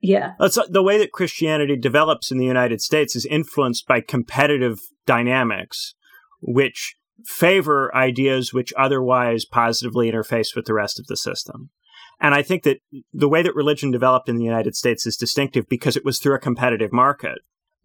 yeah. 0.00 0.32
That's 0.38 0.58
the 0.68 0.82
way 0.82 0.98
that 0.98 1.12
Christianity 1.12 1.76
develops 1.76 2.30
in 2.30 2.38
the 2.38 2.46
United 2.46 2.80
States 2.80 3.16
is 3.16 3.26
influenced 3.26 3.86
by 3.88 4.00
competitive 4.00 4.78
dynamics, 5.06 5.94
which 6.40 6.94
favor 7.26 7.94
ideas 7.96 8.52
which 8.52 8.72
otherwise 8.78 9.44
positively 9.44 10.10
interface 10.10 10.54
with 10.54 10.66
the 10.66 10.74
rest 10.74 11.00
of 11.00 11.06
the 11.06 11.16
system. 11.16 11.70
And 12.20 12.34
I 12.34 12.42
think 12.42 12.64
that 12.64 12.78
the 13.12 13.28
way 13.28 13.42
that 13.42 13.54
religion 13.54 13.90
developed 13.90 14.28
in 14.28 14.36
the 14.36 14.44
United 14.44 14.74
States 14.74 15.06
is 15.06 15.16
distinctive 15.16 15.68
because 15.68 15.96
it 15.96 16.04
was 16.04 16.18
through 16.18 16.34
a 16.34 16.40
competitive 16.40 16.92
market. 16.92 17.38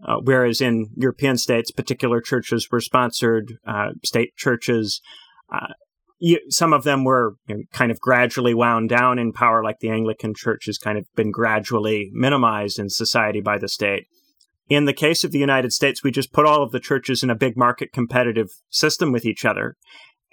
Uh, 0.05 0.17
whereas 0.21 0.59
in 0.59 0.87
European 0.95 1.37
states, 1.37 1.71
particular 1.71 2.19
churches 2.19 2.67
were 2.71 2.81
sponsored, 2.81 3.53
uh, 3.65 3.89
state 4.03 4.35
churches, 4.35 5.01
uh, 5.53 5.73
you, 6.19 6.39
some 6.49 6.73
of 6.73 6.83
them 6.83 7.03
were 7.03 7.35
you 7.47 7.57
know, 7.57 7.63
kind 7.73 7.91
of 7.91 7.99
gradually 7.99 8.53
wound 8.53 8.89
down 8.89 9.19
in 9.19 9.33
power, 9.33 9.63
like 9.63 9.79
the 9.79 9.89
Anglican 9.89 10.33
Church 10.33 10.65
has 10.65 10.77
kind 10.77 10.97
of 10.97 11.05
been 11.15 11.31
gradually 11.31 12.09
minimized 12.13 12.79
in 12.79 12.89
society 12.89 13.41
by 13.41 13.57
the 13.57 13.67
state. 13.67 14.07
In 14.69 14.85
the 14.85 14.93
case 14.93 15.23
of 15.23 15.31
the 15.31 15.39
United 15.39 15.73
States, 15.73 16.03
we 16.03 16.11
just 16.11 16.31
put 16.31 16.45
all 16.45 16.63
of 16.63 16.71
the 16.71 16.79
churches 16.79 17.23
in 17.23 17.29
a 17.29 17.35
big 17.35 17.57
market 17.57 17.91
competitive 17.91 18.49
system 18.69 19.11
with 19.11 19.25
each 19.25 19.43
other. 19.43 19.75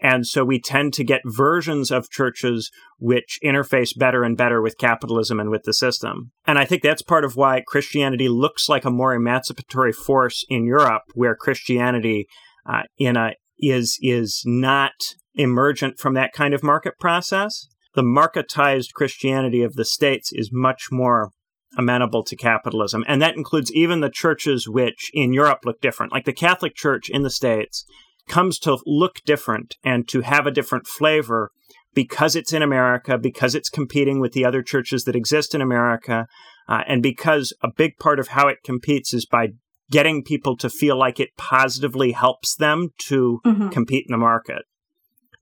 And 0.03 0.27
so 0.27 0.45
we 0.45 0.61
tend 0.61 0.95
to 0.95 1.05
get 1.05 1.21
versions 1.25 1.91
of 1.91 2.11
churches 2.11 2.71
which 2.99 3.39
interface 3.45 3.97
better 3.97 4.25
and 4.25 4.37
better 4.37 4.63
with 4.63 4.79
capitalism 4.79 5.39
and 5.39 5.51
with 5.51 5.65
the 5.65 5.75
system. 5.75 6.33
And 6.47 6.59
I 6.59 6.65
think 6.65 6.83
that's 6.83 7.03
part 7.03 7.25
of 7.25 7.37
why 7.37 7.63
Christianity 7.67 8.29
looks 8.29 8.69
like 8.69 8.85
a 8.85 8.91
more 8.91 9.15
emancipatory 9.15 9.93
force 9.93 10.45
in 10.49 10.65
Europe, 10.65 11.03
where 11.15 11.35
Christianity 11.35 12.27
uh, 12.67 12.83
in 12.99 13.17
a 13.17 13.33
is 13.59 13.99
is 14.01 14.43
not 14.47 14.93
emergent 15.35 15.99
from 15.99 16.15
that 16.15 16.33
kind 16.33 16.55
of 16.55 16.63
market 16.63 16.95
process. 16.99 17.67
The 17.95 18.03
marketized 18.03 18.93
Christianity 18.95 19.63
of 19.63 19.75
the 19.75 19.85
states 19.85 20.31
is 20.33 20.51
much 20.53 20.89
more 20.91 21.31
amenable 21.77 22.25
to 22.25 22.37
capitalism, 22.37 23.05
and 23.07 23.21
that 23.21 23.37
includes 23.37 23.73
even 23.73 24.01
the 24.01 24.11
churches 24.11 24.69
which 24.69 25.11
in 25.13 25.33
Europe 25.33 25.61
look 25.65 25.81
different. 25.81 26.13
Like 26.13 26.25
the 26.25 26.33
Catholic 26.33 26.75
Church 26.75 27.09
in 27.09 27.23
the 27.23 27.31
states 27.31 27.85
comes 28.29 28.59
to 28.61 28.79
look 28.87 29.17
different 29.25 29.77
and 29.85 30.09
to 30.09 30.21
have 30.21 30.47
a 30.47 30.51
different 30.51 30.87
flavor 30.87 31.51
because 31.95 32.37
it's 32.37 32.53
in 32.53 32.63
America, 32.63 33.19
because 33.19 33.55
it's 33.55 33.69
competing 33.69 34.21
with 34.21 34.33
the 34.33 34.45
other 34.45 34.63
churches 34.63 35.05
that 35.05 35.17
exist 35.17 35.55
in 35.55 35.61
America, 35.61 36.27
uh, 36.69 36.83
and 36.87 37.03
because 37.03 37.53
a 37.63 37.69
big 37.77 37.97
part 37.99 38.21
of 38.21 38.29
how 38.29 38.47
it 38.49 38.59
competes 38.65 39.13
is 39.13 39.27
by 39.27 39.49
getting 39.91 40.23
people 40.23 40.57
to 40.57 40.71
feel 40.71 40.97
like 40.97 41.19
it 41.19 41.31
positively 41.37 42.13
helps 42.13 42.55
them 42.55 42.91
to 43.09 43.41
mm-hmm. 43.45 43.69
compete 43.71 44.07
in 44.09 44.13
the 44.13 44.19
market. 44.19 44.63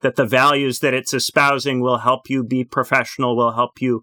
That 0.01 0.17
the 0.17 0.25
values 0.25 0.79
that 0.79 0.95
it's 0.95 1.13
espousing 1.13 1.81
will 1.81 1.99
help 1.99 2.31
you 2.31 2.45
be 2.45 2.65
professional, 2.65 3.37
will 3.37 3.53
help 3.53 3.81
you 3.81 4.03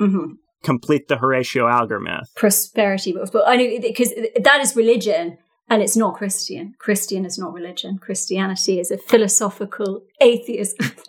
mm-hmm. 0.00 0.32
complete 0.62 1.08
the 1.08 1.16
Horatio 1.16 1.66
Alger 1.66 2.00
myth. 2.00 2.28
Prosperity, 2.34 3.12
but 3.12 3.32
I 3.46 3.56
know 3.56 3.80
because 3.80 4.12
that 4.42 4.60
is 4.60 4.76
religion 4.76 5.38
and 5.68 5.82
it's 5.82 5.96
not 5.96 6.14
Christian. 6.14 6.74
Christian 6.78 7.24
is 7.24 7.38
not 7.38 7.52
religion. 7.52 7.98
Christianity 7.98 8.78
is 8.78 8.90
a 8.90 8.98
philosophical 8.98 10.02
atheism. 10.20 10.92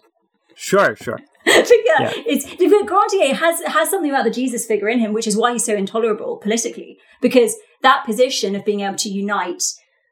Sure, 0.59 0.95
sure. 0.95 1.19
yeah, 1.45 1.63
yeah, 1.99 2.11
it's 2.25 2.45
Grandier 2.87 3.35
has 3.35 3.61
has 3.61 3.91
something 3.91 4.09
about 4.09 4.23
the 4.23 4.31
Jesus 4.31 4.65
figure 4.65 4.89
in 4.89 4.97
him, 4.97 5.13
which 5.13 5.27
is 5.27 5.37
why 5.37 5.53
he's 5.53 5.63
so 5.63 5.75
intolerable 5.75 6.37
politically. 6.37 6.97
Because 7.21 7.55
that 7.83 8.03
position 8.05 8.55
of 8.55 8.65
being 8.65 8.79
able 8.81 8.95
to 8.97 9.09
unite 9.09 9.61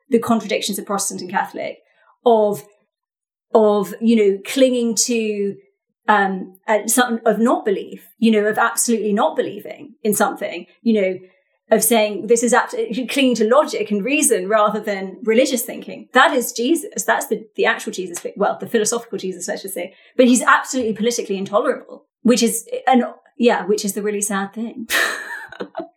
the 0.09 0.19
contradictions 0.19 0.77
of 0.77 0.85
Protestant 0.85 1.21
and 1.21 1.31
Catholic, 1.31 1.79
of 2.25 2.63
of 3.55 3.95
you 3.99 4.15
know 4.15 4.39
clinging 4.45 4.93
to 4.95 5.55
um 6.07 6.59
uh, 6.67 6.85
something 6.85 7.25
of 7.25 7.39
not 7.39 7.65
belief, 7.65 8.07
you 8.19 8.29
know, 8.31 8.45
of 8.45 8.59
absolutely 8.59 9.13
not 9.13 9.35
believing 9.35 9.95
in 10.03 10.13
something, 10.13 10.67
you 10.83 11.01
know, 11.01 11.19
of 11.71 11.83
saying 11.83 12.27
this 12.27 12.43
is 12.43 12.53
absolutely 12.53 13.07
clinging 13.07 13.35
to 13.35 13.49
logic 13.49 13.89
and 13.89 14.03
reason 14.03 14.47
rather 14.47 14.79
than 14.79 15.17
religious 15.23 15.63
thinking. 15.63 16.07
That 16.13 16.33
is 16.33 16.51
Jesus. 16.51 17.03
That's 17.03 17.27
the, 17.27 17.47
the 17.55 17.65
actual 17.65 17.91
Jesus, 17.91 18.25
well, 18.35 18.57
the 18.59 18.67
philosophical 18.67 19.17
Jesus, 19.17 19.47
let's 19.47 19.63
just 19.63 19.73
say. 19.73 19.95
But 20.15 20.27
he's 20.27 20.41
absolutely 20.41 20.93
politically 20.93 21.37
intolerable, 21.37 22.05
which 22.21 22.43
is, 22.43 22.67
and 22.85 23.03
yeah, 23.37 23.65
which 23.65 23.83
is 23.83 23.93
the 23.93 24.03
really 24.03 24.21
sad 24.21 24.53
thing. 24.53 24.87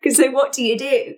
Because 0.00 0.16
so 0.16 0.30
what 0.30 0.52
do 0.52 0.62
you 0.62 0.78
do? 0.78 1.14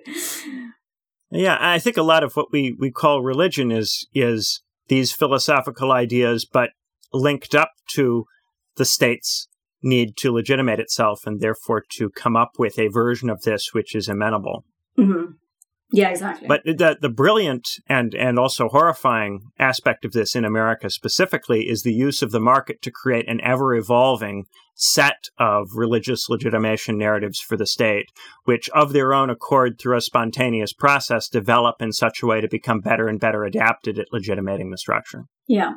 Yeah, 1.30 1.58
I 1.60 1.78
think 1.78 1.98
a 1.98 2.02
lot 2.02 2.24
of 2.24 2.34
what 2.34 2.50
we, 2.50 2.74
we 2.78 2.90
call 2.90 3.22
religion 3.22 3.70
is 3.70 4.06
is 4.14 4.62
these 4.88 5.12
philosophical 5.12 5.92
ideas, 5.92 6.46
but 6.50 6.70
linked 7.12 7.54
up 7.54 7.72
to 7.90 8.24
the 8.76 8.84
state's 8.84 9.46
need 9.82 10.16
to 10.18 10.32
legitimate 10.32 10.80
itself 10.80 11.26
and 11.26 11.40
therefore 11.40 11.82
to 11.96 12.10
come 12.10 12.36
up 12.36 12.52
with 12.58 12.78
a 12.78 12.88
version 12.88 13.30
of 13.30 13.42
this 13.42 13.70
which 13.72 13.94
is 13.94 14.08
amenable. 14.08 14.64
Mm-hmm. 14.98 15.32
Yeah, 15.92 16.10
exactly. 16.10 16.46
But 16.46 16.62
the 16.64 16.96
the 17.00 17.08
brilliant 17.08 17.68
and 17.88 18.14
and 18.14 18.38
also 18.38 18.68
horrifying 18.68 19.40
aspect 19.58 20.04
of 20.04 20.12
this 20.12 20.36
in 20.36 20.44
America 20.44 20.88
specifically 20.88 21.68
is 21.68 21.82
the 21.82 21.92
use 21.92 22.22
of 22.22 22.30
the 22.30 22.38
market 22.38 22.80
to 22.82 22.92
create 22.92 23.28
an 23.28 23.40
ever 23.42 23.74
evolving 23.74 24.44
set 24.74 25.28
of 25.38 25.68
religious 25.74 26.28
legitimation 26.28 26.96
narratives 26.96 27.40
for 27.40 27.56
the 27.56 27.66
state, 27.66 28.06
which 28.44 28.70
of 28.70 28.92
their 28.92 29.12
own 29.12 29.30
accord 29.30 29.78
through 29.78 29.96
a 29.96 30.00
spontaneous 30.00 30.72
process 30.72 31.28
develop 31.28 31.82
in 31.82 31.92
such 31.92 32.22
a 32.22 32.26
way 32.26 32.40
to 32.40 32.48
become 32.48 32.80
better 32.80 33.08
and 33.08 33.20
better 33.20 33.44
adapted 33.44 33.98
at 33.98 34.06
legitimating 34.12 34.70
the 34.70 34.78
structure. 34.78 35.24
Yeah. 35.48 35.72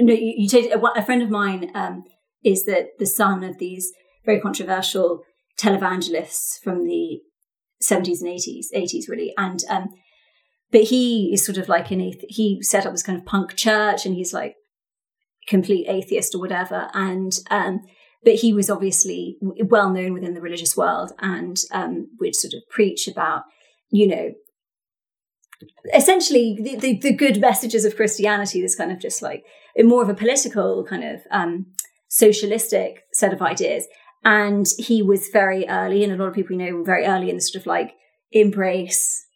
No, 0.00 0.14
you, 0.14 0.34
you 0.38 0.48
take 0.48 0.72
a, 0.72 1.04
friend 1.04 1.22
of 1.22 1.30
mine 1.30 1.70
um, 1.74 2.04
is 2.44 2.64
that 2.64 2.98
the 2.98 3.06
son 3.06 3.44
of 3.44 3.58
these 3.58 3.92
very 4.24 4.40
controversial 4.40 5.22
televangelists 5.58 6.58
from 6.62 6.84
the 6.84 7.20
70s 7.82 8.20
and 8.20 8.30
80s, 8.30 8.66
80s 8.74 9.08
really. 9.08 9.32
And, 9.36 9.60
um, 9.68 9.88
but 10.70 10.84
he 10.84 11.32
is 11.32 11.44
sort 11.44 11.58
of 11.58 11.68
like 11.68 11.90
an, 11.90 12.12
he 12.28 12.60
set 12.62 12.86
up 12.86 12.92
this 12.92 13.02
kind 13.02 13.18
of 13.18 13.24
punk 13.24 13.56
church 13.56 14.06
and 14.06 14.14
he's 14.14 14.32
like 14.32 14.54
complete 15.48 15.86
atheist 15.88 16.34
or 16.34 16.40
whatever. 16.40 16.88
And, 16.94 17.32
um, 17.50 17.80
but 18.24 18.36
he 18.36 18.52
was 18.52 18.70
obviously 18.70 19.36
well 19.40 19.90
known 19.90 20.12
within 20.12 20.34
the 20.34 20.40
religious 20.40 20.76
world 20.76 21.12
and, 21.18 21.56
um, 21.72 22.08
would 22.20 22.36
sort 22.36 22.54
of 22.54 22.62
preach 22.70 23.08
about, 23.08 23.42
you 23.90 24.06
know, 24.06 24.32
essentially 25.94 26.56
the, 26.60 26.76
the, 26.76 26.98
the, 26.98 27.12
good 27.12 27.40
messages 27.40 27.84
of 27.84 27.94
Christianity, 27.94 28.60
this 28.60 28.74
kind 28.74 28.90
of 28.90 29.00
just 29.00 29.22
like 29.22 29.44
more 29.78 30.02
of 30.02 30.08
a 30.08 30.14
political 30.14 30.84
kind 30.84 31.04
of, 31.04 31.20
um, 31.30 31.66
socialistic 32.12 33.04
set 33.14 33.32
of 33.32 33.40
ideas. 33.40 33.86
And 34.22 34.66
he 34.78 35.02
was 35.02 35.28
very 35.32 35.66
early, 35.66 36.04
and 36.04 36.12
a 36.12 36.16
lot 36.16 36.28
of 36.28 36.34
people 36.34 36.54
you 36.54 36.62
know 36.64 36.84
very 36.84 37.06
early 37.06 37.30
in 37.30 37.36
the 37.36 37.42
sort 37.42 37.60
of 37.60 37.66
like 37.66 37.94
embrace 38.30 39.26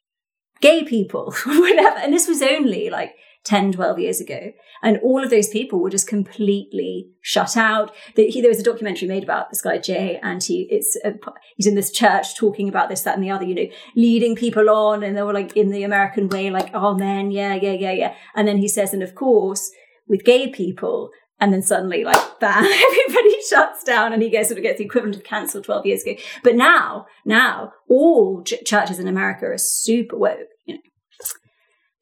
gay 0.60 0.84
people, 0.84 1.34
whatever. 1.46 1.98
And 1.98 2.12
this 2.12 2.28
was 2.28 2.42
only 2.42 2.88
like 2.88 3.14
10, 3.44 3.72
12 3.72 3.98
years 3.98 4.20
ago. 4.20 4.52
And 4.82 4.98
all 5.02 5.24
of 5.24 5.30
those 5.30 5.48
people 5.48 5.80
were 5.80 5.90
just 5.90 6.06
completely 6.06 7.08
shut 7.22 7.56
out. 7.56 7.94
There 8.14 8.28
was 8.46 8.60
a 8.60 8.64
documentary 8.64 9.08
made 9.08 9.24
about 9.24 9.50
this 9.50 9.62
guy, 9.62 9.78
Jay, 9.78 10.20
and 10.22 10.42
he, 10.42 10.68
it's, 10.70 10.96
a, 11.04 11.14
he's 11.56 11.66
in 11.66 11.74
this 11.74 11.90
church 11.90 12.36
talking 12.36 12.68
about 12.68 12.88
this, 12.88 13.02
that, 13.02 13.14
and 13.14 13.24
the 13.24 13.30
other, 13.30 13.44
you 13.44 13.54
know, 13.54 13.68
leading 13.96 14.36
people 14.36 14.68
on. 14.68 15.02
And 15.02 15.16
they 15.16 15.22
were 15.22 15.32
like 15.32 15.56
in 15.56 15.70
the 15.70 15.82
American 15.82 16.28
way, 16.28 16.50
like, 16.50 16.70
oh 16.74 16.94
man, 16.94 17.30
yeah, 17.30 17.54
yeah, 17.54 17.72
yeah, 17.72 17.92
yeah. 17.92 18.14
And 18.34 18.46
then 18.46 18.58
he 18.58 18.68
says, 18.68 18.92
and 18.92 19.02
of 19.02 19.14
course, 19.14 19.70
with 20.06 20.24
gay 20.24 20.48
people, 20.48 21.10
and 21.40 21.52
then 21.52 21.62
suddenly, 21.62 22.04
like, 22.04 22.16
bam, 22.40 22.64
everybody 22.64 23.42
shuts 23.48 23.84
down 23.84 24.12
and 24.12 24.22
he 24.22 24.30
gets 24.30 24.48
sort 24.48 24.58
of 24.58 24.62
gets 24.62 24.78
the 24.78 24.84
equivalent 24.84 25.16
of 25.16 25.24
cancelled 25.24 25.64
12 25.64 25.86
years 25.86 26.02
ago. 26.02 26.14
But 26.42 26.56
now, 26.56 27.06
now, 27.24 27.72
all 27.88 28.42
ch- 28.42 28.64
churches 28.64 28.98
in 28.98 29.08
America 29.08 29.46
are 29.46 29.58
super 29.58 30.16
woke, 30.16 30.48
you 30.64 30.74
know, 30.74 30.80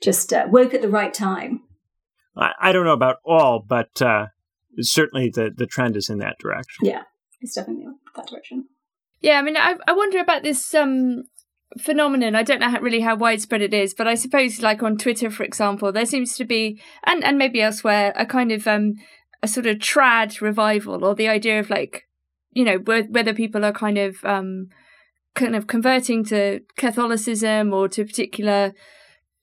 just 0.02 0.32
uh, 0.32 0.46
woke 0.48 0.74
at 0.74 0.82
the 0.82 0.88
right 0.88 1.12
time. 1.12 1.62
I, 2.36 2.52
I 2.60 2.72
don't 2.72 2.84
know 2.84 2.92
about 2.92 3.16
all, 3.24 3.64
but 3.66 4.00
uh, 4.02 4.26
certainly 4.80 5.30
the, 5.30 5.50
the 5.54 5.66
trend 5.66 5.96
is 5.96 6.08
in 6.08 6.18
that 6.18 6.36
direction. 6.38 6.86
Yeah, 6.86 7.02
it's 7.40 7.54
definitely 7.54 7.86
that 8.16 8.26
direction. 8.26 8.66
Yeah, 9.20 9.38
I 9.38 9.42
mean, 9.42 9.56
I, 9.56 9.74
I 9.86 9.92
wonder 9.92 10.18
about 10.18 10.42
this 10.42 10.74
um, 10.74 11.22
phenomenon. 11.78 12.34
I 12.34 12.42
don't 12.42 12.60
know 12.60 12.68
how, 12.68 12.80
really 12.80 13.00
how 13.00 13.16
widespread 13.16 13.62
it 13.62 13.72
is, 13.72 13.94
but 13.94 14.06
I 14.06 14.14
suppose, 14.14 14.60
like 14.60 14.82
on 14.82 14.98
Twitter, 14.98 15.30
for 15.30 15.44
example, 15.44 15.92
there 15.92 16.06
seems 16.06 16.36
to 16.36 16.44
be, 16.44 16.80
and 17.04 17.24
and 17.24 17.38
maybe 17.38 17.62
elsewhere, 17.62 18.12
a 18.16 18.26
kind 18.26 18.52
of 18.52 18.66
um, 18.66 18.94
a 19.44 19.46
sort 19.46 19.66
of 19.66 19.76
trad 19.76 20.40
revival 20.40 21.04
or 21.04 21.14
the 21.14 21.28
idea 21.28 21.60
of 21.60 21.68
like 21.68 22.04
you 22.52 22.64
know 22.64 22.78
whether 22.78 23.34
people 23.34 23.62
are 23.62 23.72
kind 23.72 23.98
of 23.98 24.16
um 24.24 24.68
kind 25.34 25.54
of 25.54 25.66
converting 25.66 26.24
to 26.24 26.60
catholicism 26.78 27.74
or 27.74 27.86
to 27.86 28.06
particular 28.06 28.72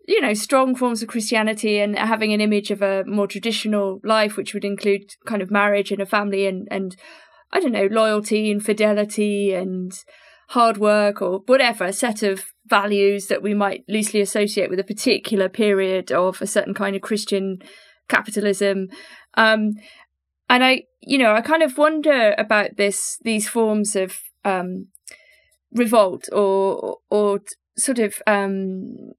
you 0.07 0.19
know 0.19 0.33
strong 0.33 0.75
forms 0.75 1.03
of 1.03 1.07
christianity 1.07 1.79
and 1.79 1.95
having 1.99 2.33
an 2.33 2.41
image 2.41 2.71
of 2.71 2.81
a 2.81 3.03
more 3.05 3.27
traditional 3.27 3.99
life 4.03 4.37
which 4.37 4.55
would 4.55 4.65
include 4.65 5.03
kind 5.27 5.43
of 5.43 5.51
marriage 5.51 5.91
and 5.91 6.01
a 6.01 6.05
family 6.05 6.47
and 6.47 6.67
and 6.71 6.95
i 7.53 7.59
don't 7.59 7.71
know 7.71 7.87
loyalty 7.91 8.49
and 8.49 8.65
fidelity 8.65 9.53
and 9.53 10.03
hard 10.49 10.77
work 10.77 11.21
or 11.21 11.43
whatever 11.45 11.85
a 11.85 11.93
set 11.93 12.23
of 12.23 12.45
values 12.65 13.27
that 13.27 13.43
we 13.43 13.53
might 13.53 13.83
loosely 13.87 14.19
associate 14.19 14.69
with 14.69 14.79
a 14.79 14.83
particular 14.83 15.47
period 15.47 16.11
of 16.11 16.41
a 16.41 16.47
certain 16.47 16.73
kind 16.73 16.95
of 16.95 17.03
christian 17.03 17.59
capitalism 18.11 18.87
um, 19.35 19.73
and 20.51 20.65
I, 20.65 20.83
you 20.99 21.17
know, 21.17 21.33
I 21.33 21.39
kind 21.39 21.63
of 21.63 21.77
wonder 21.77 22.35
about 22.37 22.75
this, 22.75 23.17
these 23.23 23.47
forms 23.47 23.95
of 23.95 24.19
um, 24.43 24.87
revolt 25.71 26.27
or 26.33 26.97
or 27.09 27.39
sort 27.77 27.99
of 27.99 28.21
um, 28.27 29.13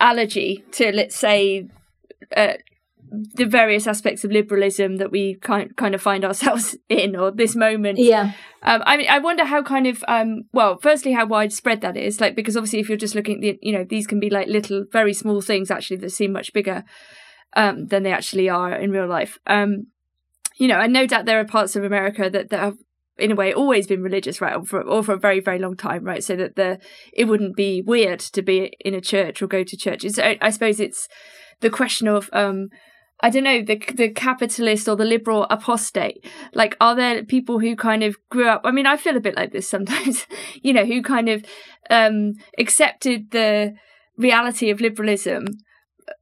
allergy 0.00 0.64
to, 0.72 0.92
let's 0.92 1.14
say, 1.14 1.68
uh, 2.34 2.54
the 3.34 3.44
various 3.44 3.86
aspects 3.86 4.24
of 4.24 4.32
liberalism 4.32 4.96
that 4.96 5.12
we 5.12 5.34
kind 5.34 5.76
kind 5.76 5.94
of 5.94 6.00
find 6.00 6.24
ourselves 6.30 6.74
in, 6.88 7.14
or 7.16 7.30
this 7.30 7.54
moment. 7.54 7.98
Yeah. 7.98 8.32
Um, 8.62 8.82
I 8.86 8.96
mean, 8.96 9.08
I 9.10 9.18
wonder 9.18 9.44
how 9.44 9.62
kind 9.62 9.86
of 9.86 10.02
um, 10.08 10.44
well, 10.54 10.78
firstly, 10.78 11.12
how 11.12 11.26
widespread 11.26 11.82
that 11.82 11.98
is. 11.98 12.18
Like, 12.18 12.34
because 12.34 12.56
obviously, 12.56 12.80
if 12.80 12.88
you're 12.88 12.96
just 12.96 13.14
looking 13.14 13.34
at 13.34 13.40
the, 13.42 13.58
you 13.60 13.72
know, 13.72 13.84
these 13.84 14.06
can 14.06 14.20
be 14.20 14.30
like 14.30 14.48
little, 14.48 14.86
very 14.90 15.12
small 15.12 15.42
things 15.42 15.70
actually 15.70 15.98
that 15.98 16.12
seem 16.12 16.32
much 16.32 16.54
bigger 16.54 16.82
um, 17.56 17.86
than 17.86 18.04
they 18.04 18.12
actually 18.12 18.48
are 18.48 18.72
in 18.72 18.92
real 18.92 19.08
life. 19.08 19.38
Um, 19.46 19.88
you 20.56 20.68
know, 20.68 20.78
and 20.78 20.92
no 20.92 21.06
doubt 21.06 21.24
there 21.24 21.40
are 21.40 21.44
parts 21.44 21.74
of 21.74 21.82
America 21.82 22.30
that, 22.30 22.50
that 22.50 22.60
have 22.60 22.76
in 23.18 23.32
a 23.32 23.34
way 23.34 23.52
always 23.52 23.86
been 23.86 24.02
religious 24.02 24.42
right 24.42 24.56
or 24.56 24.64
for, 24.64 24.82
or 24.82 25.02
for 25.02 25.14
a 25.14 25.18
very 25.18 25.40
very 25.40 25.58
long 25.58 25.74
time 25.74 26.04
right 26.04 26.22
so 26.22 26.36
that 26.36 26.54
the 26.54 26.78
it 27.14 27.24
wouldn't 27.24 27.56
be 27.56 27.80
weird 27.80 28.20
to 28.20 28.42
be 28.42 28.76
in 28.80 28.92
a 28.92 29.00
church 29.00 29.40
or 29.40 29.46
go 29.46 29.64
to 29.64 29.74
churches 29.74 30.18
I, 30.18 30.36
I 30.42 30.50
suppose 30.50 30.80
it's 30.80 31.08
the 31.60 31.70
question 31.70 32.08
of 32.08 32.28
um 32.34 32.68
I 33.20 33.30
don't 33.30 33.44
know 33.44 33.62
the 33.62 33.82
the 33.94 34.10
capitalist 34.10 34.86
or 34.88 34.94
the 34.96 35.06
liberal 35.06 35.46
apostate. 35.48 36.22
Like, 36.52 36.76
are 36.82 36.94
there 36.94 37.24
people 37.24 37.60
who 37.60 37.74
kind 37.74 38.02
of 38.02 38.14
grew 38.28 38.46
up? 38.46 38.60
I 38.62 38.70
mean, 38.72 38.86
I 38.86 38.98
feel 38.98 39.16
a 39.16 39.20
bit 39.20 39.36
like 39.36 39.52
this 39.52 39.66
sometimes. 39.70 40.26
you 40.62 40.74
know, 40.74 40.84
who 40.84 41.00
kind 41.02 41.30
of 41.30 41.42
um, 41.88 42.34
accepted 42.58 43.30
the 43.30 43.74
reality 44.18 44.68
of 44.68 44.82
liberalism 44.82 45.46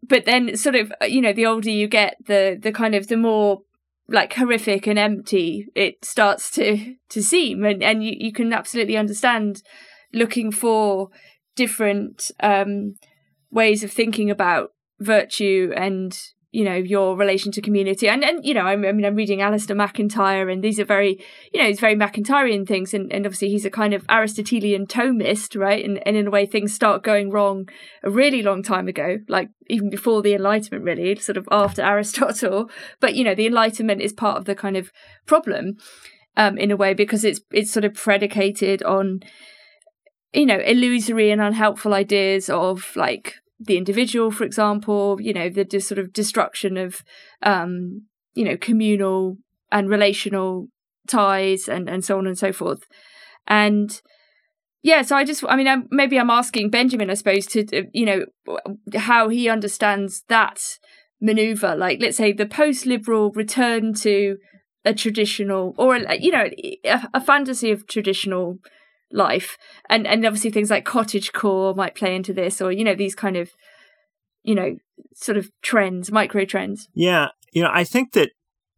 but 0.03 0.25
then 0.25 0.57
sort 0.57 0.75
of 0.75 0.93
you 1.07 1.21
know 1.21 1.33
the 1.33 1.47
older 1.47 1.71
you 1.71 1.89
get, 1.89 2.17
the 2.27 2.59
the 2.61 2.73
kind 2.73 2.95
of 2.95 3.09
the 3.09 3.17
more 3.17 3.63
like 4.07 4.35
horrific 4.35 4.87
and 4.87 4.99
empty 4.99 5.67
it 5.75 6.05
starts 6.05 6.51
to 6.53 6.95
to 7.09 7.23
seem, 7.23 7.65
and 7.65 7.83
and 7.83 8.05
you 8.05 8.15
you 8.17 8.33
can 8.33 8.53
absolutely 8.53 8.97
understand 8.97 9.63
looking 10.13 10.51
for 10.51 11.09
different 11.57 12.31
um 12.41 12.95
ways 13.51 13.85
of 13.85 13.93
thinking 13.93 14.31
about 14.31 14.71
virtue 15.01 15.73
and 15.77 16.34
you 16.55 16.63
know 16.63 16.77
your 16.77 17.17
relation 17.17 17.51
to 17.51 17.61
community. 17.61 18.09
And 18.09 18.23
and 18.23 18.45
you 18.45 18.55
know 18.55 18.63
I 18.63 18.77
mean 18.77 19.05
I'm 19.05 19.17
reading 19.17 19.41
Alasdair 19.41 19.77
MacIntyre 19.77 20.49
and 20.49 20.63
these 20.63 20.79
are 20.79 20.85
very 20.85 21.19
you 21.53 21.61
know 21.61 21.69
it's 21.69 21.81
very 21.81 21.97
MacIntyrean 21.97 22.67
things 22.67 22.95
and, 22.95 23.13
and 23.13 23.27
obviously 23.27 23.49
he's 23.51 23.65
a 23.65 23.71
kind 23.71 23.93
of 23.93 24.07
Aristotelian 24.09 24.87
Thomist 24.87 25.61
right? 25.61 25.85
And, 25.85 26.01
and 26.07 26.17
in 26.17 26.29
a 26.29 26.31
way 26.31 26.47
things 26.47 26.73
start 26.73 27.03
going 27.03 27.31
wrong 27.31 27.69
a 28.05 28.11
really 28.11 28.41
long 28.41 28.63
time 28.63 28.87
ago 28.87 29.19
like 29.29 29.49
even 29.69 29.91
before 29.91 30.23
the 30.23 30.33
Enlightenment 30.33 30.85
really 30.85 31.17
sort 31.17 31.37
of 31.37 31.49
after 31.51 31.83
Aristotle. 31.93 32.71
But 33.01 33.17
you 33.17 33.25
know 33.25 33.35
the 33.35 33.47
Enlightenment 33.47 34.01
is 34.01 34.13
part 34.13 34.39
of 34.39 34.45
the 34.45 34.55
kind 34.55 34.77
of 34.77 34.93
problem 35.27 35.77
um 36.37 36.57
in 36.57 36.71
a 36.71 36.77
way 36.77 36.95
because 36.95 37.25
it's 37.25 37.41
it's 37.51 37.73
sort 37.73 37.85
of 37.85 37.95
predicated 37.95 38.81
on 38.85 39.21
you 40.33 40.47
know 40.47 40.61
illusory 40.61 41.33
and 41.33 41.41
unhelpful 41.41 41.95
ideas 41.95 42.49
of 42.49 42.95
like 42.95 43.35
the 43.67 43.77
individual, 43.77 44.31
for 44.31 44.45
example, 44.45 45.19
you 45.21 45.33
know, 45.33 45.49
the 45.49 45.81
sort 45.81 45.99
of 45.99 46.13
destruction 46.13 46.77
of, 46.77 47.03
um, 47.43 48.07
you 48.35 48.45
know, 48.45 48.57
communal 48.57 49.37
and 49.71 49.89
relational 49.89 50.69
ties 51.09 51.69
and, 51.69 51.89
and 51.89 52.05
so 52.05 52.19
on 52.19 52.27
and 52.27 52.39
so 52.39 52.53
forth. 52.53 52.83
And 53.47 54.01
yeah, 54.83 55.03
so 55.03 55.17
I 55.17 55.25
just, 55.25 55.45
I 55.49 55.57
mean, 55.57 55.69
I'm, 55.69 55.89
maybe 55.91 56.19
I'm 56.19 56.31
asking 56.31 56.71
Benjamin, 56.71 57.11
I 57.11 57.15
suppose, 57.15 57.47
to, 57.47 57.87
you 57.93 58.05
know, 58.05 58.25
how 58.95 59.29
he 59.29 59.49
understands 59.49 60.25
that 60.29 60.61
maneuver. 61.21 61.75
Like, 61.75 61.99
let's 62.01 62.17
say 62.17 62.33
the 62.33 62.47
post 62.47 62.87
liberal 62.87 63.31
return 63.33 63.95
to 63.95 64.37
a 64.85 64.93
traditional 64.93 65.75
or, 65.79 65.97
you 65.97 66.31
know, 66.31 66.51
a, 66.85 67.09
a 67.15 67.21
fantasy 67.21 67.71
of 67.71 67.87
traditional 67.87 68.59
life. 69.15 69.57
And 69.89 70.07
and 70.07 70.25
obviously 70.27 70.51
things 70.51 70.71
like 70.71 70.85
cottage 70.85 71.33
core 71.33 71.75
might 71.75 71.95
play 71.95 72.15
into 72.15 72.33
this 72.33 72.61
or 72.61 72.73
you 72.73 72.85
know 72.85 72.95
these 72.95 73.15
kind 73.15 73.37
of 73.37 73.53
you 74.43 74.55
know 74.55 74.77
sort 75.15 75.39
of 75.39 75.51
trends 75.63 76.13
micro 76.13 76.45
trends. 76.45 76.89
Yeah. 76.95 77.29
You 77.53 77.63
know 77.63 77.71
i 77.73 77.85
think 77.85 78.13
that 78.13 78.33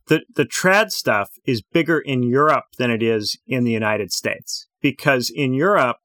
the 0.08 0.20
the 0.34 0.44
trad 0.44 0.90
stuff 0.90 1.30
is 1.46 1.62
bigger 1.62 1.98
in 1.98 2.22
europe 2.22 2.64
than 2.78 2.90
it 2.90 3.02
is 3.02 3.38
in 3.46 3.64
the 3.64 3.72
united 3.72 4.12
states 4.12 4.66
because 4.82 5.32
in 5.34 5.54
europe 5.54 5.96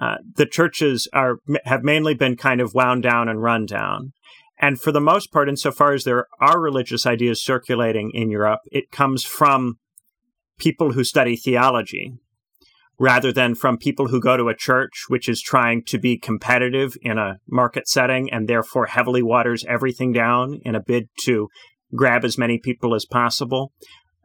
uh, 0.00 0.16
the 0.36 0.46
churches 0.46 1.06
are 1.12 1.36
have 1.64 1.84
mainly 1.84 2.14
been 2.14 2.36
kind 2.36 2.60
of 2.60 2.74
wound 2.74 3.02
down 3.02 3.28
and 3.28 3.42
run 3.42 3.66
down. 3.66 4.12
And 4.58 4.80
for 4.80 4.92
the 4.92 5.00
most 5.00 5.30
part 5.30 5.48
insofar 5.48 5.92
as 5.92 6.04
there 6.04 6.26
are 6.40 6.60
religious 6.60 7.06
ideas 7.06 7.42
circulating 7.42 8.10
in 8.12 8.30
europe 8.30 8.60
it 8.70 8.90
comes 8.90 9.24
from 9.24 9.78
people 10.58 10.92
who 10.92 11.04
study 11.04 11.36
theology 11.36 12.12
rather 13.00 13.32
than 13.32 13.54
from 13.54 13.78
people 13.78 14.08
who 14.08 14.20
go 14.20 14.36
to 14.36 14.50
a 14.50 14.54
church 14.54 15.06
which 15.08 15.26
is 15.26 15.40
trying 15.40 15.82
to 15.82 15.98
be 15.98 16.18
competitive 16.18 16.94
in 17.00 17.16
a 17.16 17.38
market 17.48 17.88
setting 17.88 18.30
and 18.30 18.46
therefore 18.46 18.86
heavily 18.86 19.22
waters 19.22 19.64
everything 19.66 20.12
down 20.12 20.60
in 20.66 20.74
a 20.74 20.82
bid 20.86 21.08
to 21.18 21.48
grab 21.96 22.24
as 22.26 22.36
many 22.36 22.58
people 22.58 22.94
as 22.94 23.06
possible. 23.06 23.72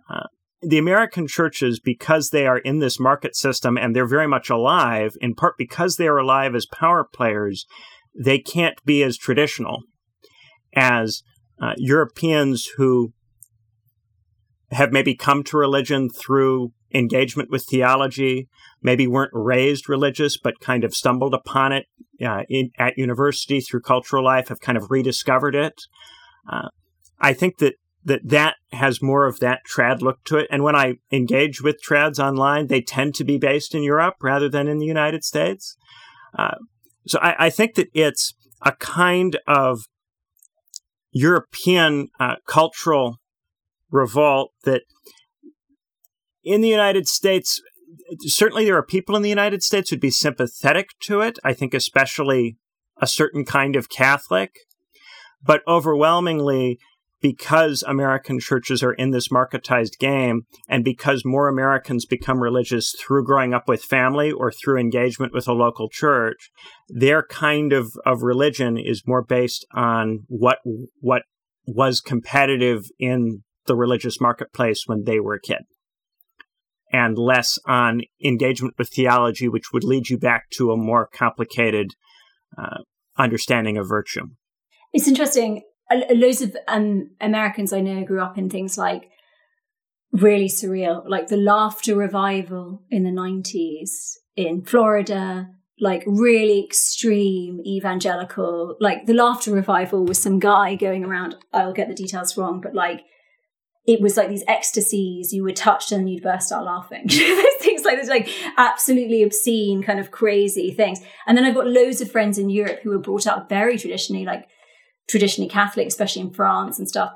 Uh, 0.10 0.28
the 0.62 0.78
American 0.78 1.26
churches, 1.26 1.80
because 1.80 2.32
they 2.32 2.46
are 2.46 2.58
in 2.58 2.80
this 2.80 3.00
market 3.00 3.34
system 3.34 3.78
and 3.78 3.96
they're 3.96 4.06
very 4.06 4.28
much 4.28 4.50
alive, 4.50 5.14
in 5.22 5.34
part 5.36 5.56
because 5.58 5.96
they 5.96 6.08
are 6.08 6.18
alive 6.18 6.54
as 6.54 6.66
power 6.66 7.08
players, 7.14 7.66
they 8.14 8.40
can't 8.40 8.84
be 8.84 9.04
as 9.04 9.18
traditional 9.18 9.84
as 10.76 11.24
uh, 11.62 11.74
Europeans 11.78 12.72
who 12.76 13.14
have 14.72 14.92
maybe 14.92 15.16
come 15.16 15.44
to 15.44 15.56
religion 15.56 16.10
through 16.10 16.74
engagement 16.96 17.50
with 17.52 17.66
theology, 17.66 18.48
maybe 18.82 19.08
weren't 19.08 19.32
raised 19.34 19.90
religious, 19.90 20.38
but 20.38 20.60
kind 20.60 20.84
of 20.84 20.96
stumbled 20.96 21.34
upon 21.34 21.74
it 21.74 21.86
uh, 22.26 22.44
in, 22.50 22.72
at 22.78 22.98
university 22.98 23.60
through 23.60 23.82
cultural 23.82 24.24
life, 24.24 24.48
have 24.48 24.62
kind 24.62 24.78
of 24.78 24.90
rediscovered 24.90 25.56
it. 25.56 25.82
Uh, 26.52 26.70
I 27.20 27.34
think 27.34 27.58
that, 27.58 27.76
that 28.04 28.22
that 28.24 28.56
has 28.72 29.02
more 29.02 29.26
of 29.26 29.40
that 29.40 29.62
trad 29.70 30.02
look 30.02 30.24
to 30.26 30.38
it. 30.38 30.48
And 30.50 30.64
when 30.64 30.76
I 30.76 30.96
engage 31.12 31.62
with 31.62 31.84
trads 31.84 32.20
online, 32.20 32.68
they 32.68 32.82
tend 32.82 33.16
to 33.16 33.24
be 33.24 33.38
based 33.38 33.76
in 33.76 33.84
Europe 33.84 34.16
rather 34.22 34.48
than 34.48 34.68
in 34.68 34.80
the 34.80 34.86
United 34.86 35.24
States. 35.24 35.76
Uh, 36.38 36.56
so 37.08 37.20
I, 37.20 37.46
I, 37.46 37.50
think 37.50 37.76
that 37.76 37.88
it's 37.94 38.34
a 38.62 38.74
kind 38.74 39.38
of 39.48 39.82
European 41.12 42.10
uh, 42.20 42.36
cultural 42.46 43.18
revolt 43.90 44.52
that 44.66 44.82
in 46.46 46.62
the 46.62 46.70
United 46.70 47.08
States 47.08 47.62
certainly 48.22 48.66
there 48.66 48.78
are 48.78 48.86
people 48.86 49.16
in 49.16 49.22
the 49.22 49.30
United 49.30 49.64
States 49.64 49.90
who'd 49.90 50.00
be 50.00 50.12
sympathetic 50.12 50.90
to 51.02 51.22
it. 51.22 51.40
I 51.44 51.54
think 51.54 51.74
especially 51.74 52.58
a 53.02 53.08
certain 53.08 53.46
kind 53.46 53.76
of 53.76 53.90
Catholic, 53.90 54.52
but 55.44 55.62
overwhelmingly 55.68 56.80
because 57.22 57.84
American 57.88 58.40
churches 58.40 58.84
are 58.84 58.94
in 58.94 59.12
this 59.12 59.30
marketized 59.30 59.98
game 60.00 60.46
and 60.68 60.84
because 60.84 61.24
more 61.26 61.48
Americans 61.48 62.06
become 62.06 62.42
religious 62.42 62.94
through 63.00 63.26
growing 63.26 63.54
up 63.54 63.68
with 63.68 63.84
family 63.84 64.32
or 64.32 64.52
through 64.52 64.78
engagement 64.78 65.34
with 65.34 65.48
a 65.48 65.54
local 65.54 65.90
church, 65.90 66.52
their 66.88 67.24
kind 67.24 67.74
of, 67.74 67.94
of 68.06 68.22
religion 68.22 68.78
is 68.78 69.08
more 69.08 69.24
based 69.24 69.66
on 69.74 70.26
what 70.28 70.60
what 71.00 71.24
was 71.68 72.00
competitive 72.00 72.86
in 73.00 73.42
the 73.66 73.76
religious 73.76 74.22
marketplace 74.22 74.84
when 74.86 75.04
they 75.06 75.20
were 75.20 75.34
a 75.34 75.42
kid 75.42 75.64
and 76.92 77.18
less 77.18 77.58
on 77.66 78.02
engagement 78.24 78.76
with 78.78 78.90
theology, 78.90 79.48
which 79.48 79.72
would 79.74 79.84
lead 79.84 80.10
you 80.10 80.18
back 80.18 80.50
to 80.52 80.72
a 80.72 80.78
more 80.78 81.08
complicated 81.08 81.96
uh, 82.58 82.80
understanding 83.18 83.78
of 83.78 83.88
virtue. 83.88 84.28
It's 84.94 85.08
interesting. 85.08 85.64
Loads 86.10 86.42
of 86.42 86.56
um, 86.68 87.12
Americans 87.20 87.74
I 87.74 87.82
know 87.82 88.04
grew 88.04 88.22
up 88.22 88.38
in 88.38 88.50
things 88.50 88.78
like 88.78 89.10
really 90.12 90.48
surreal, 90.48 91.04
like 91.08 91.28
the 91.28 91.38
laughter 91.38 91.96
revival 91.96 92.84
in 92.90 93.04
the 93.04 93.10
90s 93.10 94.16
in 94.36 94.64
Florida, 94.64 95.50
like 95.80 96.04
really 96.06 96.64
extreme 96.64 97.60
evangelical, 97.66 98.78
like 98.80 99.06
the 99.06 99.14
laughter 99.14 99.52
revival 99.52 100.06
was 100.06 100.18
some 100.18 100.40
guy 100.40 100.76
going 100.76 101.04
around, 101.04 101.36
I'll 101.52 101.74
get 101.74 101.90
the 101.90 101.94
details 101.94 102.38
wrong, 102.38 102.62
but 102.62 102.74
like 102.74 103.02
it 103.88 104.02
was 104.02 104.18
like 104.18 104.30
these 104.30 104.44
ecstasies 104.48 105.32
you 105.32 105.44
were 105.44 105.52
touched 105.52 105.92
and 105.92 106.10
you'd 106.10 106.24
burst 106.24 106.52
out 106.52 106.66
laughing. 106.66 107.08
Things 107.60 107.84
like 107.84 107.98
this 107.98 108.10
like 108.10 108.30
absolutely 108.58 109.24
obscene 109.24 109.84
kind 109.84 110.00
of 110.00 110.12
crazy 110.12 110.72
things. 110.72 111.00
And 111.28 111.38
then 111.38 111.46
i've 111.46 111.56
got 111.56 111.68
loads 111.68 112.02
of 112.02 112.12
friends 112.12 112.38
in 112.38 112.50
europe 112.50 112.80
who 112.84 112.90
were 112.90 113.00
brought 113.00 113.28
up 113.28 113.50
very 113.50 113.78
traditionally 113.78 114.26
like 114.26 114.48
traditionally 115.08 115.50
catholic 115.50 115.88
especially 115.88 116.22
in 116.22 116.32
france 116.32 116.80
and 116.80 116.88
stuff. 116.88 117.14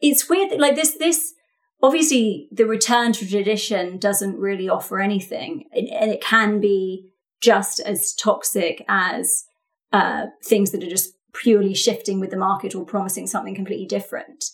It's 0.00 0.28
weird 0.28 0.50
that, 0.50 0.60
like 0.60 0.74
this 0.74 0.96
this 0.98 1.34
obviously 1.82 2.48
the 2.50 2.66
return 2.66 3.12
to 3.12 3.28
tradition 3.28 3.98
doesn't 3.98 4.38
really 4.38 4.68
offer 4.68 5.00
anything 5.00 5.64
and 5.72 6.10
it 6.10 6.20
can 6.20 6.60
be 6.60 7.10
just 7.40 7.80
as 7.80 8.14
toxic 8.14 8.84
as 8.88 9.44
uh, 9.92 10.26
things 10.44 10.72
that 10.72 10.82
are 10.82 10.88
just 10.88 11.12
purely 11.34 11.74
shifting 11.74 12.18
with 12.18 12.30
the 12.30 12.36
market 12.36 12.74
or 12.74 12.84
promising 12.84 13.26
something 13.26 13.54
completely 13.54 13.86
different. 13.86 14.46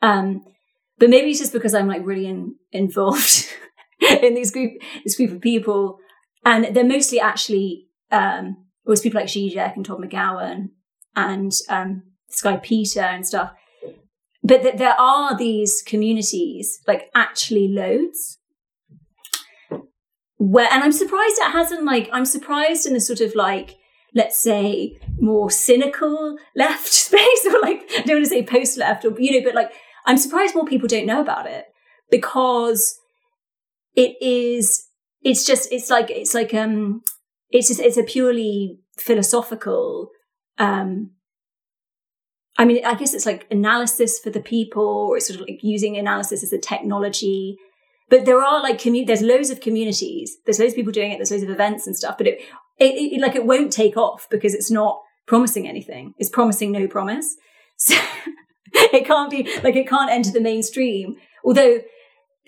Um, 0.00 0.44
but 1.02 1.10
maybe 1.10 1.30
it's 1.30 1.40
just 1.40 1.52
because 1.52 1.74
I'm 1.74 1.88
like 1.88 2.06
really 2.06 2.26
in, 2.26 2.54
involved 2.70 3.48
in 4.22 4.34
these 4.34 4.52
group 4.52 4.74
this 5.02 5.16
group 5.16 5.32
of 5.32 5.40
people, 5.40 5.98
and 6.44 6.76
they're 6.76 6.84
mostly 6.84 7.18
actually 7.18 7.88
um, 8.12 8.66
it 8.86 8.88
was 8.88 9.00
people 9.00 9.20
like 9.20 9.28
Zizek 9.28 9.74
and 9.74 9.84
Todd 9.84 9.98
McGowan 9.98 10.68
and 11.16 11.50
um, 11.68 12.04
this 12.28 12.40
guy 12.40 12.56
Peter 12.56 13.00
and 13.00 13.26
stuff. 13.26 13.50
But 14.44 14.62
th- 14.62 14.76
there 14.76 14.94
are 14.96 15.36
these 15.36 15.82
communities, 15.84 16.78
like 16.86 17.10
actually 17.16 17.66
loads, 17.66 18.38
where, 20.36 20.68
and 20.70 20.84
I'm 20.84 20.92
surprised 20.92 21.38
it 21.40 21.50
hasn't 21.50 21.84
like 21.84 22.10
I'm 22.12 22.26
surprised 22.26 22.86
in 22.86 22.92
the 22.92 23.00
sort 23.00 23.20
of 23.20 23.34
like 23.34 23.76
let's 24.14 24.38
say 24.38 25.00
more 25.18 25.50
cynical 25.50 26.36
left 26.54 26.86
space 26.92 27.46
or 27.46 27.60
like 27.60 27.90
I 27.98 28.02
don't 28.02 28.18
want 28.18 28.26
to 28.26 28.30
say 28.30 28.44
post 28.44 28.78
left 28.78 29.04
or 29.04 29.12
you 29.18 29.32
know, 29.32 29.44
but 29.44 29.56
like 29.56 29.72
I'm 30.06 30.16
surprised 30.16 30.54
more 30.54 30.64
people 30.64 30.88
don't 30.88 31.06
know 31.06 31.20
about 31.20 31.46
it 31.46 31.66
because 32.10 32.98
it 33.94 34.16
is, 34.20 34.88
it's 35.22 35.44
just, 35.44 35.72
it's 35.72 35.90
like, 35.90 36.10
it's 36.10 36.34
like, 36.34 36.52
um, 36.54 37.02
it's 37.50 37.68
just, 37.68 37.80
it's 37.80 37.96
a 37.96 38.02
purely 38.02 38.78
philosophical, 38.98 40.10
um, 40.58 41.10
I 42.58 42.64
mean, 42.64 42.84
I 42.84 42.94
guess 42.94 43.14
it's 43.14 43.26
like 43.26 43.46
analysis 43.50 44.18
for 44.18 44.30
the 44.30 44.40
people, 44.40 44.84
or 44.84 45.16
it's 45.16 45.26
sort 45.26 45.40
of 45.40 45.46
like 45.48 45.60
using 45.62 45.96
analysis 45.96 46.42
as 46.42 46.52
a 46.52 46.58
technology. 46.58 47.56
But 48.10 48.26
there 48.26 48.42
are 48.42 48.62
like 48.62 48.78
commu- 48.78 49.06
there's 49.06 49.22
loads 49.22 49.50
of 49.50 49.60
communities, 49.60 50.36
there's 50.44 50.58
loads 50.58 50.72
of 50.72 50.76
people 50.76 50.92
doing 50.92 51.12
it, 51.12 51.16
there's 51.16 51.30
loads 51.30 51.42
of 51.42 51.50
events 51.50 51.86
and 51.86 51.96
stuff. 51.96 52.18
But 52.18 52.26
it, 52.26 52.40
it, 52.78 53.14
it 53.14 53.20
like 53.20 53.34
it 53.34 53.46
won't 53.46 53.72
take 53.72 53.96
off 53.96 54.28
because 54.30 54.54
it's 54.54 54.70
not 54.70 55.00
promising 55.26 55.66
anything. 55.66 56.14
It's 56.18 56.28
promising 56.28 56.72
no 56.72 56.86
promise. 56.86 57.36
So 57.78 57.96
it 58.92 59.06
can't 59.06 59.30
be 59.30 59.48
like 59.62 59.76
it 59.76 59.88
can't 59.88 60.10
enter 60.10 60.30
the 60.30 60.40
mainstream. 60.40 61.16
Although 61.44 61.80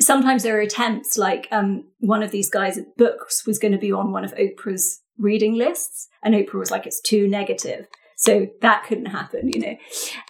sometimes 0.01 0.43
there 0.43 0.57
are 0.57 0.63
attempts, 0.63 1.17
like 1.17 1.49
um, 1.51 1.85
one 2.01 2.23
of 2.23 2.31
these 2.31 2.51
guys' 2.51 2.81
books 2.97 3.47
was 3.47 3.59
going 3.59 3.73
to 3.73 3.79
be 3.79 3.93
on 3.93 4.13
one 4.13 4.25
of 4.25 4.35
Oprah's 4.35 5.01
reading 5.19 5.55
lists, 5.55 6.09
and 6.23 6.35
Oprah 6.35 6.59
was 6.59 6.71
like, 6.71 6.87
"It's 6.87 7.01
too 7.01 7.29
negative," 7.29 7.87
so 8.17 8.49
that 8.61 8.85
couldn't 8.85 9.07
happen, 9.07 9.51
you 9.53 9.61
know. 9.61 9.77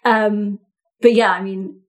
Um, 0.05 0.59
but 1.01 1.15
yeah, 1.15 1.33
I 1.33 1.43
mean, 1.43 1.81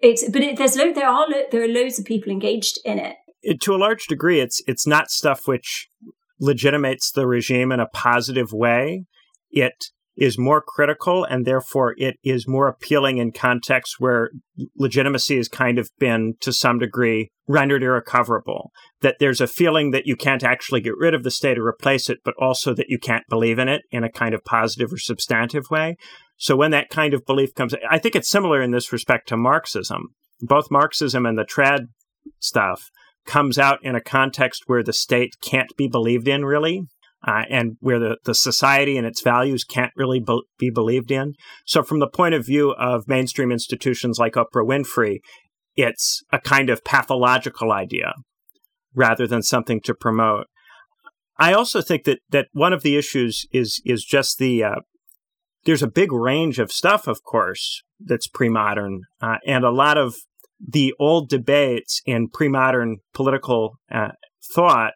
it's 0.00 0.28
but 0.28 0.42
it, 0.42 0.56
there's 0.56 0.76
lo- 0.76 0.92
there 0.92 1.08
are 1.08 1.26
lo- 1.28 1.46
there 1.50 1.62
are 1.62 1.68
loads 1.68 1.98
of 1.98 2.04
people 2.04 2.32
engaged 2.32 2.78
in 2.84 2.98
it. 2.98 3.16
it. 3.42 3.60
To 3.62 3.74
a 3.74 3.76
large 3.76 4.06
degree, 4.06 4.40
it's 4.40 4.62
it's 4.66 4.86
not 4.86 5.10
stuff 5.10 5.46
which 5.46 5.88
legitimates 6.40 7.10
the 7.10 7.26
regime 7.26 7.72
in 7.72 7.80
a 7.80 7.88
positive 7.88 8.52
way. 8.52 9.06
It 9.50 9.86
is 10.18 10.36
more 10.36 10.60
critical 10.60 11.22
and 11.24 11.46
therefore 11.46 11.94
it 11.96 12.16
is 12.24 12.48
more 12.48 12.66
appealing 12.66 13.18
in 13.18 13.30
contexts 13.30 14.00
where 14.00 14.30
legitimacy 14.76 15.36
has 15.36 15.48
kind 15.48 15.78
of 15.78 15.88
been 16.00 16.34
to 16.40 16.52
some 16.52 16.80
degree 16.80 17.30
rendered 17.46 17.84
irrecoverable. 17.84 18.72
That 19.00 19.16
there's 19.20 19.40
a 19.40 19.46
feeling 19.46 19.92
that 19.92 20.06
you 20.06 20.16
can't 20.16 20.42
actually 20.42 20.80
get 20.80 20.98
rid 20.98 21.14
of 21.14 21.22
the 21.22 21.30
state 21.30 21.56
or 21.56 21.66
replace 21.66 22.10
it, 22.10 22.18
but 22.24 22.34
also 22.36 22.74
that 22.74 22.88
you 22.88 22.98
can't 22.98 23.22
believe 23.28 23.60
in 23.60 23.68
it 23.68 23.82
in 23.92 24.02
a 24.02 24.10
kind 24.10 24.34
of 24.34 24.44
positive 24.44 24.92
or 24.92 24.98
substantive 24.98 25.70
way. 25.70 25.96
So 26.36 26.56
when 26.56 26.72
that 26.72 26.90
kind 26.90 27.14
of 27.14 27.24
belief 27.24 27.54
comes, 27.54 27.74
I 27.88 27.98
think 27.98 28.16
it's 28.16 28.28
similar 28.28 28.60
in 28.60 28.72
this 28.72 28.92
respect 28.92 29.28
to 29.28 29.36
Marxism. 29.36 30.14
Both 30.40 30.70
Marxism 30.70 31.26
and 31.26 31.38
the 31.38 31.44
trad 31.44 31.88
stuff 32.40 32.90
comes 33.24 33.56
out 33.56 33.78
in 33.82 33.94
a 33.94 34.00
context 34.00 34.64
where 34.66 34.82
the 34.82 34.92
state 34.92 35.36
can't 35.40 35.76
be 35.76 35.86
believed 35.86 36.26
in 36.26 36.44
really 36.44 36.88
uh, 37.26 37.42
and 37.50 37.76
where 37.80 37.98
the, 37.98 38.16
the 38.24 38.34
society 38.34 38.96
and 38.96 39.06
its 39.06 39.22
values 39.22 39.64
can't 39.64 39.92
really 39.96 40.20
be, 40.20 40.40
be 40.58 40.70
believed 40.70 41.10
in. 41.10 41.34
So, 41.66 41.82
from 41.82 41.98
the 41.98 42.08
point 42.08 42.34
of 42.34 42.46
view 42.46 42.72
of 42.72 43.08
mainstream 43.08 43.50
institutions 43.50 44.18
like 44.18 44.34
Oprah 44.34 44.66
Winfrey, 44.66 45.18
it's 45.76 46.22
a 46.32 46.40
kind 46.40 46.70
of 46.70 46.84
pathological 46.84 47.72
idea 47.72 48.12
rather 48.94 49.26
than 49.26 49.42
something 49.42 49.80
to 49.82 49.94
promote. 49.94 50.46
I 51.38 51.52
also 51.52 51.80
think 51.80 52.04
that 52.04 52.18
that 52.30 52.48
one 52.52 52.72
of 52.72 52.82
the 52.82 52.96
issues 52.96 53.46
is 53.52 53.80
is 53.84 54.04
just 54.04 54.38
the 54.38 54.64
uh, 54.64 54.80
there's 55.64 55.82
a 55.82 55.88
big 55.88 56.12
range 56.12 56.58
of 56.58 56.72
stuff, 56.72 57.06
of 57.06 57.22
course, 57.22 57.82
that's 58.00 58.26
pre-modern, 58.26 59.02
uh, 59.20 59.36
and 59.46 59.64
a 59.64 59.70
lot 59.70 59.98
of 59.98 60.16
the 60.66 60.92
old 60.98 61.28
debates 61.28 62.00
in 62.06 62.28
pre-modern 62.28 62.98
political 63.14 63.78
uh, 63.90 64.08
thought 64.52 64.94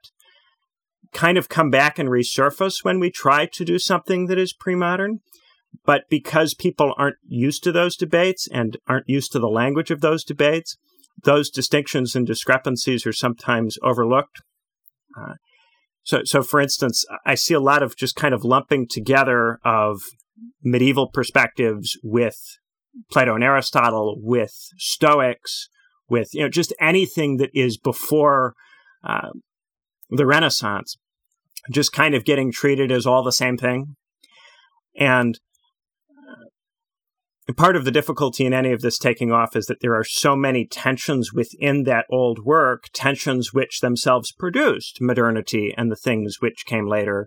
kind 1.12 1.38
of 1.38 1.48
come 1.48 1.70
back 1.70 1.98
and 1.98 2.08
resurface 2.08 2.84
when 2.84 2.98
we 2.98 3.10
try 3.10 3.46
to 3.46 3.64
do 3.64 3.78
something 3.78 4.26
that 4.26 4.38
is 4.38 4.52
pre 4.52 4.74
modern. 4.74 5.20
But 5.84 6.04
because 6.10 6.54
people 6.54 6.94
aren't 6.98 7.16
used 7.26 7.64
to 7.64 7.72
those 7.72 7.96
debates 7.96 8.46
and 8.52 8.76
aren't 8.86 9.08
used 9.08 9.32
to 9.32 9.38
the 9.38 9.48
language 9.48 9.90
of 9.90 10.00
those 10.00 10.22
debates, 10.22 10.76
those 11.24 11.50
distinctions 11.50 12.14
and 12.14 12.26
discrepancies 12.26 13.06
are 13.06 13.12
sometimes 13.12 13.78
overlooked. 13.82 14.42
Uh, 15.18 15.34
so, 16.04 16.22
so 16.24 16.42
for 16.42 16.60
instance, 16.60 17.04
I 17.24 17.36
see 17.36 17.54
a 17.54 17.60
lot 17.60 17.82
of 17.82 17.96
just 17.96 18.16
kind 18.16 18.34
of 18.34 18.44
lumping 18.44 18.86
together 18.88 19.58
of 19.64 20.02
medieval 20.62 21.08
perspectives 21.08 21.96
with 22.02 22.36
Plato 23.10 23.34
and 23.34 23.44
Aristotle, 23.44 24.16
with 24.18 24.52
Stoics, 24.76 25.68
with 26.08 26.34
you 26.34 26.42
know 26.42 26.48
just 26.48 26.74
anything 26.80 27.36
that 27.38 27.50
is 27.54 27.78
before 27.78 28.54
uh, 29.04 29.30
the 30.10 30.26
Renaissance, 30.26 30.96
just 31.70 31.92
kind 31.92 32.14
of 32.14 32.24
getting 32.24 32.50
treated 32.52 32.90
as 32.90 33.06
all 33.06 33.22
the 33.22 33.32
same 33.32 33.56
thing. 33.56 33.96
And 34.98 35.38
part 37.56 37.76
of 37.76 37.84
the 37.84 37.90
difficulty 37.90 38.46
in 38.46 38.54
any 38.54 38.72
of 38.72 38.80
this 38.80 38.98
taking 38.98 39.32
off 39.32 39.56
is 39.56 39.66
that 39.66 39.80
there 39.80 39.94
are 39.94 40.04
so 40.04 40.34
many 40.36 40.66
tensions 40.66 41.32
within 41.32 41.82
that 41.84 42.06
old 42.10 42.44
work, 42.44 42.84
tensions 42.92 43.52
which 43.52 43.80
themselves 43.80 44.32
produced 44.32 44.98
modernity 45.00 45.74
and 45.76 45.90
the 45.90 45.96
things 45.96 46.36
which 46.40 46.64
came 46.66 46.88
later. 46.88 47.26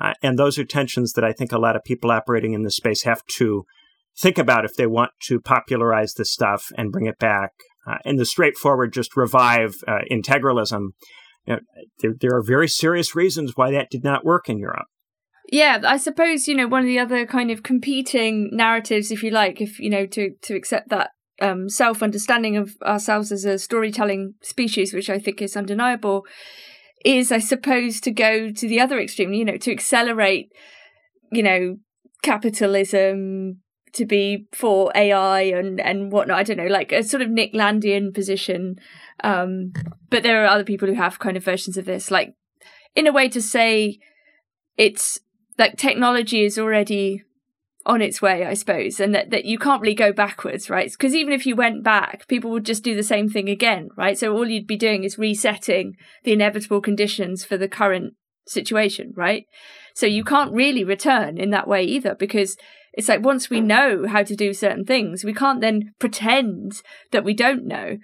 Uh, 0.00 0.12
and 0.22 0.38
those 0.38 0.58
are 0.58 0.64
tensions 0.64 1.12
that 1.12 1.24
I 1.24 1.32
think 1.32 1.52
a 1.52 1.58
lot 1.58 1.76
of 1.76 1.84
people 1.84 2.10
operating 2.10 2.52
in 2.52 2.62
this 2.62 2.76
space 2.76 3.02
have 3.02 3.24
to 3.36 3.64
think 4.18 4.38
about 4.38 4.64
if 4.64 4.74
they 4.76 4.86
want 4.86 5.10
to 5.24 5.40
popularize 5.40 6.14
this 6.14 6.30
stuff 6.30 6.66
and 6.76 6.92
bring 6.92 7.06
it 7.06 7.18
back. 7.18 7.50
Uh, 7.86 7.98
and 8.04 8.18
the 8.18 8.24
straightforward, 8.24 8.92
just 8.92 9.16
revive 9.16 9.76
uh, 9.86 10.00
integralism 10.10 10.88
know, 11.54 11.60
there, 12.00 12.14
there 12.20 12.36
are 12.36 12.42
very 12.42 12.68
serious 12.68 13.14
reasons 13.14 13.52
why 13.56 13.70
that 13.70 13.90
did 13.90 14.04
not 14.04 14.24
work 14.24 14.48
in 14.48 14.58
Europe. 14.58 14.86
Yeah, 15.50 15.80
I 15.84 15.96
suppose, 15.96 16.48
you 16.48 16.56
know, 16.56 16.66
one 16.66 16.82
of 16.82 16.86
the 16.86 16.98
other 16.98 17.24
kind 17.24 17.50
of 17.50 17.62
competing 17.62 18.50
narratives, 18.52 19.12
if 19.12 19.22
you 19.22 19.30
like, 19.30 19.60
if, 19.60 19.78
you 19.78 19.88
know, 19.88 20.04
to, 20.06 20.32
to 20.42 20.54
accept 20.56 20.88
that 20.88 21.10
um, 21.40 21.68
self 21.68 22.02
understanding 22.02 22.56
of 22.56 22.74
ourselves 22.82 23.30
as 23.30 23.44
a 23.44 23.58
storytelling 23.58 24.34
species, 24.42 24.92
which 24.92 25.08
I 25.08 25.18
think 25.18 25.40
is 25.40 25.56
undeniable, 25.56 26.26
is, 27.04 27.30
I 27.30 27.38
suppose, 27.38 28.00
to 28.00 28.10
go 28.10 28.50
to 28.50 28.68
the 28.68 28.80
other 28.80 28.98
extreme, 28.98 29.32
you 29.32 29.44
know, 29.44 29.56
to 29.58 29.70
accelerate, 29.70 30.50
you 31.30 31.42
know, 31.42 31.76
capitalism, 32.22 33.60
to 33.96 34.06
be 34.06 34.46
for 34.52 34.90
AI 34.94 35.42
and, 35.42 35.80
and 35.80 36.10
whatnot. 36.10 36.38
I 36.38 36.42
don't 36.42 36.56
know, 36.56 36.66
like 36.66 36.92
a 36.92 37.02
sort 37.02 37.22
of 37.22 37.30
Nick 37.30 37.52
Landian 37.52 38.14
position 38.14 38.76
um, 39.22 39.72
but 40.10 40.22
there 40.22 40.44
are 40.44 40.48
other 40.48 40.64
people 40.64 40.88
who 40.88 40.94
have 40.94 41.18
kind 41.18 41.36
of 41.36 41.44
versions 41.44 41.76
of 41.76 41.84
this, 41.84 42.10
like 42.10 42.34
in 42.94 43.06
a 43.06 43.12
way 43.12 43.28
to 43.28 43.40
say 43.40 43.98
it's 44.76 45.20
like 45.58 45.76
technology 45.76 46.44
is 46.44 46.58
already 46.58 47.22
on 47.86 48.02
its 48.02 48.20
way, 48.20 48.44
I 48.44 48.54
suppose, 48.54 48.98
and 48.98 49.14
that, 49.14 49.30
that 49.30 49.44
you 49.44 49.58
can't 49.58 49.80
really 49.80 49.94
go 49.94 50.12
backwards, 50.12 50.68
right? 50.68 50.90
Because 50.90 51.14
even 51.14 51.32
if 51.32 51.46
you 51.46 51.54
went 51.54 51.84
back, 51.84 52.26
people 52.26 52.50
would 52.50 52.66
just 52.66 52.82
do 52.82 52.96
the 52.96 53.02
same 53.02 53.28
thing 53.28 53.48
again, 53.48 53.88
right? 53.96 54.18
So 54.18 54.34
all 54.34 54.48
you'd 54.48 54.66
be 54.66 54.76
doing 54.76 55.04
is 55.04 55.18
resetting 55.18 55.94
the 56.24 56.32
inevitable 56.32 56.80
conditions 56.80 57.44
for 57.44 57.56
the 57.56 57.68
current 57.68 58.14
situation, 58.46 59.12
right? 59.16 59.44
So 59.94 60.04
you 60.04 60.24
can't 60.24 60.52
really 60.52 60.82
return 60.82 61.38
in 61.38 61.50
that 61.50 61.68
way 61.68 61.84
either, 61.84 62.14
because 62.14 62.56
it's 62.96 63.08
like 63.08 63.22
once 63.22 63.50
we 63.50 63.60
mm. 63.60 63.66
know 63.66 64.06
how 64.08 64.22
to 64.22 64.34
do 64.34 64.52
certain 64.52 64.84
things, 64.84 65.24
we 65.24 65.34
can't 65.34 65.60
then 65.60 65.92
pretend 65.98 66.82
that 67.12 67.24
we 67.24 67.34
don't 67.34 67.66
know 67.66 67.98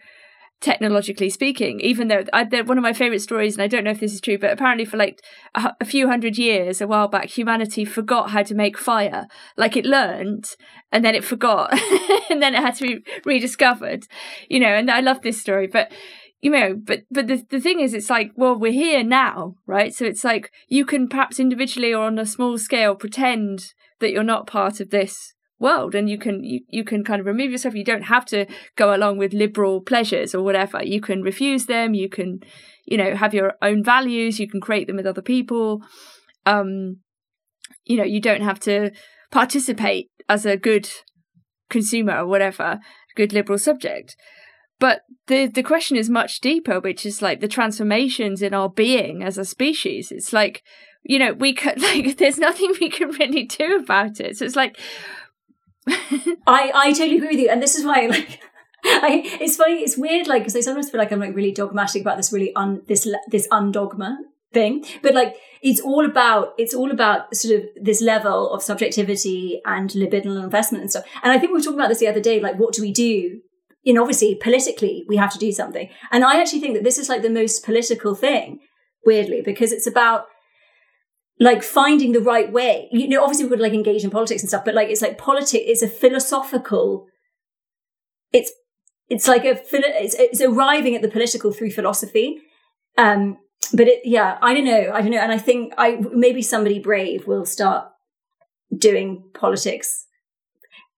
technologically 0.61 1.28
speaking 1.28 1.80
even 1.80 2.07
though 2.07 2.22
I, 2.32 2.45
one 2.45 2.78
of 2.78 2.82
my 2.82 2.93
favorite 2.93 3.20
stories 3.20 3.55
and 3.55 3.62
i 3.64 3.66
don't 3.66 3.82
know 3.82 3.90
if 3.90 3.99
this 3.99 4.14
is 4.14 4.20
true 4.20 4.38
but 4.38 4.53
apparently 4.53 4.84
for 4.84 4.97
like 4.97 5.20
a, 5.57 5.72
a, 5.80 5.84
few 5.84 6.07
hundred 6.07 6.38
years 6.38 6.80
a 6.80 6.86
while 6.86 7.09
back 7.09 7.30
humanity 7.30 7.84
forgot 7.84 8.30
how 8.30 8.45
to 8.45 8.55
make 8.55 8.78
fire. 8.78 9.26
Like 9.57 9.76
it 9.76 9.84
learned 9.84 10.51
and 10.93 11.05
then 11.05 11.16
it 11.16 11.24
forgot 11.24 11.72
and 12.30 12.40
then 12.40 12.55
it 12.55 12.62
had 12.62 12.76
to 12.76 12.86
be 12.86 13.05
rediscovered 13.24 14.07
you 14.49 14.61
know 14.61 14.68
and 14.68 14.88
i 14.88 15.01
love 15.01 15.22
this 15.22 15.40
story 15.40 15.66
but 15.66 15.90
you 16.43 16.51
know 16.51 16.76
but 16.76 17.01
but 17.11 17.26
the, 17.26 17.45
the 17.51 17.61
thing 17.61 17.80
is 17.80 17.93
it's 17.93 18.11
like 18.11 18.30
well 18.36 18.57
we're 18.57 18.70
here 18.70 19.03
now 19.03 19.57
right? 19.66 19.95
So 19.95 20.05
it's 20.05 20.24
like 20.24 20.53
you 20.68 20.84
can 20.84 21.09
perhaps 21.09 21.40
individually 21.40 21.95
or 21.95 22.05
on 22.05 22.18
a 22.18 22.26
small 22.26 22.59
scale 22.59 22.95
pretend 22.95 23.72
that 24.03 24.12
you're 24.12 24.22
not 24.22 24.46
part 24.46 24.80
of 24.80 24.90
this 24.90 25.32
world 25.62 25.94
and 25.94 26.11
you 26.11 26.18
can 26.18 26.42
you, 26.44 26.61
you 26.68 26.84
can 26.84 27.05
kind 27.05 27.20
of 27.20 27.26
remove 27.26 27.53
yourself. 27.53 27.74
You 27.74 27.84
don't 27.84 28.03
have 28.03 28.26
to 28.26 28.44
go 28.76 28.94
along 28.94 29.16
with 29.16 29.32
liberal 29.32 29.80
pleasures 29.80 30.34
or 30.34 30.42
whatever. 30.42 30.84
You 30.84 31.00
can 31.00 31.22
refuse 31.22 31.64
them. 31.66 31.94
You 31.94 32.11
can 32.11 32.40
you 32.84 32.98
know 32.98 33.14
have 33.14 33.32
your 33.32 33.55
own 33.62 33.82
values. 33.82 34.38
You 34.38 34.48
can 34.48 34.61
create 34.61 34.86
them 34.88 34.96
with 34.96 35.07
other 35.07 35.22
people. 35.22 35.80
Um 36.44 36.98
you 37.84 37.96
know 37.96 38.05
you 38.05 38.20
don't 38.20 38.42
have 38.42 38.61
to 38.61 38.90
participate 39.30 40.11
as 40.28 40.44
a 40.44 40.57
good 40.57 40.90
consumer 41.70 42.18
or 42.18 42.26
whatever 42.26 42.80
good 43.14 43.32
liberal 43.32 43.59
subject. 43.59 44.16
But 44.78 45.03
the 45.28 45.46
the 45.46 45.62
question 45.62 45.96
is 45.96 46.11
much 46.11 46.40
deeper 46.40 46.80
which 46.80 47.07
is 47.07 47.22
like 47.22 47.40
the 47.40 47.48
transformations 47.48 48.42
in 48.42 48.53
our 48.53 48.68
being 48.68 49.22
as 49.22 49.38
a 49.38 49.44
species. 49.44 50.11
It's 50.11 50.32
like 50.32 50.62
you 51.03 51.18
know 51.18 51.32
we 51.32 51.53
could 51.53 51.80
like 51.82 52.16
there's 52.18 52.38
nothing 52.38 52.72
we 52.80 52.90
can 52.90 53.11
really 53.11 53.44
do 53.44 53.76
about 53.76 54.20
it 54.20 54.36
so 54.36 54.44
it's 54.44 54.57
like 54.57 54.78
I 56.46 56.70
I 56.74 56.92
totally 56.92 57.16
agree 57.16 57.28
with 57.28 57.40
you, 57.40 57.48
and 57.48 57.62
this 57.62 57.74
is 57.74 57.84
why 57.84 58.07
like. 58.11 58.40
I, 58.84 59.22
it's 59.40 59.55
funny. 59.55 59.74
It's 59.74 59.96
weird, 59.96 60.26
like 60.26 60.42
because 60.42 60.57
I 60.57 60.61
sometimes 60.61 60.90
feel 60.90 60.98
like 60.98 61.12
I'm 61.12 61.20
like 61.20 61.36
really 61.36 61.53
dogmatic 61.53 62.03
about 62.03 62.16
this 62.16 62.32
really 62.32 62.53
un 62.57 62.82
this 62.88 63.09
this 63.28 63.46
undogma 63.53 64.18
thing, 64.53 64.84
but 65.03 65.14
like 65.14 65.36
it's 65.62 65.80
all 65.80 66.05
about 66.05 66.55
it's 66.59 66.74
all 66.74 66.90
about 66.90 67.32
sort 67.34 67.61
of 67.61 67.68
this 67.80 68.03
level 68.03 68.53
of 68.53 68.61
subjectivity 68.61 69.61
and 69.64 69.90
libidinal 69.90 70.42
investment 70.42 70.82
and 70.82 70.90
stuff. 70.90 71.05
And 71.22 71.30
I 71.30 71.38
think 71.38 71.53
we 71.53 71.59
were 71.59 71.62
talking 71.62 71.78
about 71.78 71.90
this 71.90 72.00
the 72.00 72.09
other 72.09 72.20
day. 72.20 72.40
Like, 72.40 72.59
what 72.59 72.74
do 72.74 72.82
we 72.82 72.92
do? 72.92 73.40
You 73.84 73.94
know, 73.94 74.03
obviously, 74.03 74.34
politically, 74.34 75.05
we 75.09 75.16
have 75.16 75.32
to 75.32 75.38
do 75.38 75.53
something. 75.53 75.88
And 76.11 76.24
I 76.24 76.40
actually 76.40 76.61
think 76.61 76.74
that 76.74 76.82
this 76.82 76.98
is 76.98 77.09
like 77.09 77.22
the 77.22 77.30
most 77.30 77.64
political 77.64 78.16
thing, 78.16 78.59
weirdly, 79.07 79.42
because 79.42 79.70
it's 79.70 79.86
about 79.86 80.26
like 81.43 81.62
finding 81.64 82.12
the 82.12 82.20
right 82.20 82.53
way. 82.53 82.88
You 82.93 83.09
know, 83.09 83.22
obviously 83.22 83.47
we 83.47 83.51
would 83.51 83.61
like 83.61 83.74
engage 83.74 84.05
in 84.05 84.11
politics 84.11 84.43
and 84.43 84.49
stuff, 84.49 84.64
but 84.64 84.74
like 84.74 84.88
it's 84.88 85.03
like 85.03 85.18
politics. 85.18 85.64
It's 85.66 85.82
a 85.82 85.88
philosophical. 85.88 87.07
It's 88.32 88.53
it's 89.09 89.26
like 89.26 89.45
a 89.45 89.61
it's, 89.72 90.14
it's 90.14 90.40
arriving 90.40 90.95
at 90.95 91.03
the 91.03 91.09
political 91.09 91.53
through 91.53 91.72
philosophy. 91.72 92.40
Um, 92.97 93.38
but 93.72 93.88
it, 93.88 94.03
yeah, 94.05 94.38
I 94.40 94.55
don't 94.55 94.64
know, 94.64 94.93
I 94.95 95.01
don't 95.01 95.11
know, 95.11 95.18
and 95.18 95.32
I 95.32 95.38
think 95.38 95.74
I 95.76 95.99
maybe 96.12 96.43
somebody 96.43 96.78
brave 96.78 97.26
will 97.26 97.45
start 97.45 97.88
doing 98.76 99.24
politics. 99.34 100.07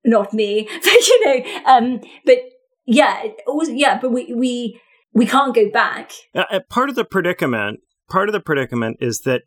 Not 0.05 0.35
me, 0.35 0.69
but 0.83 1.09
you 1.09 1.25
know, 1.25 1.63
um, 1.65 2.01
but 2.27 2.39
yeah, 2.87 3.23
was, 3.47 3.71
yeah, 3.71 3.99
but 3.99 4.11
we, 4.11 4.35
we, 4.35 4.79
we 5.15 5.25
can't 5.25 5.55
go 5.55 5.71
back. 5.71 6.13
Uh, 6.35 6.45
uh, 6.51 6.61
part 6.69 6.91
of 6.91 6.97
the 6.97 7.05
predicament, 7.05 7.81
part 8.11 8.29
of 8.29 8.35
the 8.35 8.41
predicament 8.41 8.99
is 9.01 9.21
that 9.21 9.43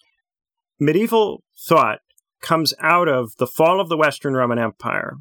medieval 0.80 1.44
thought 1.58 2.00
comes 2.42 2.74
out 2.80 3.08
of 3.08 3.32
the 3.38 3.48
fall 3.48 3.80
of 3.80 3.90
the 3.90 3.98
Western 3.98 4.34
Roman 4.34 4.60
Empire, 4.60 5.16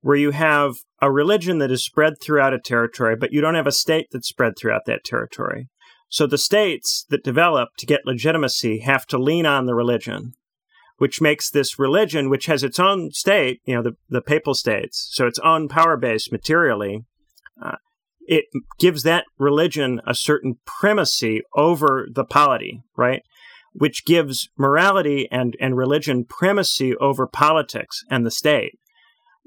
where 0.00 0.16
you 0.16 0.30
have 0.30 0.76
a 1.00 1.10
religion 1.10 1.58
that 1.58 1.70
is 1.70 1.84
spread 1.84 2.20
throughout 2.20 2.54
a 2.54 2.60
territory, 2.60 3.16
but 3.16 3.32
you 3.32 3.40
don't 3.40 3.56
have 3.56 3.66
a 3.66 3.72
state 3.72 4.08
that's 4.12 4.28
spread 4.28 4.54
throughout 4.56 4.82
that 4.86 5.04
territory. 5.04 5.68
So 6.08 6.26
the 6.26 6.38
states 6.38 7.04
that 7.10 7.24
develop 7.24 7.70
to 7.78 7.86
get 7.86 8.06
legitimacy 8.06 8.80
have 8.80 9.06
to 9.06 9.18
lean 9.18 9.46
on 9.46 9.66
the 9.66 9.74
religion, 9.74 10.34
which 10.98 11.20
makes 11.20 11.50
this 11.50 11.78
religion, 11.78 12.30
which 12.30 12.46
has 12.46 12.62
its 12.62 12.78
own 12.78 13.10
state, 13.10 13.60
you 13.64 13.74
know, 13.74 13.82
the, 13.82 13.96
the 14.08 14.22
papal 14.22 14.54
states, 14.54 15.08
so 15.12 15.26
its 15.26 15.40
own 15.40 15.68
power 15.68 15.96
base 15.96 16.30
materially, 16.30 17.04
uh, 17.60 17.76
it 18.26 18.44
gives 18.78 19.02
that 19.02 19.24
religion 19.38 20.00
a 20.06 20.14
certain 20.14 20.58
primacy 20.64 21.42
over 21.54 22.06
the 22.10 22.24
polity, 22.24 22.82
right? 22.96 23.22
Which 23.76 24.04
gives 24.04 24.48
morality 24.56 25.28
and, 25.30 25.56
and 25.60 25.76
religion 25.76 26.24
primacy 26.24 26.96
over 26.96 27.26
politics 27.26 28.04
and 28.08 28.24
the 28.24 28.30
state. 28.30 28.78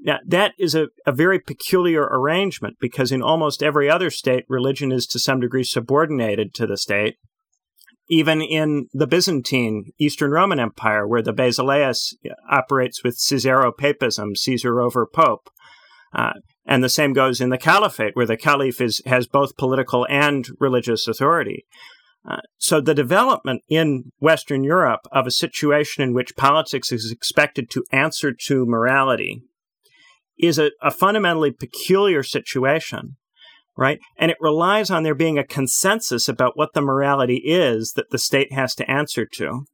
Now, 0.00 0.18
that 0.26 0.52
is 0.58 0.74
a, 0.74 0.88
a 1.06 1.12
very 1.12 1.40
peculiar 1.40 2.02
arrangement 2.02 2.76
because 2.78 3.10
in 3.10 3.22
almost 3.22 3.62
every 3.62 3.90
other 3.90 4.10
state, 4.10 4.44
religion 4.48 4.92
is 4.92 5.06
to 5.08 5.18
some 5.18 5.40
degree 5.40 5.64
subordinated 5.64 6.54
to 6.54 6.66
the 6.66 6.76
state. 6.76 7.16
Even 8.08 8.40
in 8.40 8.86
the 8.92 9.06
Byzantine 9.06 9.92
Eastern 9.98 10.30
Roman 10.30 10.60
Empire, 10.60 11.06
where 11.06 11.22
the 11.22 11.34
Basileus 11.34 12.14
operates 12.50 13.02
with 13.02 13.18
Caesaropapism, 13.18 14.36
Caesar 14.36 14.80
over 14.80 15.06
Pope. 15.06 15.50
Uh, 16.14 16.34
and 16.64 16.82
the 16.82 16.88
same 16.88 17.12
goes 17.12 17.40
in 17.40 17.50
the 17.50 17.58
caliphate, 17.58 18.14
where 18.14 18.26
the 18.26 18.36
caliph 18.36 18.80
is, 18.80 19.02
has 19.04 19.26
both 19.26 19.56
political 19.56 20.06
and 20.08 20.48
religious 20.58 21.06
authority. 21.06 21.66
So 22.58 22.80
the 22.80 22.94
development 22.94 23.62
in 23.68 24.12
Western 24.18 24.64
Europe 24.64 25.00
of 25.12 25.26
a 25.26 25.30
situation 25.30 26.02
in 26.02 26.12
which 26.12 26.36
politics 26.36 26.92
is 26.92 27.10
expected 27.10 27.70
to 27.70 27.84
answer 27.92 28.32
to 28.46 28.66
morality 28.66 29.42
is 30.38 30.58
a, 30.58 30.70
a 30.82 30.90
fundamentally 30.90 31.50
peculiar 31.50 32.22
situation, 32.22 33.16
right? 33.76 33.98
And 34.16 34.30
it 34.30 34.36
relies 34.40 34.90
on 34.90 35.02
there 35.02 35.14
being 35.14 35.38
a 35.38 35.44
consensus 35.44 36.28
about 36.28 36.56
what 36.56 36.74
the 36.74 36.82
morality 36.82 37.42
is 37.44 37.92
that 37.92 38.10
the 38.10 38.18
state 38.18 38.52
has 38.52 38.74
to 38.76 38.90
answer 38.90 39.26
to. 39.34 39.64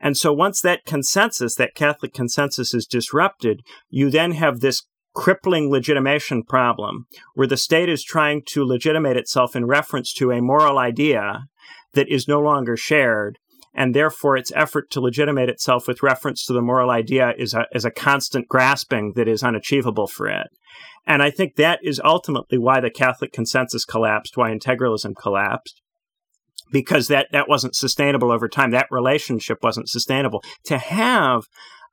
And 0.00 0.16
so 0.16 0.32
once 0.32 0.60
that 0.60 0.84
consensus, 0.84 1.54
that 1.56 1.74
Catholic 1.74 2.12
consensus 2.12 2.72
is 2.72 2.86
disrupted, 2.86 3.62
you 3.88 4.10
then 4.10 4.32
have 4.32 4.60
this 4.60 4.84
crippling 5.14 5.70
legitimation 5.70 6.44
problem 6.44 7.06
where 7.34 7.46
the 7.46 7.56
state 7.56 7.88
is 7.88 8.04
trying 8.04 8.42
to 8.46 8.64
legitimate 8.64 9.16
itself 9.16 9.56
in 9.56 9.66
reference 9.66 10.12
to 10.12 10.30
a 10.30 10.40
moral 10.40 10.78
idea 10.78 11.46
that 11.94 12.08
is 12.08 12.28
no 12.28 12.40
longer 12.40 12.76
shared 12.76 13.38
and 13.74 13.94
therefore 13.94 14.36
its 14.36 14.52
effort 14.56 14.90
to 14.90 15.00
legitimate 15.00 15.48
itself 15.48 15.86
with 15.86 16.02
reference 16.02 16.44
to 16.44 16.52
the 16.52 16.60
moral 16.60 16.90
idea 16.90 17.32
is 17.38 17.54
a, 17.54 17.66
is 17.72 17.84
a 17.84 17.90
constant 17.90 18.48
grasping 18.48 19.12
that 19.14 19.28
is 19.28 19.42
unachievable 19.42 20.08
for 20.08 20.28
it. 20.28 20.48
And 21.06 21.22
I 21.22 21.30
think 21.30 21.54
that 21.54 21.78
is 21.82 22.00
ultimately 22.04 22.58
why 22.58 22.80
the 22.80 22.90
Catholic 22.90 23.32
consensus 23.32 23.84
collapsed, 23.84 24.36
why 24.36 24.50
integralism 24.50 25.14
collapsed, 25.16 25.80
because 26.72 27.08
that, 27.08 27.28
that 27.32 27.48
wasn't 27.48 27.76
sustainable 27.76 28.30
over 28.30 28.48
time. 28.48 28.72
That 28.72 28.88
relationship 28.90 29.58
wasn't 29.62 29.88
sustainable. 29.88 30.42
To 30.64 30.76
have 30.76 31.44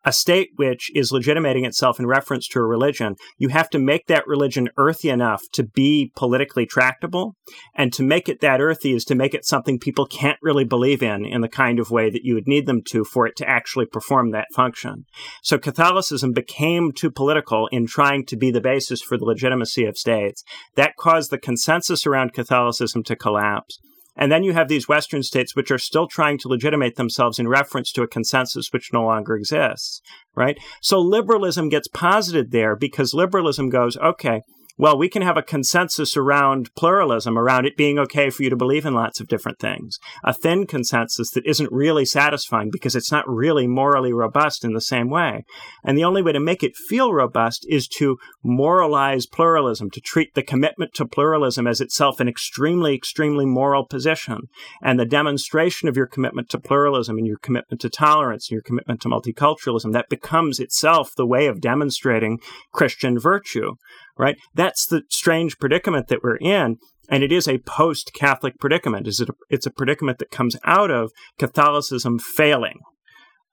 a 0.05 0.13
state 0.13 0.51
which 0.55 0.91
is 0.95 1.11
legitimating 1.11 1.65
itself 1.65 1.99
in 1.99 2.05
reference 2.05 2.47
to 2.47 2.59
a 2.59 2.63
religion, 2.63 3.15
you 3.37 3.49
have 3.49 3.69
to 3.71 3.79
make 3.79 4.05
that 4.07 4.27
religion 4.27 4.69
earthy 4.77 5.09
enough 5.09 5.41
to 5.53 5.63
be 5.63 6.11
politically 6.15 6.65
tractable. 6.65 7.35
And 7.75 7.91
to 7.93 8.03
make 8.03 8.29
it 8.29 8.39
that 8.41 8.61
earthy 8.61 8.93
is 8.93 9.03
to 9.05 9.15
make 9.15 9.33
it 9.33 9.45
something 9.45 9.79
people 9.79 10.05
can't 10.05 10.39
really 10.41 10.63
believe 10.63 11.01
in 11.01 11.25
in 11.25 11.41
the 11.41 11.49
kind 11.49 11.79
of 11.79 11.91
way 11.91 12.09
that 12.09 12.23
you 12.23 12.35
would 12.35 12.47
need 12.47 12.67
them 12.67 12.81
to 12.89 13.03
for 13.03 13.25
it 13.25 13.35
to 13.37 13.49
actually 13.49 13.85
perform 13.85 14.31
that 14.31 14.47
function. 14.53 15.05
So 15.41 15.57
Catholicism 15.57 16.33
became 16.33 16.91
too 16.91 17.11
political 17.11 17.67
in 17.71 17.87
trying 17.87 18.25
to 18.27 18.37
be 18.37 18.51
the 18.51 18.61
basis 18.61 19.01
for 19.01 19.17
the 19.17 19.25
legitimacy 19.25 19.85
of 19.85 19.97
states. 19.97 20.43
That 20.75 20.95
caused 20.97 21.31
the 21.31 21.37
consensus 21.37 22.05
around 22.05 22.33
Catholicism 22.33 23.03
to 23.03 23.15
collapse. 23.15 23.79
And 24.15 24.31
then 24.31 24.43
you 24.43 24.53
have 24.53 24.67
these 24.67 24.87
Western 24.87 25.23
states 25.23 25.55
which 25.55 25.71
are 25.71 25.77
still 25.77 26.07
trying 26.07 26.37
to 26.39 26.47
legitimate 26.47 26.95
themselves 26.95 27.39
in 27.39 27.47
reference 27.47 27.91
to 27.93 28.03
a 28.03 28.07
consensus 28.07 28.71
which 28.71 28.93
no 28.93 29.03
longer 29.03 29.35
exists, 29.35 30.01
right? 30.35 30.57
So 30.81 30.99
liberalism 30.99 31.69
gets 31.69 31.87
posited 31.87 32.51
there 32.51 32.75
because 32.75 33.13
liberalism 33.13 33.69
goes, 33.69 33.97
okay, 33.97 34.41
well, 34.77 34.97
we 34.97 35.07
can 35.07 35.21
have 35.21 35.37
a 35.37 35.41
consensus 35.41 36.17
around 36.17 36.73
pluralism, 36.75 37.37
around 37.37 37.65
it 37.65 37.77
being 37.77 37.97
okay 37.97 38.29
for 38.29 38.43
you 38.43 38.49
to 38.49 38.57
believe 38.57 38.85
in 38.85 38.93
lots 38.93 39.21
of 39.21 39.27
different 39.27 39.57
things. 39.57 39.99
A 40.23 40.33
thin 40.33 40.67
consensus 40.67 41.31
that 41.31 41.45
isn't 41.45 41.71
really 41.71 42.03
satisfying 42.03 42.69
because 42.71 42.95
it's 42.95 43.11
not 43.11 43.27
really 43.27 43.67
morally 43.67 44.11
robust 44.11 44.65
in 44.65 44.73
the 44.73 44.81
same 44.81 45.09
way. 45.09 45.45
And 45.83 45.97
the 45.97 46.03
only 46.03 46.21
way 46.21 46.33
to 46.33 46.41
make 46.41 46.61
it 46.61 46.75
feel 46.75 47.13
robust 47.13 47.65
is 47.69 47.87
to 47.99 48.17
moralize 48.43 49.25
pluralism, 49.25 49.89
to 49.91 50.01
treat 50.01 50.33
the 50.33 50.43
commitment 50.43 50.93
to 50.95 51.05
pluralism 51.05 51.67
as 51.67 51.79
itself 51.79 52.19
an 52.19 52.27
extremely, 52.27 52.93
extremely 52.93 53.45
moral 53.45 53.85
position. 53.85 54.49
And 54.81 54.99
the 54.99 55.05
demonstration 55.05 55.87
of 55.87 55.95
your 55.95 56.07
commitment 56.07 56.49
to 56.49 56.59
pluralism 56.59 57.17
and 57.17 57.25
your 57.25 57.37
commitment 57.37 57.79
to 57.81 57.89
tolerance 57.89 58.49
and 58.49 58.55
your 58.55 58.61
commitment 58.61 59.01
to 59.01 59.09
multiculturalism, 59.09 59.93
that 59.93 60.09
becomes 60.09 60.59
itself 60.59 61.13
the 61.15 61.25
way 61.25 61.47
of 61.47 61.61
demonstrating 61.61 62.39
Christian 62.73 63.17
virtue 63.17 63.75
right? 64.17 64.37
That's 64.53 64.85
the 64.85 65.03
strange 65.09 65.57
predicament 65.57 66.07
that 66.07 66.23
we're 66.23 66.37
in. 66.37 66.77
And 67.09 67.23
it 67.23 67.31
is 67.31 67.47
a 67.47 67.59
post 67.59 68.11
Catholic 68.13 68.57
predicament. 68.59 69.07
Is 69.07 69.19
it 69.19 69.29
It's 69.49 69.67
a 69.67 69.71
predicament 69.71 70.17
that 70.19 70.31
comes 70.31 70.57
out 70.65 70.89
of 70.89 71.11
Catholicism 71.37 72.17
failing, 72.17 72.79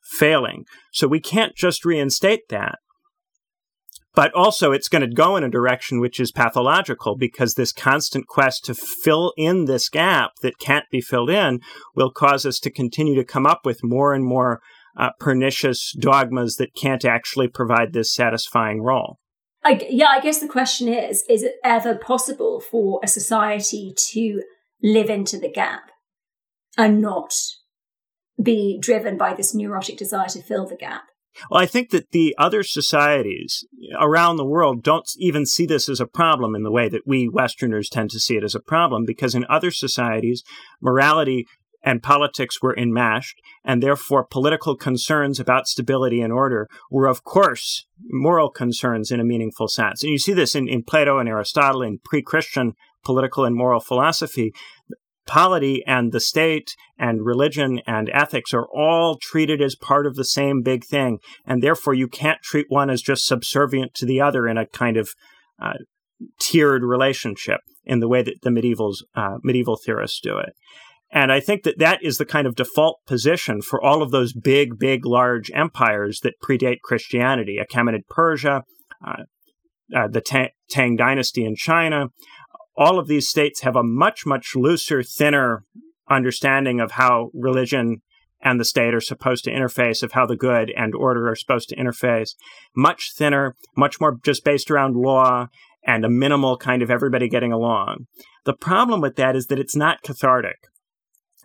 failing. 0.02 0.64
So 0.92 1.06
we 1.06 1.20
can't 1.20 1.54
just 1.54 1.84
reinstate 1.84 2.48
that. 2.48 2.76
But 4.14 4.32
also, 4.34 4.72
it's 4.72 4.88
going 4.88 5.08
to 5.08 5.14
go 5.14 5.36
in 5.36 5.44
a 5.44 5.48
direction 5.48 5.98
which 5.98 6.20
is 6.20 6.32
pathological 6.32 7.16
because 7.16 7.54
this 7.54 7.72
constant 7.72 8.26
quest 8.26 8.64
to 8.66 8.74
fill 8.74 9.32
in 9.38 9.64
this 9.64 9.88
gap 9.88 10.32
that 10.42 10.58
can't 10.58 10.84
be 10.90 11.00
filled 11.00 11.30
in 11.30 11.60
will 11.94 12.10
cause 12.10 12.44
us 12.44 12.58
to 12.60 12.70
continue 12.70 13.14
to 13.14 13.24
come 13.24 13.46
up 13.46 13.60
with 13.64 13.80
more 13.82 14.12
and 14.12 14.24
more 14.24 14.60
uh, 14.98 15.10
pernicious 15.18 15.94
dogmas 15.98 16.56
that 16.56 16.74
can't 16.74 17.06
actually 17.06 17.48
provide 17.48 17.94
this 17.94 18.12
satisfying 18.12 18.82
role. 18.82 19.18
I, 19.64 19.86
yeah, 19.88 20.08
I 20.08 20.20
guess 20.20 20.40
the 20.40 20.48
question 20.48 20.88
is: 20.88 21.24
Is 21.28 21.42
it 21.42 21.56
ever 21.64 21.94
possible 21.94 22.60
for 22.60 23.00
a 23.02 23.08
society 23.08 23.94
to 24.10 24.42
live 24.82 25.08
into 25.08 25.38
the 25.38 25.50
gap 25.50 25.90
and 26.76 27.00
not 27.00 27.34
be 28.42 28.78
driven 28.80 29.16
by 29.16 29.34
this 29.34 29.54
neurotic 29.54 29.96
desire 29.96 30.28
to 30.28 30.42
fill 30.42 30.66
the 30.66 30.76
gap? 30.76 31.04
Well, 31.50 31.62
I 31.62 31.66
think 31.66 31.90
that 31.90 32.10
the 32.10 32.34
other 32.36 32.62
societies 32.62 33.64
around 33.98 34.36
the 34.36 34.44
world 34.44 34.82
don't 34.82 35.08
even 35.16 35.46
see 35.46 35.64
this 35.64 35.88
as 35.88 36.00
a 36.00 36.06
problem 36.06 36.54
in 36.54 36.62
the 36.62 36.70
way 36.70 36.88
that 36.88 37.06
we 37.06 37.28
Westerners 37.28 37.88
tend 37.88 38.10
to 38.10 38.20
see 38.20 38.36
it 38.36 38.44
as 38.44 38.54
a 38.54 38.60
problem, 38.60 39.04
because 39.06 39.34
in 39.34 39.46
other 39.48 39.70
societies, 39.70 40.42
morality 40.80 41.46
and 41.82 42.02
politics 42.02 42.62
were 42.62 42.76
enmeshed, 42.76 43.40
and 43.64 43.82
therefore 43.82 44.24
political 44.24 44.76
concerns 44.76 45.40
about 45.40 45.66
stability 45.66 46.20
and 46.20 46.32
order 46.32 46.68
were, 46.90 47.06
of 47.06 47.24
course, 47.24 47.86
moral 48.10 48.50
concerns 48.50 49.10
in 49.10 49.20
a 49.20 49.24
meaningful 49.24 49.68
sense. 49.68 50.02
And 50.02 50.12
you 50.12 50.18
see 50.18 50.32
this 50.32 50.54
in, 50.54 50.68
in 50.68 50.82
Plato 50.82 51.18
and 51.18 51.28
Aristotle 51.28 51.82
in 51.82 51.98
pre 52.04 52.22
Christian 52.22 52.74
political 53.04 53.44
and 53.44 53.56
moral 53.56 53.80
philosophy. 53.80 54.52
Polity 55.24 55.84
and 55.86 56.10
the 56.10 56.18
state 56.18 56.74
and 56.98 57.24
religion 57.24 57.80
and 57.86 58.10
ethics 58.12 58.52
are 58.52 58.66
all 58.74 59.16
treated 59.16 59.62
as 59.62 59.76
part 59.76 60.04
of 60.04 60.16
the 60.16 60.24
same 60.24 60.62
big 60.62 60.84
thing. 60.84 61.20
And 61.46 61.62
therefore, 61.62 61.94
you 61.94 62.08
can't 62.08 62.42
treat 62.42 62.66
one 62.68 62.90
as 62.90 63.02
just 63.02 63.24
subservient 63.24 63.94
to 63.94 64.06
the 64.06 64.20
other 64.20 64.48
in 64.48 64.58
a 64.58 64.66
kind 64.66 64.96
of 64.96 65.10
uh, 65.60 65.74
tiered 66.40 66.82
relationship 66.82 67.60
in 67.84 68.00
the 68.00 68.08
way 68.08 68.22
that 68.22 68.42
the 68.42 68.50
medievals, 68.50 68.98
uh, 69.14 69.38
medieval 69.42 69.76
theorists 69.76 70.20
do 70.20 70.38
it. 70.38 70.54
And 71.12 71.30
I 71.30 71.40
think 71.40 71.62
that 71.64 71.78
that 71.78 72.02
is 72.02 72.16
the 72.16 72.24
kind 72.24 72.46
of 72.46 72.54
default 72.54 73.00
position 73.06 73.60
for 73.60 73.82
all 73.82 74.02
of 74.02 74.10
those 74.10 74.32
big, 74.32 74.78
big, 74.78 75.04
large 75.04 75.50
empires 75.54 76.20
that 76.20 76.40
predate 76.42 76.80
Christianity 76.82 77.58
Achaemenid 77.60 78.06
Persia, 78.08 78.64
uh, 79.06 79.24
uh, 79.94 80.08
the 80.08 80.50
Tang 80.70 80.96
dynasty 80.96 81.44
in 81.44 81.54
China. 81.54 82.06
All 82.78 82.98
of 82.98 83.08
these 83.08 83.28
states 83.28 83.60
have 83.60 83.76
a 83.76 83.82
much, 83.82 84.24
much 84.24 84.56
looser, 84.56 85.02
thinner 85.02 85.64
understanding 86.08 86.80
of 86.80 86.92
how 86.92 87.30
religion 87.34 88.00
and 88.40 88.58
the 88.58 88.64
state 88.64 88.94
are 88.94 89.00
supposed 89.00 89.44
to 89.44 89.52
interface, 89.52 90.02
of 90.02 90.12
how 90.12 90.24
the 90.24 90.36
good 90.36 90.72
and 90.74 90.94
order 90.94 91.28
are 91.28 91.36
supposed 91.36 91.68
to 91.68 91.76
interface. 91.76 92.30
Much 92.74 93.12
thinner, 93.14 93.54
much 93.76 94.00
more 94.00 94.18
just 94.24 94.44
based 94.44 94.70
around 94.70 94.96
law 94.96 95.48
and 95.86 96.04
a 96.04 96.08
minimal 96.08 96.56
kind 96.56 96.82
of 96.82 96.90
everybody 96.90 97.28
getting 97.28 97.52
along. 97.52 98.06
The 98.44 98.54
problem 98.54 99.00
with 99.02 99.16
that 99.16 99.36
is 99.36 99.46
that 99.46 99.58
it's 99.58 99.76
not 99.76 100.02
cathartic 100.02 100.68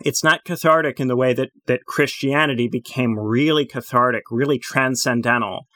it's 0.02 0.24
not 0.24 0.46
cathartic 0.46 1.00
in 1.00 1.08
the 1.08 1.16
way 1.16 1.34
that, 1.34 1.50
that 1.66 1.86
Christianity 1.86 2.68
became 2.68 3.18
really 3.18 3.66
cathartic, 3.66 4.24
really 4.30 4.60
transcendental. 4.60 5.68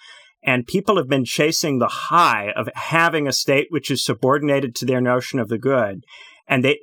And 0.43 0.65
people 0.65 0.97
have 0.97 1.07
been 1.07 1.25
chasing 1.25 1.79
the 1.79 1.87
high 1.87 2.51
of 2.55 2.69
having 2.75 3.27
a 3.27 3.33
state 3.33 3.67
which 3.69 3.91
is 3.91 4.03
subordinated 4.03 4.75
to 4.75 4.85
their 4.85 5.01
notion 5.01 5.39
of 5.39 5.49
the 5.49 5.59
good. 5.59 6.03
And 6.47 6.65
they, 6.65 6.79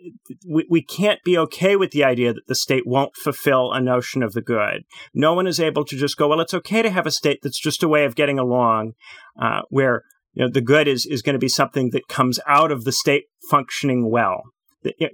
we, 0.48 0.66
we 0.70 0.82
can't 0.82 1.22
be 1.24 1.36
okay 1.36 1.76
with 1.76 1.90
the 1.90 2.04
idea 2.04 2.32
that 2.32 2.46
the 2.46 2.54
state 2.54 2.84
won't 2.86 3.16
fulfill 3.16 3.72
a 3.72 3.80
notion 3.80 4.22
of 4.22 4.32
the 4.32 4.40
good. 4.40 4.84
No 5.12 5.34
one 5.34 5.46
is 5.46 5.60
able 5.60 5.84
to 5.86 5.96
just 5.96 6.16
go, 6.16 6.28
well, 6.28 6.40
it's 6.40 6.54
okay 6.54 6.82
to 6.82 6.90
have 6.90 7.06
a 7.06 7.10
state 7.10 7.40
that's 7.42 7.60
just 7.60 7.82
a 7.82 7.88
way 7.88 8.04
of 8.04 8.14
getting 8.14 8.38
along, 8.38 8.92
uh, 9.40 9.62
where 9.68 10.04
you 10.32 10.44
know, 10.44 10.50
the 10.50 10.60
good 10.60 10.86
is, 10.88 11.04
is 11.04 11.20
going 11.20 11.34
to 11.34 11.40
be 11.40 11.48
something 11.48 11.90
that 11.90 12.08
comes 12.08 12.38
out 12.46 12.70
of 12.70 12.84
the 12.84 12.92
state 12.92 13.24
functioning 13.50 14.10
well 14.10 14.42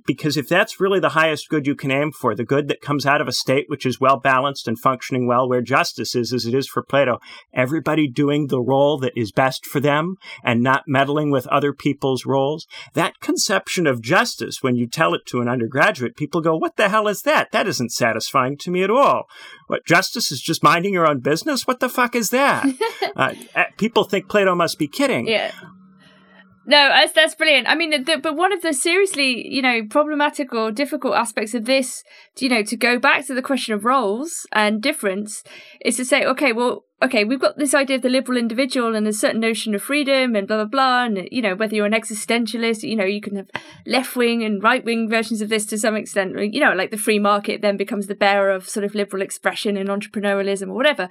because 0.06 0.36
if 0.36 0.48
that's 0.48 0.80
really 0.80 1.00
the 1.00 1.10
highest 1.10 1.48
good 1.48 1.66
you 1.66 1.74
can 1.74 1.90
aim 1.90 2.12
for, 2.12 2.34
the 2.34 2.44
good 2.44 2.68
that 2.68 2.80
comes 2.80 3.06
out 3.06 3.20
of 3.20 3.28
a 3.28 3.32
state 3.32 3.64
which 3.68 3.86
is 3.86 4.00
well 4.00 4.18
balanced 4.18 4.68
and 4.68 4.78
functioning 4.78 5.26
well, 5.26 5.48
where 5.48 5.62
justice 5.62 6.14
is 6.14 6.32
as 6.32 6.46
it 6.46 6.54
is 6.54 6.68
for 6.68 6.82
Plato, 6.82 7.18
everybody 7.52 8.08
doing 8.08 8.48
the 8.48 8.60
role 8.60 8.98
that 8.98 9.12
is 9.16 9.32
best 9.32 9.64
for 9.64 9.80
them 9.80 10.16
and 10.42 10.62
not 10.62 10.84
meddling 10.86 11.30
with 11.30 11.46
other 11.46 11.72
people's 11.72 12.26
roles, 12.26 12.66
that 12.92 13.20
conception 13.20 13.86
of 13.86 14.02
justice, 14.02 14.62
when 14.62 14.76
you 14.76 14.86
tell 14.86 15.14
it 15.14 15.22
to 15.26 15.40
an 15.40 15.48
undergraduate, 15.48 16.16
people 16.16 16.40
go, 16.40 16.56
What 16.56 16.76
the 16.76 16.88
hell 16.88 17.08
is 17.08 17.22
that? 17.22 17.50
That 17.52 17.66
isn't 17.66 17.92
satisfying 17.92 18.58
to 18.58 18.70
me 18.70 18.82
at 18.82 18.90
all. 18.90 19.24
What, 19.66 19.86
justice 19.86 20.30
is 20.30 20.40
just 20.40 20.62
minding 20.62 20.92
your 20.92 21.08
own 21.08 21.20
business? 21.20 21.66
What 21.66 21.80
the 21.80 21.88
fuck 21.88 22.14
is 22.14 22.30
that? 22.30 22.66
uh, 23.16 23.34
people 23.78 24.04
think 24.04 24.28
Plato 24.28 24.54
must 24.54 24.78
be 24.78 24.88
kidding. 24.88 25.26
Yeah. 25.26 25.52
No, 26.66 26.88
that's, 26.88 27.12
that's 27.12 27.34
brilliant. 27.34 27.68
I 27.68 27.74
mean, 27.74 28.04
the, 28.04 28.16
but 28.16 28.36
one 28.36 28.52
of 28.52 28.62
the 28.62 28.72
seriously, 28.72 29.46
you 29.46 29.60
know, 29.60 29.82
problematic 29.88 30.54
or 30.54 30.70
difficult 30.70 31.14
aspects 31.14 31.52
of 31.54 31.66
this, 31.66 32.02
you 32.38 32.48
know, 32.48 32.62
to 32.62 32.76
go 32.76 32.98
back 32.98 33.26
to 33.26 33.34
the 33.34 33.42
question 33.42 33.74
of 33.74 33.84
roles 33.84 34.46
and 34.52 34.82
difference, 34.82 35.42
is 35.84 35.96
to 35.98 36.04
say, 36.04 36.24
okay, 36.24 36.52
well, 36.52 36.84
okay, 37.02 37.22
we've 37.24 37.40
got 37.40 37.58
this 37.58 37.74
idea 37.74 37.96
of 37.96 38.02
the 38.02 38.08
liberal 38.08 38.38
individual 38.38 38.96
and 38.96 39.06
a 39.06 39.12
certain 39.12 39.40
notion 39.40 39.74
of 39.74 39.82
freedom 39.82 40.34
and 40.34 40.48
blah 40.48 40.56
blah 40.56 40.64
blah, 40.64 41.04
and 41.04 41.28
you 41.30 41.42
know, 41.42 41.54
whether 41.54 41.74
you're 41.74 41.86
an 41.86 41.92
existentialist, 41.92 42.82
you 42.82 42.96
know, 42.96 43.04
you 43.04 43.20
can 43.20 43.36
have 43.36 43.50
left 43.86 44.16
wing 44.16 44.42
and 44.42 44.62
right 44.62 44.84
wing 44.84 45.08
versions 45.08 45.42
of 45.42 45.50
this 45.50 45.66
to 45.66 45.76
some 45.76 45.96
extent. 45.96 46.34
You 46.54 46.60
know, 46.60 46.72
like 46.72 46.90
the 46.90 46.96
free 46.96 47.18
market 47.18 47.60
then 47.60 47.76
becomes 47.76 48.06
the 48.06 48.14
bearer 48.14 48.50
of 48.50 48.68
sort 48.68 48.84
of 48.84 48.94
liberal 48.94 49.22
expression 49.22 49.76
and 49.76 49.90
entrepreneurialism 49.90 50.68
or 50.68 50.74
whatever. 50.74 51.08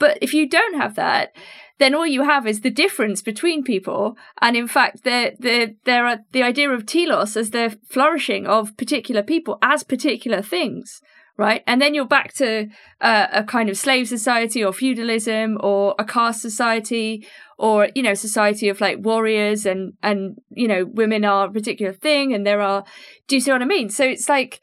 But 0.00 0.18
if 0.20 0.34
you 0.34 0.48
don't 0.48 0.80
have 0.80 0.96
that, 0.96 1.32
then 1.80 1.94
all 1.94 2.06
you 2.06 2.24
have 2.24 2.46
is 2.46 2.60
the 2.60 2.70
difference 2.70 3.22
between 3.22 3.64
people. 3.64 4.16
And 4.40 4.54
in 4.54 4.68
fact, 4.68 5.02
there, 5.02 5.32
there, 5.38 5.72
there 5.84 6.06
are 6.06 6.18
the 6.32 6.42
idea 6.42 6.70
of 6.70 6.84
telos 6.84 7.36
as 7.36 7.50
the 7.50 7.78
flourishing 7.88 8.46
of 8.46 8.76
particular 8.76 9.22
people 9.22 9.58
as 9.62 9.82
particular 9.82 10.42
things, 10.42 11.00
right? 11.38 11.64
And 11.66 11.80
then 11.80 11.94
you're 11.94 12.04
back 12.04 12.34
to 12.34 12.68
uh, 13.00 13.28
a 13.32 13.42
kind 13.44 13.70
of 13.70 13.78
slave 13.78 14.08
society 14.08 14.62
or 14.62 14.74
feudalism 14.74 15.56
or 15.60 15.94
a 15.98 16.04
caste 16.04 16.42
society 16.42 17.26
or, 17.58 17.88
you 17.94 18.02
know, 18.02 18.14
society 18.14 18.68
of 18.68 18.82
like 18.82 18.98
warriors 19.00 19.64
and, 19.64 19.94
and, 20.02 20.36
you 20.50 20.68
know, 20.68 20.84
women 20.84 21.24
are 21.24 21.46
a 21.46 21.52
particular 21.52 21.94
thing 21.94 22.34
and 22.34 22.46
there 22.46 22.60
are, 22.60 22.84
do 23.26 23.36
you 23.36 23.40
see 23.40 23.52
what 23.52 23.62
I 23.62 23.64
mean? 23.66 23.88
So 23.88 24.04
it's 24.04 24.28
like, 24.28 24.60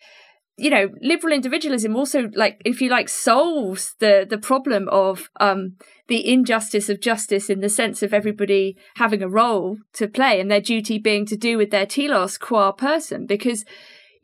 you 0.58 0.72
know, 0.72 0.90
liberal 1.02 1.34
individualism 1.34 1.96
also, 1.96 2.30
like, 2.34 2.60
if 2.66 2.82
you 2.82 2.90
like, 2.90 3.10
solves 3.10 3.96
the 4.00 4.26
the 4.28 4.40
problem 4.40 4.90
of 4.90 5.30
um, 5.40 5.76
the 6.08 6.28
injustice 6.28 6.90
of 6.90 7.00
justice 7.00 7.50
in 7.50 7.60
the 7.60 7.70
sense 7.70 8.02
of 8.02 8.12
everybody 8.12 8.76
having 8.96 9.22
a 9.22 9.30
role 9.30 9.78
to 9.94 10.08
play 10.08 10.40
and 10.42 10.50
their 10.50 10.62
duty 10.62 10.98
being 10.98 11.28
to 11.28 11.38
do 11.38 11.58
with 11.58 11.70
their 11.70 11.86
telos 11.86 12.38
qua 12.40 12.72
person, 12.72 13.28
because 13.28 13.66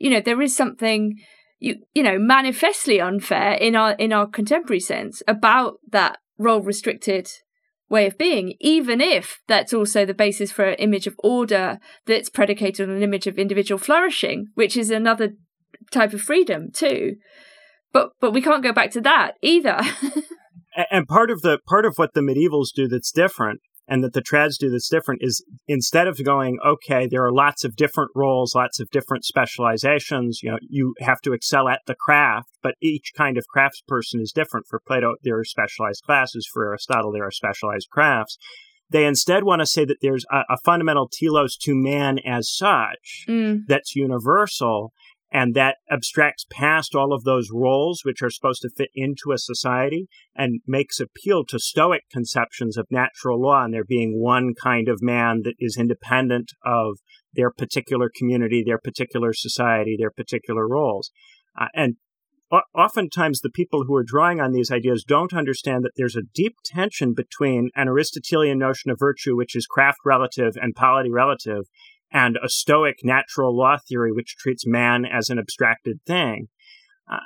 you 0.00 0.10
know 0.10 0.20
there 0.20 0.42
is 0.42 0.56
something 0.56 1.16
you 1.60 1.76
you 1.94 2.02
know 2.02 2.18
manifestly 2.18 3.00
unfair 3.00 3.52
in 3.52 3.76
our 3.76 3.92
in 3.92 4.12
our 4.12 4.26
contemporary 4.26 4.80
sense 4.80 5.22
about 5.28 5.78
that 5.88 6.18
role 6.36 6.62
restricted 6.62 7.30
way 7.88 8.06
of 8.06 8.18
being, 8.18 8.54
even 8.60 9.00
if 9.00 9.40
that's 9.46 9.72
also 9.72 10.04
the 10.04 10.14
basis 10.14 10.50
for 10.50 10.64
an 10.64 10.74
image 10.76 11.06
of 11.06 11.14
order 11.22 11.78
that's 12.06 12.28
predicated 12.28 12.88
on 12.88 12.96
an 12.96 13.02
image 13.02 13.28
of 13.28 13.38
individual 13.38 13.78
flourishing, 13.78 14.48
which 14.54 14.76
is 14.76 14.90
another 14.90 15.34
type 15.90 16.12
of 16.12 16.20
freedom 16.20 16.70
too. 16.72 17.16
But 17.92 18.10
but 18.20 18.32
we 18.32 18.42
can't 18.42 18.62
go 18.62 18.72
back 18.72 18.90
to 18.92 19.00
that 19.02 19.34
either. 19.42 19.80
and 20.90 21.06
part 21.06 21.30
of 21.30 21.42
the 21.42 21.58
part 21.66 21.86
of 21.86 21.96
what 21.96 22.14
the 22.14 22.20
medievals 22.20 22.68
do 22.74 22.88
that's 22.88 23.12
different 23.12 23.60
and 23.86 24.02
that 24.02 24.14
the 24.14 24.22
trads 24.22 24.56
do 24.58 24.70
that's 24.70 24.88
different 24.88 25.20
is 25.22 25.44
instead 25.68 26.06
of 26.06 26.22
going 26.24 26.58
okay 26.66 27.06
there 27.06 27.24
are 27.24 27.32
lots 27.32 27.64
of 27.64 27.76
different 27.76 28.10
roles 28.14 28.54
lots 28.54 28.80
of 28.80 28.88
different 28.90 29.24
specializations 29.24 30.40
you 30.42 30.50
know 30.50 30.58
you 30.68 30.94
have 31.00 31.20
to 31.20 31.32
excel 31.32 31.68
at 31.68 31.80
the 31.86 31.94
craft 31.94 32.48
but 32.62 32.74
each 32.80 33.12
kind 33.16 33.36
of 33.36 33.44
craftsperson 33.54 34.20
is 34.20 34.32
different 34.32 34.66
for 34.68 34.80
plato 34.86 35.14
there 35.22 35.38
are 35.38 35.44
specialized 35.44 36.02
classes 36.04 36.48
for 36.52 36.64
aristotle 36.64 37.12
there 37.12 37.26
are 37.26 37.30
specialized 37.30 37.88
crafts 37.90 38.38
they 38.90 39.06
instead 39.06 39.44
want 39.44 39.60
to 39.60 39.66
say 39.66 39.84
that 39.84 39.98
there's 40.02 40.24
a, 40.30 40.42
a 40.50 40.58
fundamental 40.64 41.08
telos 41.08 41.56
to 41.56 41.74
man 41.74 42.18
as 42.24 42.50
such 42.50 43.24
mm. 43.28 43.60
that's 43.66 43.96
universal 43.96 44.92
and 45.34 45.54
that 45.54 45.78
abstracts 45.90 46.46
past 46.48 46.94
all 46.94 47.12
of 47.12 47.24
those 47.24 47.48
roles 47.52 48.02
which 48.04 48.22
are 48.22 48.30
supposed 48.30 48.62
to 48.62 48.70
fit 48.70 48.88
into 48.94 49.32
a 49.32 49.38
society 49.38 50.06
and 50.36 50.60
makes 50.64 51.00
appeal 51.00 51.44
to 51.44 51.58
Stoic 51.58 52.02
conceptions 52.10 52.76
of 52.76 52.86
natural 52.88 53.42
law 53.42 53.64
and 53.64 53.74
there 53.74 53.84
being 53.84 54.22
one 54.22 54.54
kind 54.54 54.88
of 54.88 55.02
man 55.02 55.40
that 55.42 55.54
is 55.58 55.76
independent 55.76 56.52
of 56.64 56.98
their 57.34 57.50
particular 57.50 58.08
community, 58.16 58.62
their 58.64 58.78
particular 58.78 59.32
society, 59.32 59.96
their 59.98 60.12
particular 60.12 60.68
roles. 60.68 61.10
Uh, 61.60 61.66
and 61.74 61.96
oftentimes 62.72 63.40
the 63.40 63.50
people 63.50 63.84
who 63.88 63.96
are 63.96 64.04
drawing 64.06 64.40
on 64.40 64.52
these 64.52 64.70
ideas 64.70 65.02
don't 65.02 65.34
understand 65.34 65.82
that 65.82 65.92
there's 65.96 66.14
a 66.14 66.22
deep 66.32 66.54
tension 66.64 67.12
between 67.12 67.70
an 67.74 67.88
Aristotelian 67.88 68.58
notion 68.58 68.88
of 68.88 69.00
virtue, 69.00 69.34
which 69.34 69.56
is 69.56 69.66
craft 69.66 69.98
relative 70.04 70.52
and 70.54 70.76
polity 70.76 71.10
relative, 71.10 71.64
and 72.14 72.38
a 72.42 72.48
Stoic 72.48 73.00
natural 73.02 73.54
law 73.54 73.76
theory, 73.76 74.12
which 74.12 74.36
treats 74.38 74.64
man 74.64 75.04
as 75.04 75.28
an 75.28 75.38
abstracted 75.38 75.98
thing. 76.06 76.46
Uh, 77.10 77.18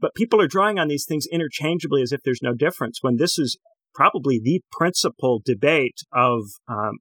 but 0.00 0.14
people 0.14 0.40
are 0.40 0.48
drawing 0.48 0.78
on 0.78 0.88
these 0.88 1.04
things 1.06 1.26
interchangeably 1.30 2.00
as 2.00 2.10
if 2.10 2.22
there's 2.24 2.42
no 2.42 2.54
difference, 2.54 2.98
when 3.02 3.16
this 3.16 3.38
is 3.38 3.58
probably 3.94 4.40
the 4.42 4.62
principal 4.72 5.42
debate 5.44 5.98
of 6.12 6.40
um, 6.68 6.98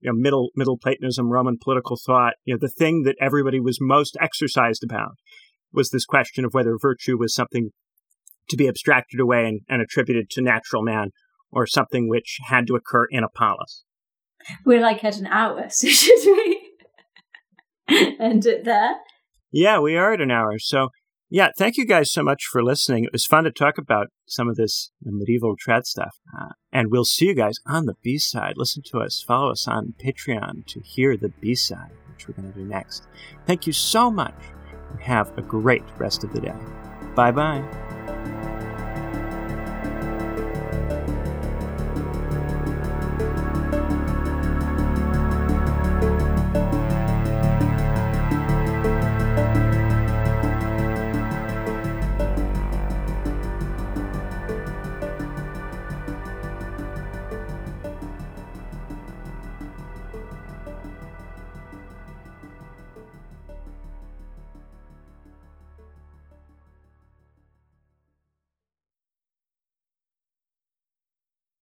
you 0.00 0.10
know, 0.10 0.16
middle 0.16 0.50
middle 0.54 0.78
Platonism, 0.78 1.30
Roman 1.30 1.58
political 1.62 1.98
thought. 2.04 2.34
You 2.44 2.54
know, 2.54 2.58
the 2.60 2.68
thing 2.68 3.02
that 3.02 3.16
everybody 3.20 3.60
was 3.60 3.78
most 3.80 4.16
exercised 4.20 4.82
about 4.82 5.16
was 5.72 5.90
this 5.90 6.04
question 6.04 6.44
of 6.44 6.54
whether 6.54 6.76
virtue 6.80 7.18
was 7.18 7.34
something 7.34 7.70
to 8.48 8.56
be 8.56 8.68
abstracted 8.68 9.20
away 9.20 9.46
and, 9.46 9.60
and 9.68 9.82
attributed 9.82 10.30
to 10.30 10.40
natural 10.40 10.82
man, 10.82 11.10
or 11.52 11.66
something 11.66 12.08
which 12.08 12.38
had 12.46 12.66
to 12.66 12.76
occur 12.76 13.06
in 13.10 13.22
a 13.22 13.28
polis. 13.28 13.84
We're 14.64 14.80
like 14.80 15.04
at 15.04 15.18
an 15.18 15.26
hour, 15.26 15.66
so 15.70 15.88
should 15.88 16.20
we 16.24 16.70
end 18.18 18.46
it 18.46 18.64
there? 18.64 18.96
Yeah, 19.52 19.80
we 19.80 19.96
are 19.96 20.12
at 20.12 20.20
an 20.20 20.30
hour. 20.30 20.58
So, 20.58 20.88
yeah, 21.28 21.50
thank 21.56 21.76
you 21.76 21.84
guys 21.84 22.12
so 22.12 22.22
much 22.22 22.44
for 22.44 22.62
listening. 22.62 23.04
It 23.04 23.12
was 23.12 23.26
fun 23.26 23.44
to 23.44 23.50
talk 23.50 23.78
about 23.78 24.08
some 24.26 24.48
of 24.48 24.56
this 24.56 24.90
medieval 25.02 25.56
trad 25.56 25.84
stuff. 25.84 26.16
Uh, 26.38 26.50
and 26.72 26.90
we'll 26.90 27.04
see 27.04 27.26
you 27.26 27.34
guys 27.34 27.58
on 27.66 27.86
the 27.86 27.94
B 28.02 28.18
side. 28.18 28.54
Listen 28.56 28.82
to 28.86 28.98
us, 28.98 29.22
follow 29.26 29.50
us 29.50 29.66
on 29.66 29.94
Patreon 30.04 30.66
to 30.66 30.80
hear 30.80 31.16
the 31.16 31.32
B 31.40 31.54
side, 31.54 31.92
which 32.12 32.28
we're 32.28 32.34
going 32.34 32.52
to 32.52 32.58
do 32.58 32.64
next. 32.64 33.06
Thank 33.46 33.66
you 33.66 33.72
so 33.72 34.10
much, 34.10 34.34
have 35.00 35.36
a 35.36 35.42
great 35.42 35.84
rest 35.98 36.24
of 36.24 36.32
the 36.32 36.40
day. 36.40 36.54
Bye 37.14 37.32
bye. 37.32 37.89